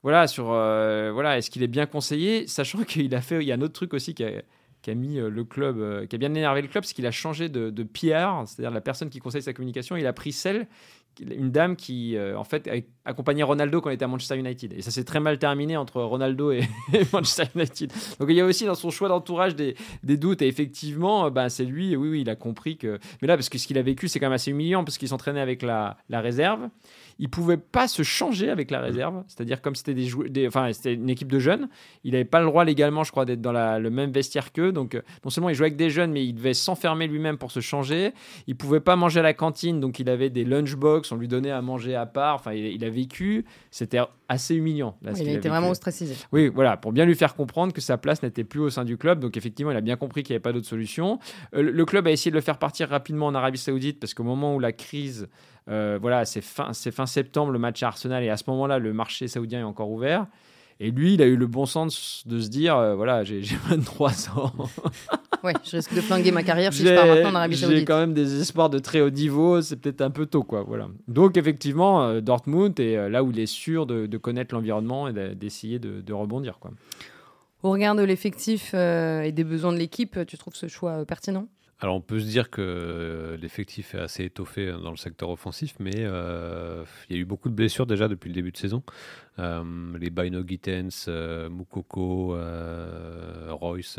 voilà 0.03 0.27
sur 0.27 0.53
euh, 0.53 1.11
voilà 1.13 1.39
est-ce 1.39 1.51
qu'il 1.51 1.63
est 1.63 1.69
bien 1.69 1.87
conseillé 1.87 2.47
sachant 2.47 2.83
qu'il 2.85 3.15
a 3.15 3.23
fait 3.23 3.43
il 3.43 3.49
y 3.49 3.53
a 3.53 3.55
un 3.55 3.63
autre 3.63 3.73
truc 3.73 3.95
aussi 3.95 4.15
qui 4.15 4.25
a, 4.25 4.95
mis 4.95 5.19
euh, 5.19 5.31
le 5.31 5.45
club 5.45 5.79
euh, 5.79 6.07
qui 6.07 6.17
a 6.17 6.19
bien 6.19 6.35
énervé 6.35 6.61
le 6.61 6.69
club 6.69 6.85
c'est 6.85 6.93
qu'il 6.93 7.07
a 7.07 7.11
changé 7.11 7.49
de, 7.49 7.71
de 7.71 7.83
PR 7.83 8.47
c'est-à-dire 8.47 8.71
la 8.71 8.83
personne 8.83 9.09
qui 9.09 9.21
conseille 9.21 9.43
sa 9.43 9.55
communication 9.55 9.97
il 9.97 10.07
a 10.07 10.13
pris 10.13 10.33
celle 10.33 10.67
une 11.21 11.51
dame 11.51 11.77
qui, 11.77 12.17
euh, 12.17 12.39
en 12.39 12.45
fait, 12.45 12.69
accompagnait 13.05 13.43
Ronaldo 13.43 13.81
quand 13.81 13.91
il 13.91 13.95
était 13.95 14.05
à 14.05 14.09
Manchester 14.09 14.37
United. 14.37 14.73
Et 14.73 14.83
ça 14.83 14.91
s'est 14.91 15.05
très 15.05 15.21
mal 15.21 15.39
terminé 15.39 15.77
entre 15.77 16.03
Ronaldo 16.03 16.53
et, 16.53 16.63
Manchester 17.13 17.45
United. 17.55 17.93
Donc 18.21 18.29
il 18.31 18.37
y 18.37 18.41
a 18.41 18.45
aussi 18.45 18.65
dans 18.65 18.75
son 18.75 18.91
choix 18.91 19.09
d'entourage 19.09 19.55
des, 19.55 19.77
des, 20.03 20.17
doutes. 20.17 20.43
Et 20.43 20.47
effectivement, 20.47 21.31
ben, 21.31 21.49
c'est 21.49 21.65
lui, 21.65 21.97
oui, 21.97 22.09
oui, 22.09 22.21
il 22.23 22.31
a 22.31 22.37
compris 22.37 22.77
que. 22.77 22.99
Mais 23.21 23.29
là, 23.29 23.37
parce 23.37 23.49
que 23.49 23.59
ce 23.59 23.67
qu'il 23.67 23.79
a 23.79 23.83
vécu, 23.83 24.09
c'est 24.09 24.21
quand 24.21 24.27
même 24.27 24.33
assez 24.33 24.51
humiliant, 24.51 24.85
parce 24.85 24.99
qu'il 24.99 25.09
s'entraînait 25.09 25.41
avec 25.41 25.63
la, 25.63 25.97
la 26.09 26.21
réserve 26.21 26.69
il 27.19 27.29
pouvait 27.29 27.57
pas 27.57 27.89
se 27.89 28.03
changer 28.03 28.51
avec 28.51 28.71
la 28.71 28.81
réserve, 28.81 29.23
c'est-à-dire 29.29 29.63
comme 29.63 29.75
c'était 29.75 29.95
des, 29.95 30.11
des 30.29 30.49
enfin 30.49 30.71
une 30.85 31.11
équipe 31.11 31.31
de 31.31 31.39
jeunes, 31.39 31.69
il 32.05 32.13
n'avait 32.13 32.25
pas 32.25 32.41
le 32.41 32.47
droit 32.47 32.65
légalement, 32.65 33.05
je 33.05 33.11
crois, 33.11 33.25
d'être 33.25 33.41
dans 33.41 33.53
le 33.53 33.91
même 33.91 34.11
vestiaire 34.11 34.53
qu'eux. 34.53 34.73
Donc 34.73 34.95
euh, 34.95 35.03
non 35.25 35.31
seulement 35.31 35.49
il 35.49 35.55
jouait 35.55 35.67
avec 35.67 35.77
des 35.77 35.91
jeunes, 35.91 36.13
mais 36.13 36.25
il 36.25 36.35
devait 36.35 36.55
s'enfermer 36.55 37.07
lui-même 37.07 37.39
pour 37.39 37.53
se 37.53 37.61
changer. 37.61 38.13
Il 38.47 38.57
pouvait 38.57 38.81
pas 38.81 38.97
manger 38.97 39.21
à 39.21 39.23
la 39.23 39.35
cantine, 39.35 39.81
donc 39.81 39.99
il 39.99 40.09
avait 40.09 40.31
des 40.31 40.45
lunchbox, 40.45 41.13
on 41.13 41.17
lui 41.17 41.29
donnait 41.29 41.51
à 41.51 41.63
manger 41.63 41.95
à 41.95 42.07
part. 42.07 42.35
Enfin, 42.35 42.55
il, 42.55 42.85
a 42.85 42.91
vécu, 42.93 43.45
c'était 43.71 43.99
assez 44.29 44.55
humiliant. 44.55 44.97
il 45.03 45.29
a 45.29 45.33
été 45.33 45.49
vraiment 45.49 45.71
ostracisé. 45.71 46.15
Oui, 46.31 46.49
voilà, 46.49 46.77
pour 46.77 46.93
bien 46.93 47.05
lui 47.05 47.17
faire 47.17 47.35
comprendre 47.35 47.73
que 47.73 47.81
sa 47.81 47.99
place 47.99 48.23
n'était 48.23 48.45
plus 48.45 48.61
au 48.61 48.71
sein 48.71 48.85
du 48.85 48.97
club. 48.97 49.19
Donc 49.19 49.37
effectivement, 49.37 49.73
il 49.73 49.77
a 49.77 49.81
bien 49.81 49.97
compris 49.97 50.23
qu'il 50.23 50.35
n'y 50.35 50.37
avait 50.37 50.43
pas 50.43 50.53
d'autre 50.53 50.69
solution. 50.69 51.19
Euh, 51.55 51.63
le 51.63 51.85
club 51.85 52.07
a 52.07 52.11
essayé 52.11 52.31
de 52.31 52.37
le 52.37 52.43
faire 52.43 52.59
partir 52.59 52.89
rapidement 52.89 53.27
en 53.27 53.35
Arabie 53.35 53.59
Saoudite 53.59 53.99
parce 53.99 54.15
qu'au 54.15 54.25
moment 54.25 54.55
où 54.55 54.61
la 54.61 54.73
crise 54.73 55.29
euh, 55.69 55.99
voilà, 56.01 56.25
c'est 56.25 56.41
fin, 56.41 56.73
fin 56.73 57.07
septembre 57.07 57.53
le 57.53 57.59
match 57.59 57.83
à 57.83 57.89
Arsenal 57.89 58.23
et 58.25 58.31
à 58.31 58.37
ce 58.37 58.45
moment-là, 58.49 58.79
le 58.79 58.93
marché 58.93 59.29
saoudien 59.29 59.61
est 59.61 59.65
encore 59.65 59.91
ouvert. 59.91 60.27
Et 60.81 60.91
lui, 60.91 61.15
il 61.15 61.23
a 61.23 61.27
eu 61.27 61.37
le 61.37 61.47
bon 61.47 61.67
sens 61.67 62.25
de 62.27 62.41
se 62.41 62.49
dire, 62.49 62.77
euh, 62.77 62.95
voilà, 62.95 63.25
j'ai 63.25 63.43
23 63.69 64.31
ans. 64.37 64.53
ouais, 65.45 65.55
je 65.65 65.77
risque 65.77 65.95
de 65.95 66.01
flinguer 66.01 66.33
ma 66.33 66.43
carrière 66.43 66.73
si 66.73 66.85
je 66.85 66.95
pars 66.95 67.07
maintenant 67.07 67.31
en 67.31 67.35
Arabie 67.35 67.57
Saoudite. 67.57 67.79
J'ai 67.79 67.85
quand 67.85 67.99
même 67.99 68.15
des 68.15 68.41
espoirs 68.41 68.71
de 68.71 68.79
très 68.79 69.01
haut 69.01 69.11
niveau, 69.11 69.61
c'est 69.63 69.77
peut-être 69.77 70.01
un 70.01 70.11
peu 70.11 70.27
tôt, 70.27 70.43
quoi. 70.43 70.63
Voilà. 70.63 70.89
Donc, 71.09 71.37
effectivement, 71.37 72.03
euh, 72.03 72.21
Dortmund 72.21 72.79
est 72.81 72.97
euh, 72.97 73.09
là 73.09 73.23
où 73.23 73.31
il 73.31 73.39
est 73.39 73.47
sûr 73.47 73.87
de, 73.87 74.07
connaître 74.17 74.55
l'environnement 74.55 75.09
et 75.09 75.35
d'essayer 75.35 75.79
de, 75.79 76.13
rebondir, 76.13 76.59
quoi. 76.59 76.71
Au 77.63 77.71
regard 77.71 77.95
de 77.95 78.03
l'effectif 78.03 78.75
et 78.75 79.31
des 79.31 79.45
besoins 79.45 79.73
de 79.73 79.79
l'équipe, 79.79 80.19
tu 80.27 80.37
trouves 80.37 80.57
ce 80.57 80.67
choix 80.67 81.05
pertinent? 81.05 81.47
Alors 81.83 81.97
on 81.97 82.01
peut 82.01 82.21
se 82.21 82.27
dire 82.27 82.49
que 82.49 83.37
l'effectif 83.43 83.95
est 83.95 83.99
assez 83.99 84.25
étoffé 84.25 84.73
dans 84.73 84.93
le 84.93 84.97
secteur 84.97 85.31
offensif, 85.31 85.75
mais 85.81 85.91
il 85.91 87.17
y 87.17 87.19
a 87.19 87.21
eu 87.21 87.25
beaucoup 87.25 87.49
de 87.49 87.55
blessures 87.55 87.87
déjà 87.87 88.07
depuis 88.07 88.29
le 88.29 88.35
début 88.35 88.53
de 88.53 88.57
saison. 88.57 88.83
les 89.39 90.11
Bino 90.11 90.47
Gittens, 90.47 91.09
Mukoko, 91.51 92.39
Royce, 93.49 93.99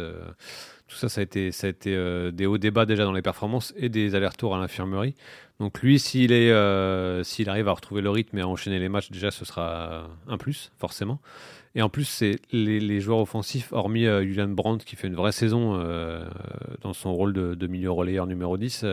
tout 0.88 0.96
ça, 0.96 1.10
ça 1.10 1.20
a 1.20 1.24
été, 1.24 1.52
ça 1.52 1.68
a 1.68 1.70
été 1.72 2.32
des 2.32 2.46
hauts 2.46 2.58
débats 2.58 2.86
déjà 2.86 3.04
dans 3.04 3.12
les 3.12 3.22
performances 3.22 3.74
et 3.76 3.90
des 3.90 4.16
allers-retours 4.16 4.56
à 4.56 4.60
l'infirmerie. 4.60 5.16
Donc 5.64 5.82
lui, 5.82 5.98
s'il 5.98 6.34
est, 6.34 6.52
s'il 7.24 7.50
arrive 7.50 7.70
à 7.70 7.72
retrouver 7.72 8.02
le 8.02 8.10
rythme 8.10 8.38
et 8.38 8.42
à 8.42 8.48
enchaîner 8.48 8.80
les 8.80 8.90
matchs, 8.90 9.10
déjà 9.12 9.32
ce 9.32 9.46
sera 9.46 10.10
un 10.28 10.38
plus, 10.38 10.74
forcément. 10.78 11.22
Et 11.76 11.82
en 11.82 11.90
plus, 11.90 12.06
c'est 12.06 12.40
les, 12.52 13.00
joueurs 13.00 13.20
offensifs, 13.20 13.72
hormis 13.72 14.06
euh, 14.06 14.24
Julian 14.24 14.50
Brandt 14.50 14.86
qui 14.86 14.96
fait 14.96 15.08
une 15.08 15.16
vraie 15.16 15.32
saison 15.32 15.76
euh, 15.76 16.24
dans 16.82 16.94
son 16.94 17.14
rôle 17.14 17.34
de, 17.34 17.68
milieu 17.68 17.92
relayeur 17.92 18.28
numéro 18.28 18.58
10, 18.58 18.86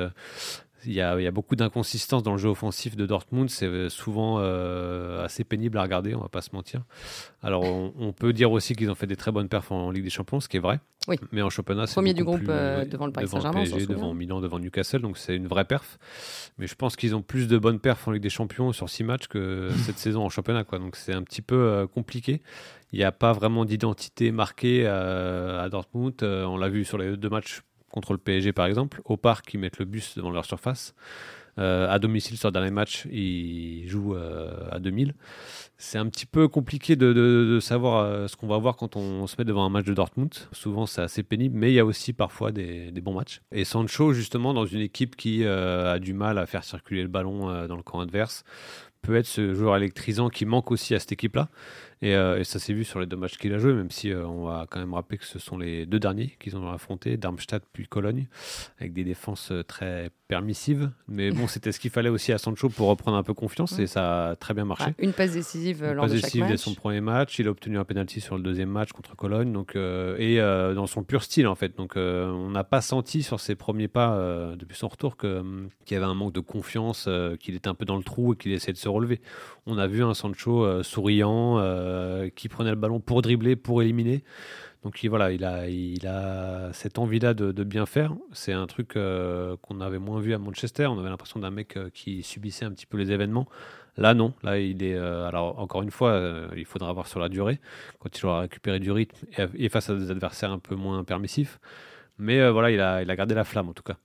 euh, 0.87 1.17
il 1.17 1.23
y, 1.23 1.27
a, 1.27 1.31
beaucoup 1.31 1.57
d'inconsistances 1.57 2.23
dans 2.23 2.33
le 2.33 2.39
jeu 2.39 2.49
offensif 2.49 2.97
de 2.97 3.07
Dortmund. 3.07 3.51
C'est 3.51 3.89
souvent 3.89 4.39
assez 4.39 5.45
pénible 5.45 5.79
à 5.79 5.83
regarder, 5.83 6.15
on 6.15 6.21
va 6.21 6.29
pas 6.29 6.43
se 6.43 6.51
mentir. 6.53 6.83
Alors, 7.43 7.65
on, 7.65 8.13
peut 8.13 8.33
dire 8.33 8.53
aussi 8.53 8.75
qu'ils 8.75 8.91
ont 8.91 8.95
fait 8.95 9.07
des 9.07 9.17
très 9.17 9.33
bonnes 9.33 9.49
perfs 9.49 9.73
en 9.73 9.91
Ligue 9.91 10.05
des 10.05 10.11
Champions, 10.11 10.41
ce 10.41 10.49
qui 10.49 10.57
est 10.57 10.61
vrai. 10.61 10.81
Oui. 11.09 11.17
Mais 11.33 11.41
en 11.41 11.49
championnat, 11.49 11.87
c'est 11.87 11.95
premier 11.95 12.13
du 12.13 12.25
groupe 12.25 12.43
devant 12.43 13.07
le 13.07 13.13
Paris 13.13 13.29
Saint-Germain, 13.29 13.65
devant 13.65 14.13
Milan, 14.13 14.41
devant 14.41 14.59
Newcastle, 14.59 15.01
donc 15.01 15.17
c'est 15.17 15.35
une 15.35 15.47
vraie 15.47 15.65
perf. 15.65 15.99
Mais 16.59 16.67
je 16.67 16.75
pense 16.75 16.97
qu'ils 16.97 17.15
ont 17.15 17.23
plus 17.23 17.49
de 17.49 17.57
bonnes 17.57 17.81
perfs 17.81 18.07
en 18.07 18.11
Ligue 18.11 18.23
des 18.23 18.31
Champions 18.31 18.73
sur 18.73 18.89
six 18.89 19.05
matchs 19.05 19.27
que 19.29 19.71
cette 19.87 19.99
saison 19.99 20.23
en 20.25 20.29
championnat, 20.29 20.65
quoi. 20.65 20.79
Donc 20.79 20.97
c'est 20.97 21.15
un 21.15 21.23
petit 21.23 21.43
peu 21.43 21.87
compliqué. 21.95 22.43
Il 22.93 22.99
n'y 22.99 23.05
a 23.05 23.13
pas 23.13 23.33
vraiment 23.33 23.65
d'identité 23.65 24.33
marquée 24.33 24.83
euh, 24.85 25.63
à, 25.63 25.69
Dortmund. 25.69 26.15
Euh, 26.23 26.45
on 26.45 26.57
l'a 26.57 26.69
vu 26.69 26.85
sur 26.85 26.99
les 26.99 27.17
deux 27.17 27.29
matchs 27.29 27.63
contre 27.91 28.13
le 28.13 28.19
PSG, 28.19 28.53
par 28.53 28.67
exemple. 28.67 29.01
Au 29.05 29.17
parc, 29.17 29.53
ils 29.55 29.59
mettent 29.59 29.79
le 29.79 29.85
bus 29.85 30.17
devant 30.17 30.31
leur 30.31 30.45
surface. 30.45 30.95
Euh, 31.59 31.91
à 31.91 31.99
domicile, 31.99 32.39
sur 32.39 32.49
le 32.49 32.53
dernier 32.53 32.71
match, 32.71 33.07
ils 33.11 33.87
jouent 33.89 34.15
à 34.71 34.79
2000. 34.79 35.15
C'est 35.77 35.99
un 35.99 36.07
petit 36.07 36.27
peu 36.27 36.49
compliqué 36.49 36.97
de, 36.97 37.59
savoir 37.61 38.29
ce 38.29 38.37
qu'on 38.37 38.47
va 38.47 38.57
voir 38.57 38.77
quand 38.77 38.97
on, 38.97 39.27
se 39.27 39.35
met 39.37 39.45
devant 39.45 39.65
un 39.65 39.69
match 39.69 39.85
de 39.85 39.93
Dortmund. 39.93 40.33
Souvent, 40.53 40.87
c'est 40.87 41.03
assez 41.03 41.23
pénible, 41.23 41.59
mais 41.59 41.71
il 41.71 41.75
y 41.75 41.81
a 41.81 41.85
aussi 41.85 42.13
parfois 42.13 42.53
des, 42.53 42.93
bons 43.03 43.15
matchs. 43.15 43.43
Et 43.53 43.65
Sancho, 43.65 44.13
justement, 44.13 44.55
dans 44.55 44.67
une 44.67 44.81
équipe 44.81 45.17
qui 45.17 45.45
a 45.45 45.99
du 45.99 46.15
mal 46.15 46.39
à 46.39 46.47
faire 46.47 46.65
circuler 46.65 47.03
le 47.03 47.09
ballon 47.09 47.67
dans 47.67 47.77
le 47.77 47.83
camp 47.83 48.01
adverse, 48.01 48.45
peut 49.03 49.17
être 49.17 49.27
ce 49.27 49.55
joueur 49.55 49.77
électrisant 49.77 50.29
qui 50.29 50.45
manque 50.45 50.71
aussi 50.71 50.95
à 50.95 50.99
cette 50.99 51.13
équipe-là. 51.13 51.49
Euh, 52.03 52.39
et, 52.39 52.45
ça 52.45 52.59
s'est 52.59 52.73
vu 52.73 52.85
sur 52.85 52.99
les 53.01 53.07
deux 53.07 53.17
matchs 53.17 53.37
qu'il 53.37 53.53
a 53.53 53.59
joué, 53.59 53.75
même 53.75 53.91
si 53.91 54.11
euh, 54.11 54.27
on 54.27 54.45
va 54.47 54.67
quand 54.71 54.81
même 54.81 54.95
rappeler 54.95 55.19
que 55.19 55.27
ce 55.27 55.39
sont 55.39 55.59
les 55.59 55.85
deux 55.85 56.01
derniers 56.01 56.37
qu'ils 56.41 56.57
ont 56.57 56.71
affrontés, 56.71 57.17
Darmstadt 57.17 57.65
puis 57.73 57.87
Cologne, 57.87 58.27
avec 58.79 58.95
des 58.95 59.05
défenses 59.05 59.53
euh, 59.53 59.63
très 59.63 60.11
permissives. 60.27 60.91
Mais 61.09 61.31
bon, 61.31 61.47
c'était 61.49 61.73
ce 61.73 61.81
qu'il 61.81 61.91
fallait 61.91 62.09
aussi 62.09 62.33
à 62.33 62.39
Sancho 62.39 62.71
pour 62.71 62.89
reprendre 62.89 63.19
un 63.19 63.23
peu 63.23 63.35
confiance 63.35 63.79
et 63.79 63.87
ça 63.87 64.31
a 64.31 64.37
très 64.37 64.55
bien 64.55 64.65
marché. 64.65 64.95
une 64.99 65.13
passe 65.13 65.33
décisive 65.33 65.85
une 65.85 65.93
lors 65.93 66.05
passe 66.05 66.13
de 66.13 66.21
décisive 66.21 66.47
dès 66.47 66.57
son 66.57 66.75
premier 66.75 67.01
match. 67.03 67.39
Il 67.39 67.49
a 67.49 67.51
obtenu 67.51 67.79
un 67.79 67.85
penalty 67.85 68.21
sur 68.21 68.37
le 68.37 68.43
deuxième 68.43 68.71
match 68.71 68.93
contre 68.93 69.15
Cologne, 69.15 69.53
donc 69.53 69.77
et 69.77 70.39
dans 70.39 70.87
son 70.87 71.03
pur 71.03 71.23
style 71.23 71.47
en 71.47 71.55
fait. 71.55 71.77
Donc 71.77 71.95
on 71.97 72.51
n'a 72.51 72.65
pas 72.65 72.81
senti 72.81 73.23
sur 73.23 73.41
ses 73.41 73.57
premiers 73.57 73.89
pas 73.89 74.55
depuis 74.57 74.77
son 74.77 74.89
retour 74.89 75.17
que 75.17 75.43
qu'il 75.85 75.97
y 75.97 75.99
avait 75.99 76.07
un 76.07 76.15
manque 76.15 76.33
de 76.33 76.41
confiance, 76.41 77.09
qu'il 77.41 77.55
était 77.55 77.69
un 77.69 77.75
peu 77.75 77.85
dans 77.85 77.97
le 77.97 78.05
trou 78.05 78.35
et 78.35 78.37
qu'il 78.37 78.53
essayait 78.53 78.73
de 78.73 78.79
se 78.79 78.89
relever. 78.89 79.21
On 79.67 79.79
a 79.79 79.87
vu 79.87 80.03
un 80.03 80.15
Sancho 80.15 80.83
souriant 80.83 81.59
qui 82.35 82.49
prenait 82.49 82.71
le 82.71 82.77
ballon 82.77 83.01
pour 83.01 83.23
dribbler, 83.23 83.57
pour 83.57 83.83
éliminer. 83.83 84.23
Donc 84.83 85.05
voilà, 85.05 85.31
il 85.31 85.45
a, 85.45 85.69
il 85.69 86.07
a 86.07 86.73
cette 86.73 86.99
envie-là 86.99 87.35
de, 87.35 87.65
bien 87.65 87.85
faire. 87.85 88.15
C'est 88.33 88.53
un 88.53 88.67
truc 88.67 88.97
euh, 88.97 89.57
qu'on 89.61 89.81
avait 89.81 89.99
moins 89.99 90.21
vu 90.21 90.33
à 90.33 90.39
Manchester. 90.39 90.87
On 90.87 90.99
avait 90.99 91.11
l'impression 91.11 91.39
d'un 91.39 91.51
mec 91.51 91.77
euh, 91.77 91.91
qui 91.93 92.23
subissait 92.23 92.65
un 92.65 92.71
petit 92.71 92.87
peu 92.87 92.97
les 92.97 93.13
événements. 93.13 93.47
Là, 93.99 94.15
non. 94.15 94.33
Là, 94.43 94.59
il 94.59 94.83
est. 94.83 94.97
alors, 94.97 95.59
encore 95.59 95.83
une 95.83 95.91
fois, 95.91 96.49
il 96.57 96.65
faudra 96.65 96.93
voir 96.93 97.07
sur 97.09 97.21
la 97.21 97.29
durée, 97.29 97.61
quand 97.99 98.19
il 98.19 98.25
aura 98.25 98.41
récupéré 98.41 98.79
du 98.79 98.91
rythme 98.93 99.27
et, 99.59 99.69
face 99.69 99.91
à 99.91 99.95
des 99.95 100.11
adversaires 100.11 100.53
un 100.53 100.59
peu 100.59 100.77
moins 100.77 101.05
permissifs. 101.05 101.61
Mais 102.17 102.49
voilà, 102.51 102.71
il 102.71 102.81
a 103.11 103.17
gardé 103.17 103.35
la 103.35 103.45
flamme 103.45 103.69
en 103.69 103.75
tout 103.75 103.83
cas. 103.83 103.97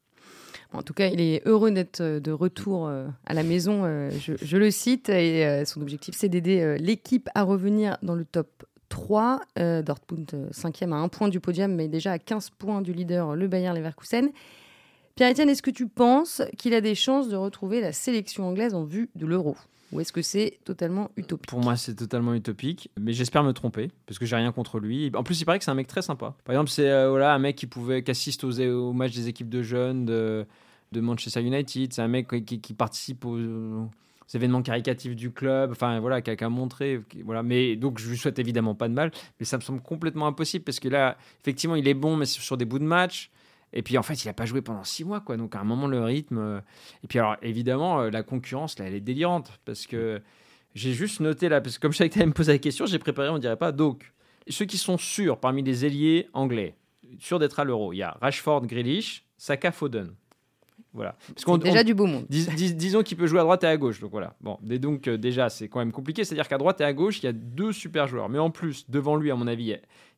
En 0.75 0.81
tout 0.81 0.93
cas, 0.93 1.07
il 1.07 1.21
est 1.21 1.41
heureux 1.45 1.71
d'être 1.71 2.01
euh, 2.01 2.19
de 2.19 2.31
retour 2.31 2.87
euh, 2.87 3.07
à 3.25 3.33
la 3.33 3.43
maison, 3.43 3.83
euh, 3.85 4.11
je, 4.19 4.57
le 4.57 4.71
cite, 4.71 5.09
et 5.09 5.63
son 5.65 5.81
objectif, 5.81 6.15
c'est 6.17 6.29
d'aider 6.29 6.77
l'équipe 6.79 7.29
à 7.35 7.43
revenir 7.43 7.97
dans 8.01 8.15
le 8.15 8.25
top 8.25 8.65
3. 8.89 9.41
Dortmund, 9.55 10.49
5e 10.51 10.91
à 10.91 10.95
un 10.95 11.07
point 11.07 11.29
du 11.29 11.39
podium, 11.39 11.73
mais 11.73 11.87
déjà 11.87 12.13
à 12.13 12.19
15 12.19 12.51
points 12.51 12.81
du 12.81 12.93
leader, 12.93 13.35
le 13.35 13.47
Bayern 13.47 13.75
Leverkusen. 13.75 14.29
Pierre-Etienne, 15.15 15.49
est-ce 15.49 15.61
que 15.61 15.71
tu 15.71 15.87
penses 15.87 16.41
qu'il 16.57 16.73
a 16.73 16.81
des 16.81 16.95
chances 16.95 17.29
de 17.29 17.35
retrouver 17.35 17.81
la 17.81 17.93
sélection 17.93 18.47
anglaise 18.47 18.73
en 18.73 18.83
vue 18.83 19.09
de 19.15 19.25
l'Euro? 19.25 19.55
Ou 19.91 20.01
est-ce 20.01 20.11
que 20.11 20.21
c'est 20.21 20.59
totalement 20.65 21.11
utopique? 21.15 21.49
Pour 21.49 21.61
moi, 21.61 21.77
c'est 21.77 21.95
totalement 21.95 22.33
utopique, 22.33 22.89
mais 22.99 23.13
j'espère 23.13 23.43
me 23.43 23.53
tromper 23.53 23.91
parce 24.07 24.19
que 24.19 24.25
j'ai 24.25 24.35
rien 24.35 24.51
contre 24.51 24.79
lui. 24.79 25.11
En 25.13 25.23
plus, 25.23 25.39
il 25.39 25.45
paraît 25.45 25.59
que 25.59 25.65
c'est 25.65 25.71
un 25.71 25.75
mec 25.75 25.87
très 25.87 26.01
sympa. 26.01 26.35
Par 26.43 26.53
exemple, 26.53 26.69
c'est 26.69 27.07
voilà 27.07 27.33
un 27.33 27.39
mec 27.39 27.55
qui 27.55 27.67
pouvait 27.67 28.03
qui 28.03 28.11
assiste 28.11 28.43
aux, 28.43 28.59
aux 28.59 28.93
matchs 28.93 29.15
des 29.15 29.27
équipes 29.27 29.49
de 29.49 29.61
jeunes 29.61 30.05
de, 30.05 30.45
de 30.91 31.01
Manchester 31.01 31.41
United. 31.41 31.93
C'est 31.93 32.01
un 32.01 32.07
mec 32.07 32.27
qui, 32.45 32.73
participe 32.73 33.25
aux, 33.25 33.89
événements 34.33 34.61
caricatifs 34.61 35.15
du 35.15 35.31
club. 35.31 35.71
Enfin, 35.71 35.99
voilà, 35.99 36.21
a, 36.25 36.49
montré. 36.49 37.01
Voilà. 37.23 37.43
Mais 37.43 37.75
donc, 37.75 37.99
je 37.99 38.09
lui 38.09 38.17
souhaite 38.17 38.39
évidemment 38.39 38.75
pas 38.75 38.87
de 38.87 38.93
mal. 38.93 39.11
Mais 39.39 39.45
ça 39.45 39.57
me 39.57 39.61
semble 39.61 39.81
complètement 39.81 40.27
impossible 40.27 40.63
parce 40.63 40.79
que 40.79 40.89
là, 40.89 41.17
effectivement, 41.41 41.75
il 41.75 41.87
est 41.87 41.93
bon, 41.93 42.15
mais 42.15 42.25
sur 42.25 42.57
des 42.57 42.65
bouts 42.65 42.79
de 42.79 42.85
match. 42.85 43.31
Et 43.73 43.81
puis 43.81 43.97
en 43.97 44.03
fait, 44.03 44.23
il 44.23 44.27
n'a 44.27 44.33
pas 44.33 44.45
joué 44.45 44.61
pendant 44.61 44.83
six 44.83 45.03
mois, 45.03 45.19
quoi. 45.19 45.37
Donc 45.37 45.55
à 45.55 45.59
un 45.59 45.63
moment, 45.63 45.87
le 45.87 46.01
rythme. 46.01 46.37
Euh, 46.37 46.59
et 47.03 47.07
puis 47.07 47.19
alors, 47.19 47.35
évidemment, 47.41 48.01
euh, 48.01 48.09
la 48.09 48.23
concurrence, 48.23 48.79
là, 48.79 48.85
elle 48.85 48.95
est 48.95 49.01
délirante. 49.01 49.59
Parce 49.65 49.85
que 49.85 50.21
j'ai 50.73 50.93
juste 50.93 51.19
noté 51.19 51.49
là, 51.49 51.61
parce 51.61 51.77
que 51.77 51.81
comme 51.81 51.91
je 51.91 51.97
savais 51.97 52.09
que 52.09 52.19
tu 52.19 52.25
me 52.25 52.31
poser 52.31 52.53
la 52.53 52.59
question, 52.59 52.85
j'ai 52.85 52.99
préparé, 52.99 53.29
on 53.29 53.37
dirait 53.37 53.57
pas. 53.57 53.71
Donc, 53.71 54.13
ceux 54.47 54.65
qui 54.65 54.77
sont 54.77 54.97
sûrs 54.97 55.39
parmi 55.39 55.61
les 55.61 55.85
ailiers 55.85 56.29
anglais, 56.33 56.75
sûrs 57.19 57.39
d'être 57.39 57.59
à 57.59 57.63
l'euro, 57.63 57.93
il 57.93 57.97
y 57.97 58.03
a 58.03 58.17
Rashford, 58.21 58.65
Grealish, 58.67 59.25
Saka, 59.37 59.71
Foden. 59.71 60.13
Voilà. 60.95 61.15
Parce 61.35 61.59
déjà 61.59 61.83
du 61.83 61.93
beau 61.93 62.05
monde. 62.05 62.25
disons 62.29 63.03
qu'il 63.03 63.17
peut 63.17 63.27
jouer 63.27 63.39
à 63.39 63.43
droite 63.43 63.63
et 63.63 63.67
à 63.67 63.77
gauche. 63.77 63.99
Donc 63.99 64.11
voilà. 64.11 64.33
Bon, 64.41 64.57
et 64.69 64.79
donc 64.79 65.07
euh, 65.07 65.17
déjà, 65.17 65.49
c'est 65.49 65.67
quand 65.67 65.79
même 65.79 65.91
compliqué. 65.91 66.23
C'est-à-dire 66.23 66.47
qu'à 66.47 66.57
droite 66.57 66.79
et 66.81 66.85
à 66.85 66.93
gauche, 66.93 67.19
il 67.21 67.25
y 67.25 67.29
a 67.29 67.33
deux 67.33 67.73
super 67.73 68.07
joueurs. 68.07 68.29
Mais 68.29 68.39
en 68.39 68.49
plus, 68.49 68.89
devant 68.89 69.17
lui, 69.17 69.29
à 69.29 69.35
mon 69.35 69.45
avis, 69.45 69.75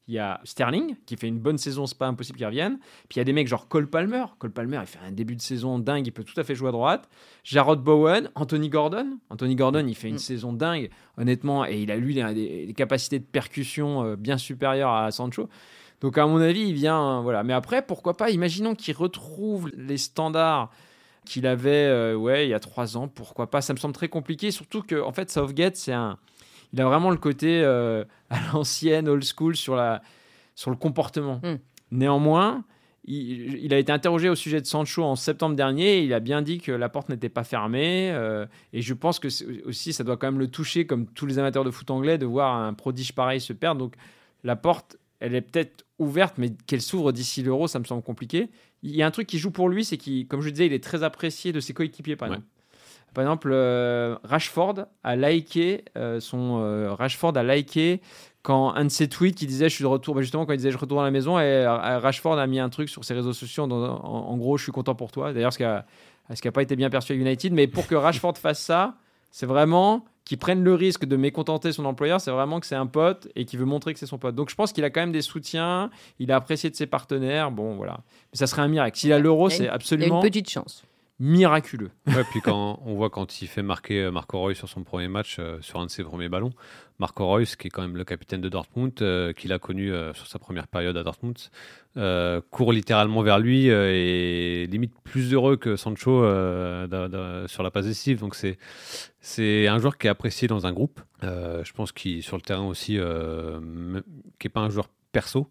il 0.07 0.13
y 0.13 0.19
a 0.19 0.39
Sterling 0.43 0.95
qui 1.07 1.17
fait 1.17 1.27
une 1.27 1.39
bonne 1.39 1.57
saison. 1.57 1.87
C'est 1.87 1.97
pas 1.97 2.07
impossible 2.07 2.37
qu'il 2.37 2.45
revienne. 2.45 2.77
Puis 3.09 3.15
il 3.15 3.17
y 3.17 3.21
a 3.21 3.23
des 3.23 3.33
mecs 3.33 3.47
genre 3.47 3.67
Cole 3.67 3.87
Palmer. 3.87 4.25
Cole 4.37 4.51
Palmer, 4.51 4.79
il 4.81 4.87
fait 4.87 4.99
un 5.05 5.11
début 5.11 5.35
de 5.35 5.41
saison 5.41 5.79
dingue. 5.79 6.05
Il 6.05 6.11
peut 6.11 6.23
tout 6.23 6.39
à 6.39 6.43
fait 6.43 6.53
jouer 6.53 6.69
à 6.69 6.73
droite. 6.73 7.09
Jarrod 7.43 7.81
Bowen, 7.81 8.29
Anthony 8.35 8.69
Gordon. 8.69 9.17
Anthony 9.31 9.55
Gordon, 9.55 9.85
il 9.87 9.95
fait 9.95 10.09
une 10.09 10.15
mm. 10.15 10.19
saison 10.19 10.53
dingue, 10.53 10.91
honnêtement. 11.17 11.65
Et 11.65 11.81
il 11.81 11.91
a 11.91 11.97
lui 11.97 12.13
des, 12.13 12.67
des 12.67 12.73
capacités 12.73 13.17
de 13.17 13.25
percussion 13.25 14.03
euh, 14.03 14.15
bien 14.15 14.37
supérieures 14.37 14.93
à 14.93 15.09
Sancho. 15.09 15.49
Donc, 16.01 16.17
à 16.17 16.25
mon 16.27 16.39
avis, 16.39 16.61
il 16.61 16.73
vient. 16.73 17.21
Voilà. 17.21 17.43
Mais 17.43 17.53
après, 17.53 17.81
pourquoi 17.81 18.15
pas 18.15 18.29
Imaginons 18.29 18.75
qu'il 18.75 18.95
retrouve 18.95 19.69
les 19.75 19.97
standards 19.97 20.69
qu'il 21.25 21.45
avait 21.45 21.87
euh, 21.87 22.15
ouais, 22.15 22.47
il 22.47 22.49
y 22.49 22.53
a 22.53 22.59
trois 22.59 22.97
ans. 22.97 23.07
Pourquoi 23.07 23.49
pas 23.49 23.61
Ça 23.61 23.73
me 23.73 23.77
semble 23.77 23.93
très 23.93 24.07
compliqué. 24.07 24.51
Surtout 24.51 24.81
que, 24.81 25.01
en 25.01 25.11
fait, 25.11 25.29
Southgate, 25.29 25.75
c'est 25.75 25.93
un. 25.93 26.17
Il 26.73 26.81
a 26.81 26.85
vraiment 26.85 27.11
le 27.11 27.17
côté 27.17 27.61
euh, 27.63 28.03
à 28.29 28.39
l'ancienne, 28.53 29.07
old 29.07 29.23
school, 29.23 29.55
sur, 29.55 29.75
la, 29.75 30.01
sur 30.55 30.71
le 30.71 30.77
comportement. 30.77 31.39
Hmm. 31.43 31.57
Néanmoins. 31.91 32.63
Il, 33.09 33.73
a 33.73 33.77
été 33.77 33.89
interrogé 33.93 34.27
au 34.27 34.35
sujet 34.35 34.59
de 34.59 34.65
Sancho 34.65 35.01
en 35.01 35.15
septembre 35.15 35.55
dernier. 35.55 35.99
il 35.99 36.13
a 36.13 36.19
bien 36.19 36.41
dit 36.41 36.59
que 36.59 36.73
la 36.73 36.89
porte 36.89 37.07
n'était 37.07 37.29
pas 37.29 37.45
fermée. 37.45 38.11
Euh, 38.11 38.45
et 38.73 38.81
je 38.81 38.93
pense 38.93 39.17
que 39.17 39.29
aussi, 39.65 39.93
ça 39.93 40.03
doit 40.03 40.17
quand 40.17 40.27
même 40.27 40.39
le 40.39 40.49
toucher, 40.49 40.85
comme 40.85 41.07
tous 41.07 41.25
les 41.25 41.39
amateurs 41.39 41.63
de 41.63 41.71
foot 41.71 41.89
anglais, 41.89 42.17
de 42.17 42.25
voir 42.25 42.53
un 42.53 42.73
prodige 42.73 43.13
pareil 43.13 43.39
se 43.39 43.53
perdre. 43.53 43.79
Donc 43.79 43.93
la 44.43 44.57
porte, 44.57 44.97
elle 45.19 45.35
est 45.35 45.41
peut-être 45.41 45.85
ouverte, 45.99 46.35
mais 46.37 46.51
qu'elle 46.67 46.81
s'ouvre 46.81 47.11
d'ici 47.11 47.41
l'euro, 47.43 47.67
ça 47.67 47.79
me 47.79 47.85
semble 47.85 48.03
compliqué. 48.03 48.49
Il 48.83 48.95
y 48.95 49.01
a 49.01 49.07
un 49.07 49.11
truc 49.11 49.27
qui 49.27 49.39
joue 49.39 49.51
pour 49.51 49.69
lui, 49.69 49.83
c'est 49.83 49.97
qu'il, 49.97 50.27
comme 50.27 50.41
je 50.41 50.49
disais, 50.49 50.67
il 50.67 50.73
est 50.73 50.83
très 50.83 51.03
apprécié 51.03 51.51
de 51.51 51.59
ses 51.59 51.73
coéquipiers, 51.73 52.15
par 52.15 52.27
exemple. 52.27 52.47
Par 53.13 53.23
exemple, 53.23 53.49
euh, 53.51 54.15
Rashford 54.23 54.85
a 55.03 55.15
liké 55.15 55.85
euh, 55.97 56.19
son 56.19 56.59
euh, 56.61 56.93
Rashford 56.93 57.35
a 57.35 57.43
liké 57.43 58.01
quand 58.43 58.75
un 58.75 58.85
de 58.85 58.89
ses 58.89 59.07
tweets 59.07 59.35
qui 59.35 59.47
disait 59.47 59.69
je 59.69 59.75
suis 59.75 59.83
de 59.83 59.87
retour, 59.87 60.13
bah, 60.13 60.21
justement 60.21 60.45
quand 60.45 60.53
il 60.53 60.57
disait 60.57 60.71
je 60.71 60.77
retourne 60.77 61.01
à 61.01 61.05
la 61.05 61.11
maison 61.11 61.39
et 61.39 61.65
Rashford 61.65 62.37
a 62.37 62.45
mis 62.45 62.59
un 62.59 62.69
truc 62.69 62.89
sur 62.89 63.03
ses 63.03 63.15
réseaux 63.15 63.33
sociaux 63.33 63.63
en, 63.63 64.37
gros 64.37 64.57
je 64.57 64.63
suis 64.63 64.71
content 64.71 64.93
pour 64.93 65.11
toi. 65.11 65.33
D'ailleurs 65.33 65.51
ce 65.51 65.57
qui 65.57 65.63
a, 65.63 65.85
ce 66.31 66.39
qui 66.41 66.47
a 66.47 66.51
pas 66.51 66.61
été 66.61 66.75
bien 66.75 66.89
perçu 66.89 67.13
à 67.13 67.15
United, 67.15 67.53
mais 67.53 67.65
pour 67.65 67.87
que 67.87 67.95
Rashford 67.95 68.35
fasse 68.37 68.61
ça, 68.61 68.97
c'est 69.31 69.47
vraiment 69.47 70.05
qui 70.27 70.37
prenne 70.37 70.63
le 70.63 70.73
risque 70.73 71.05
de 71.05 71.15
mécontenter 71.15 71.71
son 71.71 71.85
employeur, 71.85 72.19
c'est 72.19 72.31
vraiment 72.31 72.59
que 72.59 72.65
c'est 72.65 72.75
un 72.75 72.85
pote 72.85 73.29
et 73.35 73.45
qui 73.45 73.57
veut 73.57 73.65
montrer 73.65 73.93
que 73.93 73.99
c'est 73.99 74.05
son 74.05 74.17
pote. 74.17 74.35
Donc 74.35 74.49
je 74.49 74.55
pense 74.55 74.73
qu'il 74.73 74.83
a 74.83 74.89
quand 74.89 74.99
même 74.99 75.11
des 75.11 75.21
soutiens, 75.21 75.89
il 76.19 76.31
a 76.31 76.35
apprécié 76.35 76.69
de 76.69 76.75
ses 76.75 76.85
partenaires. 76.85 77.51
Bon, 77.51 77.75
voilà. 77.75 77.99
Mais 78.31 78.37
ça 78.37 78.47
serait 78.47 78.61
un 78.61 78.67
miracle. 78.67 78.97
S'il 78.97 79.13
a 79.13 79.19
l'euro, 79.19 79.49
c'est 79.49 79.69
absolument. 79.69 80.07
Il 80.07 80.09
y 80.09 80.13
a 80.13 80.15
une 80.17 80.31
petite 80.31 80.49
chance 80.49 80.83
miraculeux. 81.19 81.89
Ouais, 82.05 82.23
puis 82.31 82.41
quand 82.41 82.79
on 82.85 82.93
voit 82.93 83.09
quand 83.09 83.41
il 83.41 83.47
fait 83.47 83.63
marquer 83.63 84.03
euh, 84.03 84.11
Marco 84.11 84.39
Reus 84.39 84.57
sur 84.57 84.69
son 84.69 84.83
premier 84.83 85.07
match, 85.07 85.37
euh, 85.39 85.57
sur 85.61 85.79
un 85.79 85.85
de 85.85 85.91
ses 85.91 86.03
premiers 86.03 86.29
ballons, 86.29 86.51
Marco 86.99 87.27
Reus, 87.27 87.55
qui 87.55 87.67
est 87.67 87.69
quand 87.71 87.81
même 87.81 87.97
le 87.97 88.03
capitaine 88.03 88.41
de 88.41 88.49
Dortmund, 88.49 88.93
euh, 89.01 89.33
qu'il 89.33 89.51
a 89.51 89.59
connu 89.59 89.91
sur 90.13 90.27
sa 90.27 90.39
première 90.39 90.67
période 90.67 90.97
à 90.97 91.03
Dortmund, 91.03 91.37
court 92.51 92.71
littéralement 92.71 93.23
vers 93.23 93.39
lui 93.39 93.67
et 93.67 94.67
limite 94.67 94.93
plus 95.03 95.33
heureux 95.33 95.57
que 95.57 95.75
Sancho 95.75 96.21
sur 97.47 97.63
la 97.63 97.71
passe 97.71 97.85
décisive. 97.85 98.19
Donc 98.19 98.35
c'est 98.35 99.67
un 99.67 99.79
joueur 99.79 99.97
qui 99.97 100.07
est 100.07 100.09
apprécié 100.09 100.47
dans 100.47 100.65
un 100.65 100.73
groupe. 100.73 101.01
je 101.21 101.71
pense 101.73 101.91
qu'il 101.91 102.23
sur 102.23 102.37
le 102.37 102.41
terrain 102.41 102.65
aussi, 102.65 102.99
qui 104.39 104.47
n'est 104.47 104.51
pas 104.51 104.61
un 104.61 104.69
joueur 104.69 104.89
perso. 105.11 105.47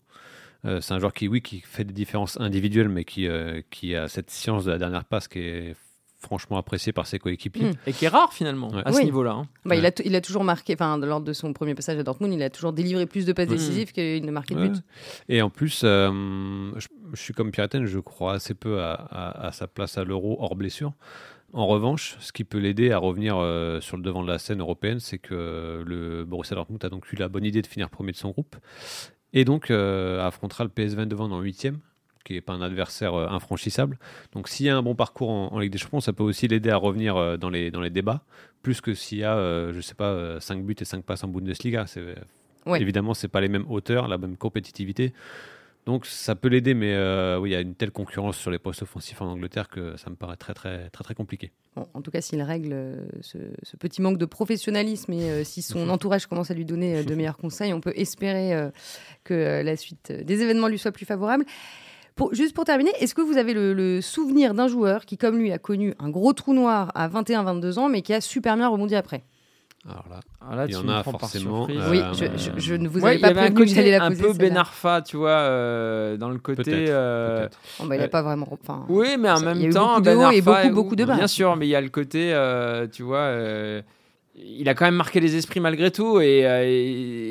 Euh, 0.66 0.81
c'est 0.81 0.94
un 0.94 0.98
joueur 0.98 1.12
qui, 1.12 1.29
oui, 1.29 1.40
qui 1.40 1.61
fait 1.61 1.85
des 1.85 1.92
différences 1.92 2.38
individuelles, 2.40 2.88
mais 2.88 3.05
qui, 3.05 3.26
euh, 3.26 3.61
qui 3.70 3.94
a 3.94 4.09
cette 4.09 4.31
science 4.31 4.64
de 4.64 4.70
la 4.70 4.79
dernière 4.79 5.05
passe 5.05 5.29
qui 5.29 5.38
est 5.38 5.76
franchement 6.18 6.57
appréciée 6.57 6.92
par 6.92 7.07
ses 7.07 7.18
coéquipiers. 7.18 7.70
Et 7.87 7.92
qui 7.92 8.07
est 8.07 8.09
rare 8.09 8.33
finalement 8.33 8.70
à 8.85 8.92
ce 8.92 9.02
niveau-là. 9.02 9.33
Hein. 9.33 9.46
Bah, 9.64 9.76
il, 9.76 9.87
a 9.87 9.92
il 10.05 10.14
a 10.16 10.20
toujours 10.20 10.42
marqué, 10.42 10.74
enfin, 10.74 10.98
lors 10.98 11.20
de 11.20 11.33
son 11.33 11.52
premier 11.52 11.74
passage 11.74 11.98
à 11.98 12.02
Dortmund, 12.02 12.33
il 12.33 12.42
a 12.42 12.50
toujours 12.50 12.72
délivré 12.72 13.07
plus 13.07 13.26
de 13.26 13.33
passes 13.33 13.48
décisives 13.48 13.92
qu'il 13.92 14.24
ne 14.24 14.31
marquait 14.33 14.55
de 14.55 14.68
buts. 14.68 14.81
Et 15.29 15.40
en 15.42 15.50
plus, 15.50 15.83
euh, 15.85 16.72
je, 16.76 16.88
suis 17.14 17.33
comme 17.33 17.52
Piraten, 17.52 17.85
je 17.85 18.00
crois 18.00 18.35
assez 18.35 18.55
peu 18.55 18.81
à, 18.81 18.94
à, 18.94 19.52
sa 19.52 19.68
place 19.68 19.98
à 19.98 20.05
l'Euro 20.05 20.37
hors 20.40 20.57
blessure. 20.57 20.94
En 21.52 21.66
revanche, 21.66 22.16
ce 22.18 22.33
qui 22.33 22.42
peut 22.42 22.59
l'aider 22.59 22.90
à 22.90 22.98
revenir 22.98 23.35
sur 23.81 23.96
le 23.96 24.02
devant 24.02 24.22
de 24.22 24.29
la 24.29 24.38
scène 24.38 24.61
européenne, 24.61 24.98
c'est 24.98 25.18
que 25.18 25.85
le 25.87 26.24
Borussia 26.24 26.57
Dortmund 26.57 26.85
a 26.85 26.88
donc 26.88 27.12
eu 27.12 27.16
la 27.16 27.29
bonne 27.29 27.44
idée 27.44 27.62
de 27.62 27.66
finir 27.68 27.88
premier 27.88 28.11
de 28.11 28.16
son 28.16 28.31
groupe 28.31 28.57
et 29.37 29.44
donc 29.44 29.70
euh, 29.70 30.27
affrontera 30.27 30.64
le 30.64 30.70
PSV 30.70 31.05
devant 31.05 31.31
en 31.31 31.40
huitième, 31.40 31.79
qui 32.25 32.33
n'est 32.33 32.40
pas 32.40 32.55
un 32.55 32.62
adversaire 32.62 33.14
euh, 33.14 33.29
infranchissable. 33.29 33.99
Donc 34.33 34.49
s'il 34.49 34.64
y 34.64 34.70
a 34.70 34.77
un 34.77 34.83
bon 34.83 34.94
parcours 34.94 35.29
en, 35.29 35.59
Ligue 35.59 35.70
des 35.70 35.79
Champions, 35.79 36.01
ça 36.01 36.14
peut 36.14 36.25
aussi 36.25 36.49
l'aider 36.49 36.70
à 36.70 36.79
revenir 36.79 37.16
euh, 37.16 37.37
dans, 37.37 37.51
les, 37.51 37.70
dans 37.70 37.83
les 37.83 37.90
débats, 37.90 38.22
plus 38.62 38.81
que 38.81 38.94
s'il 38.94 39.18
y 39.18 39.25
a, 39.25 39.37
je 39.72 39.81
sais 39.81 39.94
pas, 39.94 40.40
5 40.40 40.64
buts 40.64 40.75
et 40.81 40.85
5 40.87 41.05
passes 41.05 41.22
en 41.22 41.29
Bundesliga. 41.29 41.85
Évidemment, 42.75 43.12
ce 43.12 43.27
n'est 43.27 43.31
pas 43.31 43.42
les 43.42 43.49
mêmes 43.49 43.66
hauteurs, 43.68 44.09
la 44.09 44.18
même 44.18 44.37
compétitivité. 44.37 45.12
Donc 45.87 46.05
ça 46.05 46.35
peut 46.35 46.49
l'aider, 46.49 46.75
mais 46.75 46.94
euh, 46.94 47.38
oui, 47.38 47.51
il 47.51 47.53
y 47.53 47.57
a 47.57 47.61
une 47.61 47.77
telle 47.77 47.92
concurrence 47.92 48.37
sur 48.37 48.51
les 48.51 48.59
postes 48.59 48.83
offensifs 48.83 49.22
en 49.22 49.27
Angleterre 49.27 49.68
que 49.68 49.96
ça 49.96 50.11
me 50.11 50.16
paraît 50.16 50.37
très 50.37 50.53
très 50.53 50.90
très 50.90 51.05
très 51.05 51.14
compliqué. 51.14 51.53
en 51.77 52.03
tout 52.03 52.11
cas, 52.11 52.20
s'il 52.20 52.42
règle 52.42 52.72
euh, 52.72 53.07
ce, 53.20 53.38
petit 53.79 54.03
manque 54.03 54.18
de 54.18 54.25
professionnalisme 54.25 55.12
et 55.12 55.31
euh, 55.31 55.44
si 55.44 55.62
son 55.62 55.88
entourage 55.88 56.27
commence 56.27 56.51
à 56.51 56.55
lui 56.55 56.64
donner 56.64 57.05
de 57.05 57.14
meilleurs 57.14 57.37
conseils, 57.37 57.72
on 57.72 57.81
peut 57.81 57.92
espérer 57.94 58.70
que 59.22 59.62
la 59.62 59.77
suite 59.77 60.11
des 60.11 60.42
événements 60.42 60.66
lui 60.66 60.79
soit 60.79 60.92
plus 60.92 61.07
favorable. 61.07 61.44
Pour, 62.16 62.35
juste 62.35 62.55
pour 62.55 62.64
terminer, 62.64 62.90
est-ce 62.99 63.14
que 63.14 63.20
vous 63.20 63.37
avez 63.37 63.53
le, 63.55 63.72
le 63.72 64.01
souvenir 64.01 64.55
d'un 64.55 64.68
joueur 64.68 65.05
qui, 65.05 65.18
comme 65.18 65.38
lui, 65.38 65.53
a 65.53 65.59
connu 65.59 65.94
un 65.99 66.09
gros 66.09 66.33
trou 66.33 66.55
noir 66.55 66.90
à 66.94 67.09
21-22 67.09 67.79
ans, 67.79 67.88
mais 67.90 68.01
qui 68.01 68.14
a 68.14 68.22
super 68.22 68.57
bien 68.57 68.68
rebondi 68.68 68.96
après? 68.96 69.22
Alors 69.88 70.07
là, 70.11 70.20
ah, 70.40 70.64
il 70.66 70.72
y 70.72 70.77
en 70.77 70.88
a 70.88 71.03
forcément. 71.05 71.68
Euh, 71.70 71.90
oui, 71.90 72.03
je, 72.57 72.75
ne 72.75 72.88
vous 72.88 73.05
avais 73.07 73.18
pas 73.18 73.33
prévenu 73.33 73.55
que 73.55 73.66
j'allais 73.66 73.92
la 73.92 74.09
poser. 74.09 74.25
Un 74.25 74.33
peu 74.33 74.38
Ben 74.38 74.57
Arfa, 74.57 75.03
tu 75.03 75.16
vois, 75.16 75.31
euh, 75.31 76.16
dans 76.16 76.29
le 76.29 76.38
côté. 76.38 76.87
Euh, 76.88 77.49
oh, 77.79 77.85
bah, 77.87 77.94
il 77.94 78.01
n'a 78.01 78.09
pas 78.09 78.22
vraiment. 78.22 78.49
oui, 78.88 79.16
mais 79.18 79.31
en 79.31 79.40
même 79.40 79.72
temps, 79.72 80.01
Ben 80.01 80.20
Arfa, 80.20 80.35
et 80.35 80.40
beaucoup, 80.40 80.75
beaucoup 80.75 80.96
de 80.96 81.05
bas. 81.05 81.14
Bien 81.14 81.29
sûr, 81.29 81.55
mais 81.57 81.66
il 81.66 81.70
y 81.70 81.77
a 81.77 81.81
le 81.81 81.88
côté, 81.88 82.35
tu 82.92 83.03
vois. 83.03 83.31
Il 84.38 84.68
a 84.68 84.75
quand 84.75 84.85
même 84.85 84.94
marqué 84.94 85.20
les 85.20 85.37
esprits 85.37 85.61
malgré 85.61 85.90
tout 85.90 86.20
et, 86.20 86.40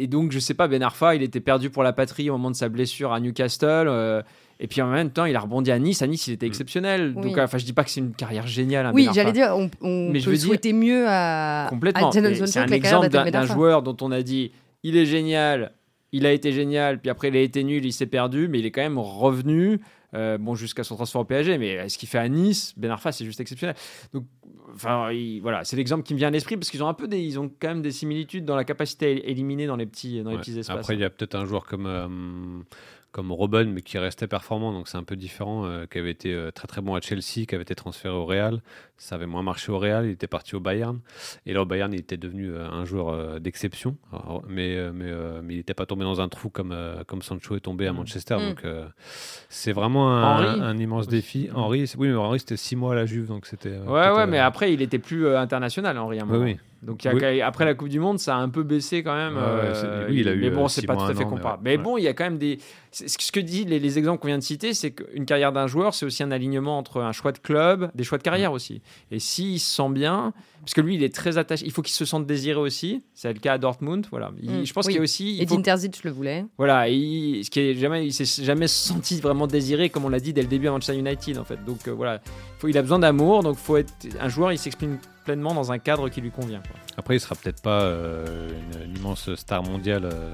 et, 0.02 0.08
donc 0.08 0.32
je 0.32 0.40
sais 0.40 0.56
pas 0.56 0.68
Ben 0.68 0.82
Arfa 0.82 1.16
il 1.16 1.22
était 1.22 1.40
perdu 1.40 1.70
pour 1.70 1.84
la 1.84 1.94
patrie 1.94 2.30
au 2.30 2.34
moment 2.34 2.50
de 2.50 2.56
sa 2.56 2.68
blessure 2.68 3.14
à 3.14 3.20
Newcastle 3.20 4.24
et 4.60 4.68
puis 4.68 4.82
en 4.82 4.88
même 4.88 5.10
temps, 5.10 5.26
il 5.26 5.36
a 5.36 5.40
rebondi 5.40 5.72
à 5.72 5.80
Nice. 5.80 6.02
À 6.02 6.08
Nice, 6.08 6.28
il 6.28 6.34
était 6.34 6.46
mm. 6.46 6.50
exceptionnel. 6.50 7.14
Donc, 7.14 7.38
enfin, 7.38 7.58
je 7.58 7.66
dis 7.66 7.74
pas 7.74 7.84
que 7.84 7.90
c'est 7.90 8.00
une 8.00 8.14
carrière 8.14 8.48
géniale. 8.48 8.86
Hein, 8.86 8.92
oui, 8.94 9.10
j'allais 9.14 9.34
dire, 9.34 9.54
on, 9.56 9.70
on 9.82 10.10
Mais 10.12 10.22
peut 10.22 10.36
souhaiter 10.36 10.74
mieux 10.74 11.06
à. 11.08 11.68
Complètement. 11.70 12.12
C'est 12.12 12.58
un 12.58 12.68
exemple 12.68 13.10
d'un 13.10 13.46
joueur 13.46 13.82
dont 13.82 13.98
on 14.02 14.12
a 14.12 14.22
dit, 14.22 14.52
il 14.84 14.96
est 14.96 15.06
génial, 15.06 15.74
il 16.12 16.26
a 16.26 16.32
été 16.32 16.52
génial, 16.52 17.00
puis 17.00 17.10
après 17.10 17.28
il 17.30 17.36
a 17.36 17.42
été 17.42 17.64
nul, 17.64 17.86
il 17.86 17.92
s'est 17.92 18.06
perdu, 18.06 18.48
mais 18.48 18.60
il 18.60 18.66
est 18.66 18.72
quand 18.72 18.82
même 18.82 19.00
revenu. 19.00 19.82
Euh, 20.16 20.38
bon, 20.38 20.56
jusqu'à 20.56 20.84
son 20.84 20.96
transfert 20.96 21.22
au 21.22 21.26
PSG, 21.26 21.58
mais 21.58 21.90
ce 21.90 21.98
qu'il 21.98 22.08
fait 22.08 22.18
à 22.18 22.30
Nice, 22.30 22.74
Ben 22.78 22.90
Arfa, 22.90 23.12
c'est 23.12 23.26
juste 23.26 23.40
exceptionnel. 23.40 23.76
Donc, 24.14 24.26
enfin, 24.74 25.10
voilà, 25.42 25.64
c'est 25.64 25.76
l'exemple 25.76 26.04
qui 26.04 26.14
me 26.14 26.20
vient 26.20 26.30
à 26.30 26.32
l'esprit 26.32 26.56
parce 26.56 26.70
qu'ils 26.70 26.82
ont 26.84 26.88
un 26.88 26.94
peu 26.94 27.08
des, 27.08 27.20
ils 27.20 27.38
ont 27.40 27.52
quand 27.60 27.68
même 27.68 27.82
des 27.82 27.92
similitudes 27.92 28.46
dans 28.46 28.56
la 28.56 28.64
capacité 28.64 29.06
à 29.08 29.30
éliminer 29.30 29.68
dans 29.68 29.76
les 29.76 29.86
petits, 29.86 30.22
dans 30.24 30.32
les 30.32 30.38
petits 30.38 30.58
espaces. 30.58 30.78
Après, 30.78 30.94
il 30.94 31.02
y 31.02 31.04
a 31.04 31.10
peut-être 31.10 31.36
un 31.36 31.46
joueur 31.46 31.66
comme 31.66 31.86
euh, 31.86 32.08
comme 33.16 33.32
Robben, 33.32 33.72
mais 33.72 33.82
qui 33.82 33.98
restait 33.98 34.28
performant, 34.28 34.74
donc 34.74 34.90
c'est 34.90 34.98
un 34.98 35.04
peu 35.04 35.16
différent, 35.16 35.66
euh, 35.66 35.86
qui 35.90 36.00
avait 36.00 36.12
été 36.12 36.34
euh, 36.34 36.52
très 36.52 36.68
très 36.68 36.82
bon 36.82 36.96
à 36.96 37.00
Chelsea, 37.00 37.46
qui 37.48 37.56
avait 37.56 37.62
été 37.62 37.74
transféré 37.74 38.14
au 38.14 38.26
Real. 38.26 38.62
Ça 38.98 39.16
avait 39.16 39.26
moins 39.26 39.42
marché 39.42 39.72
au 39.72 39.80
Real, 39.80 40.06
il 40.06 40.12
était 40.12 40.28
parti 40.28 40.54
au 40.54 40.60
Bayern. 40.60 41.00
Et 41.46 41.54
là, 41.54 41.62
au 41.62 41.66
Bayern, 41.66 41.94
il 41.94 42.00
était 42.02 42.18
devenu 42.18 42.52
euh, 42.52 42.68
un 42.70 42.84
joueur 42.84 43.40
d'exception, 43.40 43.96
mais, 44.50 44.92
mais, 44.92 45.14
mais, 45.42 45.54
il 45.54 45.58
n'était 45.58 45.74
pas 45.74 45.86
tombé 45.86 46.04
dans 46.04 46.20
un 46.20 46.28
trou 46.28 46.50
comme, 46.50 46.76
comme 47.08 47.22
Sancho 47.22 47.56
est 47.56 47.62
tombé 47.62 47.88
à 47.88 47.94
mm. 47.94 47.96
Manchester. 47.96 48.36
Mm. 48.36 48.50
Donc 48.50 48.64
c'est 49.48 49.72
vraiment 49.72 50.12
un, 50.14 50.62
un, 50.62 50.78
immense 50.78 51.08
défi. 51.08 51.48
Henri, 51.56 51.90
oui, 51.98 52.10
mais 52.10 52.16
Henri, 52.16 52.40
c'était 52.40 52.58
six 52.58 52.76
mois 52.76 52.92
à 52.92 52.96
la 52.96 53.06
Juve, 53.06 53.28
donc 53.28 53.46
c'était. 53.46 53.78
ouais, 53.78 54.12
ouais, 54.12 54.28
mais 54.28 54.40
après, 54.40 54.74
il 54.74 54.82
était 54.82 55.00
plus 55.00 55.34
international, 55.34 55.98
Henri, 55.98 56.20
à 56.20 56.24
un 56.24 56.26
moment. 56.26 56.44
Oui, 56.44 56.52
oui. 56.52 56.60
Donc 56.86 57.06
après 57.06 57.66
la 57.66 57.74
Coupe 57.74 57.90
du 57.90 58.00
Monde, 58.00 58.20
ça 58.20 58.36
a 58.36 58.40
un 58.40 58.50
peu 58.50 58.64
baissé 58.64 59.04
quand 59.04 59.16
même. 59.16 59.38
oui, 60.08 60.20
il 60.20 60.30
a 60.30 60.34
eu 60.34 60.40
mais 60.40 60.50
bon, 60.50 60.68
c'est 60.68 60.86
pas 60.86 60.96
tout 60.96 61.04
à 61.04 61.14
fait 61.14 61.26
comparable. 61.26 61.64
Mais, 61.64 61.78
bon, 61.78 61.98
il 61.98 62.04
y 62.04 62.08
a 62.08 62.14
quand 62.14 62.26
même 62.26 62.38
des. 62.38 62.60
Ce 62.92 63.32
que 63.32 63.42
disent 63.42 63.66
les, 63.66 63.80
les 63.80 63.98
exemples 63.98 64.22
qu'on 64.22 64.28
vient 64.28 64.38
de 64.38 64.44
citer, 64.44 64.74
c'est 64.74 64.92
qu'une 64.92 65.26
carrière 65.26 65.52
d'un 65.52 65.68
joueur, 65.68 65.94
c'est 65.94 66.06
aussi 66.06 66.24
un 66.24 66.32
alignement 66.32 66.78
entre 66.78 67.02
un 67.02 67.12
choix 67.12 67.34
de 67.34 67.40
club, 67.40 67.92
des 67.94 68.06
choix 68.06 68.18
de 68.18 68.24
carrière 68.24 68.54
aussi. 68.54 68.82
Et 69.12 69.20
s'il 69.20 69.60
se 69.60 69.76
sent 69.76 69.90
bien, 69.90 70.34
parce 70.66 70.74
que 70.74 70.82
lui, 70.82 70.96
il 70.96 71.04
est 71.04 71.14
très 71.14 71.38
attaché, 71.38 71.64
il 71.64 71.72
faut 71.72 71.84
qu'il 71.84 71.94
se 71.94 72.06
sente 72.06 72.26
désiré 72.26 72.60
aussi. 72.60 73.04
C'est 73.14 73.32
le 73.32 73.38
cas 73.38 73.54
à 73.54 73.58
Dortmund. 73.60 74.08
Voilà. 74.10 74.32
Mm. 74.32 74.66
je 74.66 74.74
pense 74.74 74.88
qu'il 74.88 74.96
y 74.96 75.00
a 75.00 75.02
aussi. 75.02 75.38
Et 75.40 75.46
Dinterzic 75.46 76.04
le 76.04 76.10
voulait. 76.10 76.44
Voilà. 76.58 76.90
Et 76.90 77.42
ce 77.44 77.52
qui 77.52 77.60
est 77.60 77.76
jamais, 77.76 78.08
il 78.08 78.12
s'est 78.12 78.44
jamais 78.44 78.68
senti 78.68 79.22
vraiment 79.22 79.46
désiré, 79.46 79.92
comme 79.92 80.06
on 80.06 80.10
l'a 80.10 80.20
dit 80.20 80.34
dès 80.34 80.42
le 80.42 80.48
début 80.48 80.68
à 80.68 80.72
Manchester 80.72 80.98
United 80.98 81.38
en 81.38 81.44
fait. 81.44 81.64
Donc 81.64 81.88
euh, 81.88 81.92
voilà, 81.92 82.20
faut, 82.58 82.68
il 82.68 82.76
a 82.80 82.82
besoin 82.82 82.98
d'amour. 82.98 83.44
Donc 83.44 83.58
faut 83.58 83.78
être 83.78 83.94
un 84.20 84.28
joueur, 84.28 84.52
il 84.54 84.58
s'exprime 84.58 84.98
pleinement 85.24 85.54
dans 85.54 85.72
un 85.72 85.78
cadre 85.78 86.10
qui 86.10 86.20
lui 86.20 86.32
convient. 86.32 86.64
Après, 86.98 87.16
il 87.16 87.20
sera 87.20 87.36
peut-être 87.36 87.62
pas 87.62 87.84
euh, 87.84 88.50
une, 88.84 88.98
immense 88.98 89.36
star 89.36 89.62
mondiale 89.62 90.06
euh, 90.12 90.32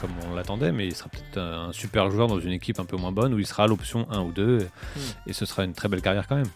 comme 0.00 0.10
on 0.30 0.34
l'attendait, 0.34 0.72
mais 0.72 0.86
il 0.86 0.94
sera 0.94 1.10
peut-être 1.10 1.36
un, 1.36 1.70
super 1.72 2.10
joueur 2.10 2.28
dans 2.28 2.40
une 2.40 2.52
équipe 2.52 2.80
un 2.80 2.86
peu 2.86 2.96
moins 2.96 3.12
bonne 3.12 3.34
où 3.34 3.38
il 3.38 3.46
sera 3.46 3.66
l'option 3.66 4.06
1 4.10 4.20
ou 4.22 4.32
2 4.32 4.58
hmm. 4.58 5.00
et 5.26 5.34
ce 5.34 5.44
sera 5.44 5.64
une 5.64 5.74
très 5.74 5.88
belle 5.88 6.00
carrière 6.00 6.26
quand 6.26 6.36
même. 6.36 6.48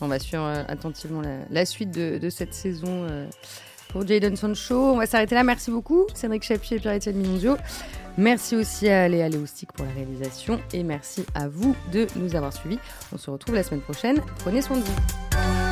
On 0.00 0.08
va 0.08 0.18
suivre 0.18 0.44
euh, 0.44 0.64
attentivement 0.68 1.22
la, 1.50 1.64
suite 1.64 1.90
de, 1.90 2.30
cette 2.30 2.54
saison 2.54 3.06
pour 3.88 4.06
Jadon 4.06 4.34
Sancho. 4.34 4.74
On 4.74 4.96
va 4.96 5.06
s'arrêter 5.06 5.34
là. 5.34 5.44
Merci 5.44 5.70
beaucoup, 5.70 6.06
Cédric 6.14 6.42
Chapuis 6.42 6.76
et 6.76 6.80
Pierre-Étienne 6.80 7.16
Minonzio. 7.16 7.56
Merci 8.18 8.56
aussi 8.56 8.88
à 8.88 9.08
Léa 9.08 9.28
Léoustic 9.28 9.72
pour 9.72 9.86
la 9.86 9.92
réalisation 9.92 10.60
et 10.72 10.82
merci 10.82 11.24
à 11.34 11.48
vous 11.48 11.74
de 11.92 12.06
nous 12.16 12.36
avoir 12.36 12.52
suivis. 12.52 12.78
On 13.12 13.18
se 13.18 13.30
retrouve 13.30 13.54
la 13.54 13.62
semaine 13.62 13.80
prochaine. 13.80 14.20
Prenez 14.40 14.60
soin 14.60 14.76
de 14.76 14.82
vous. 14.82 15.71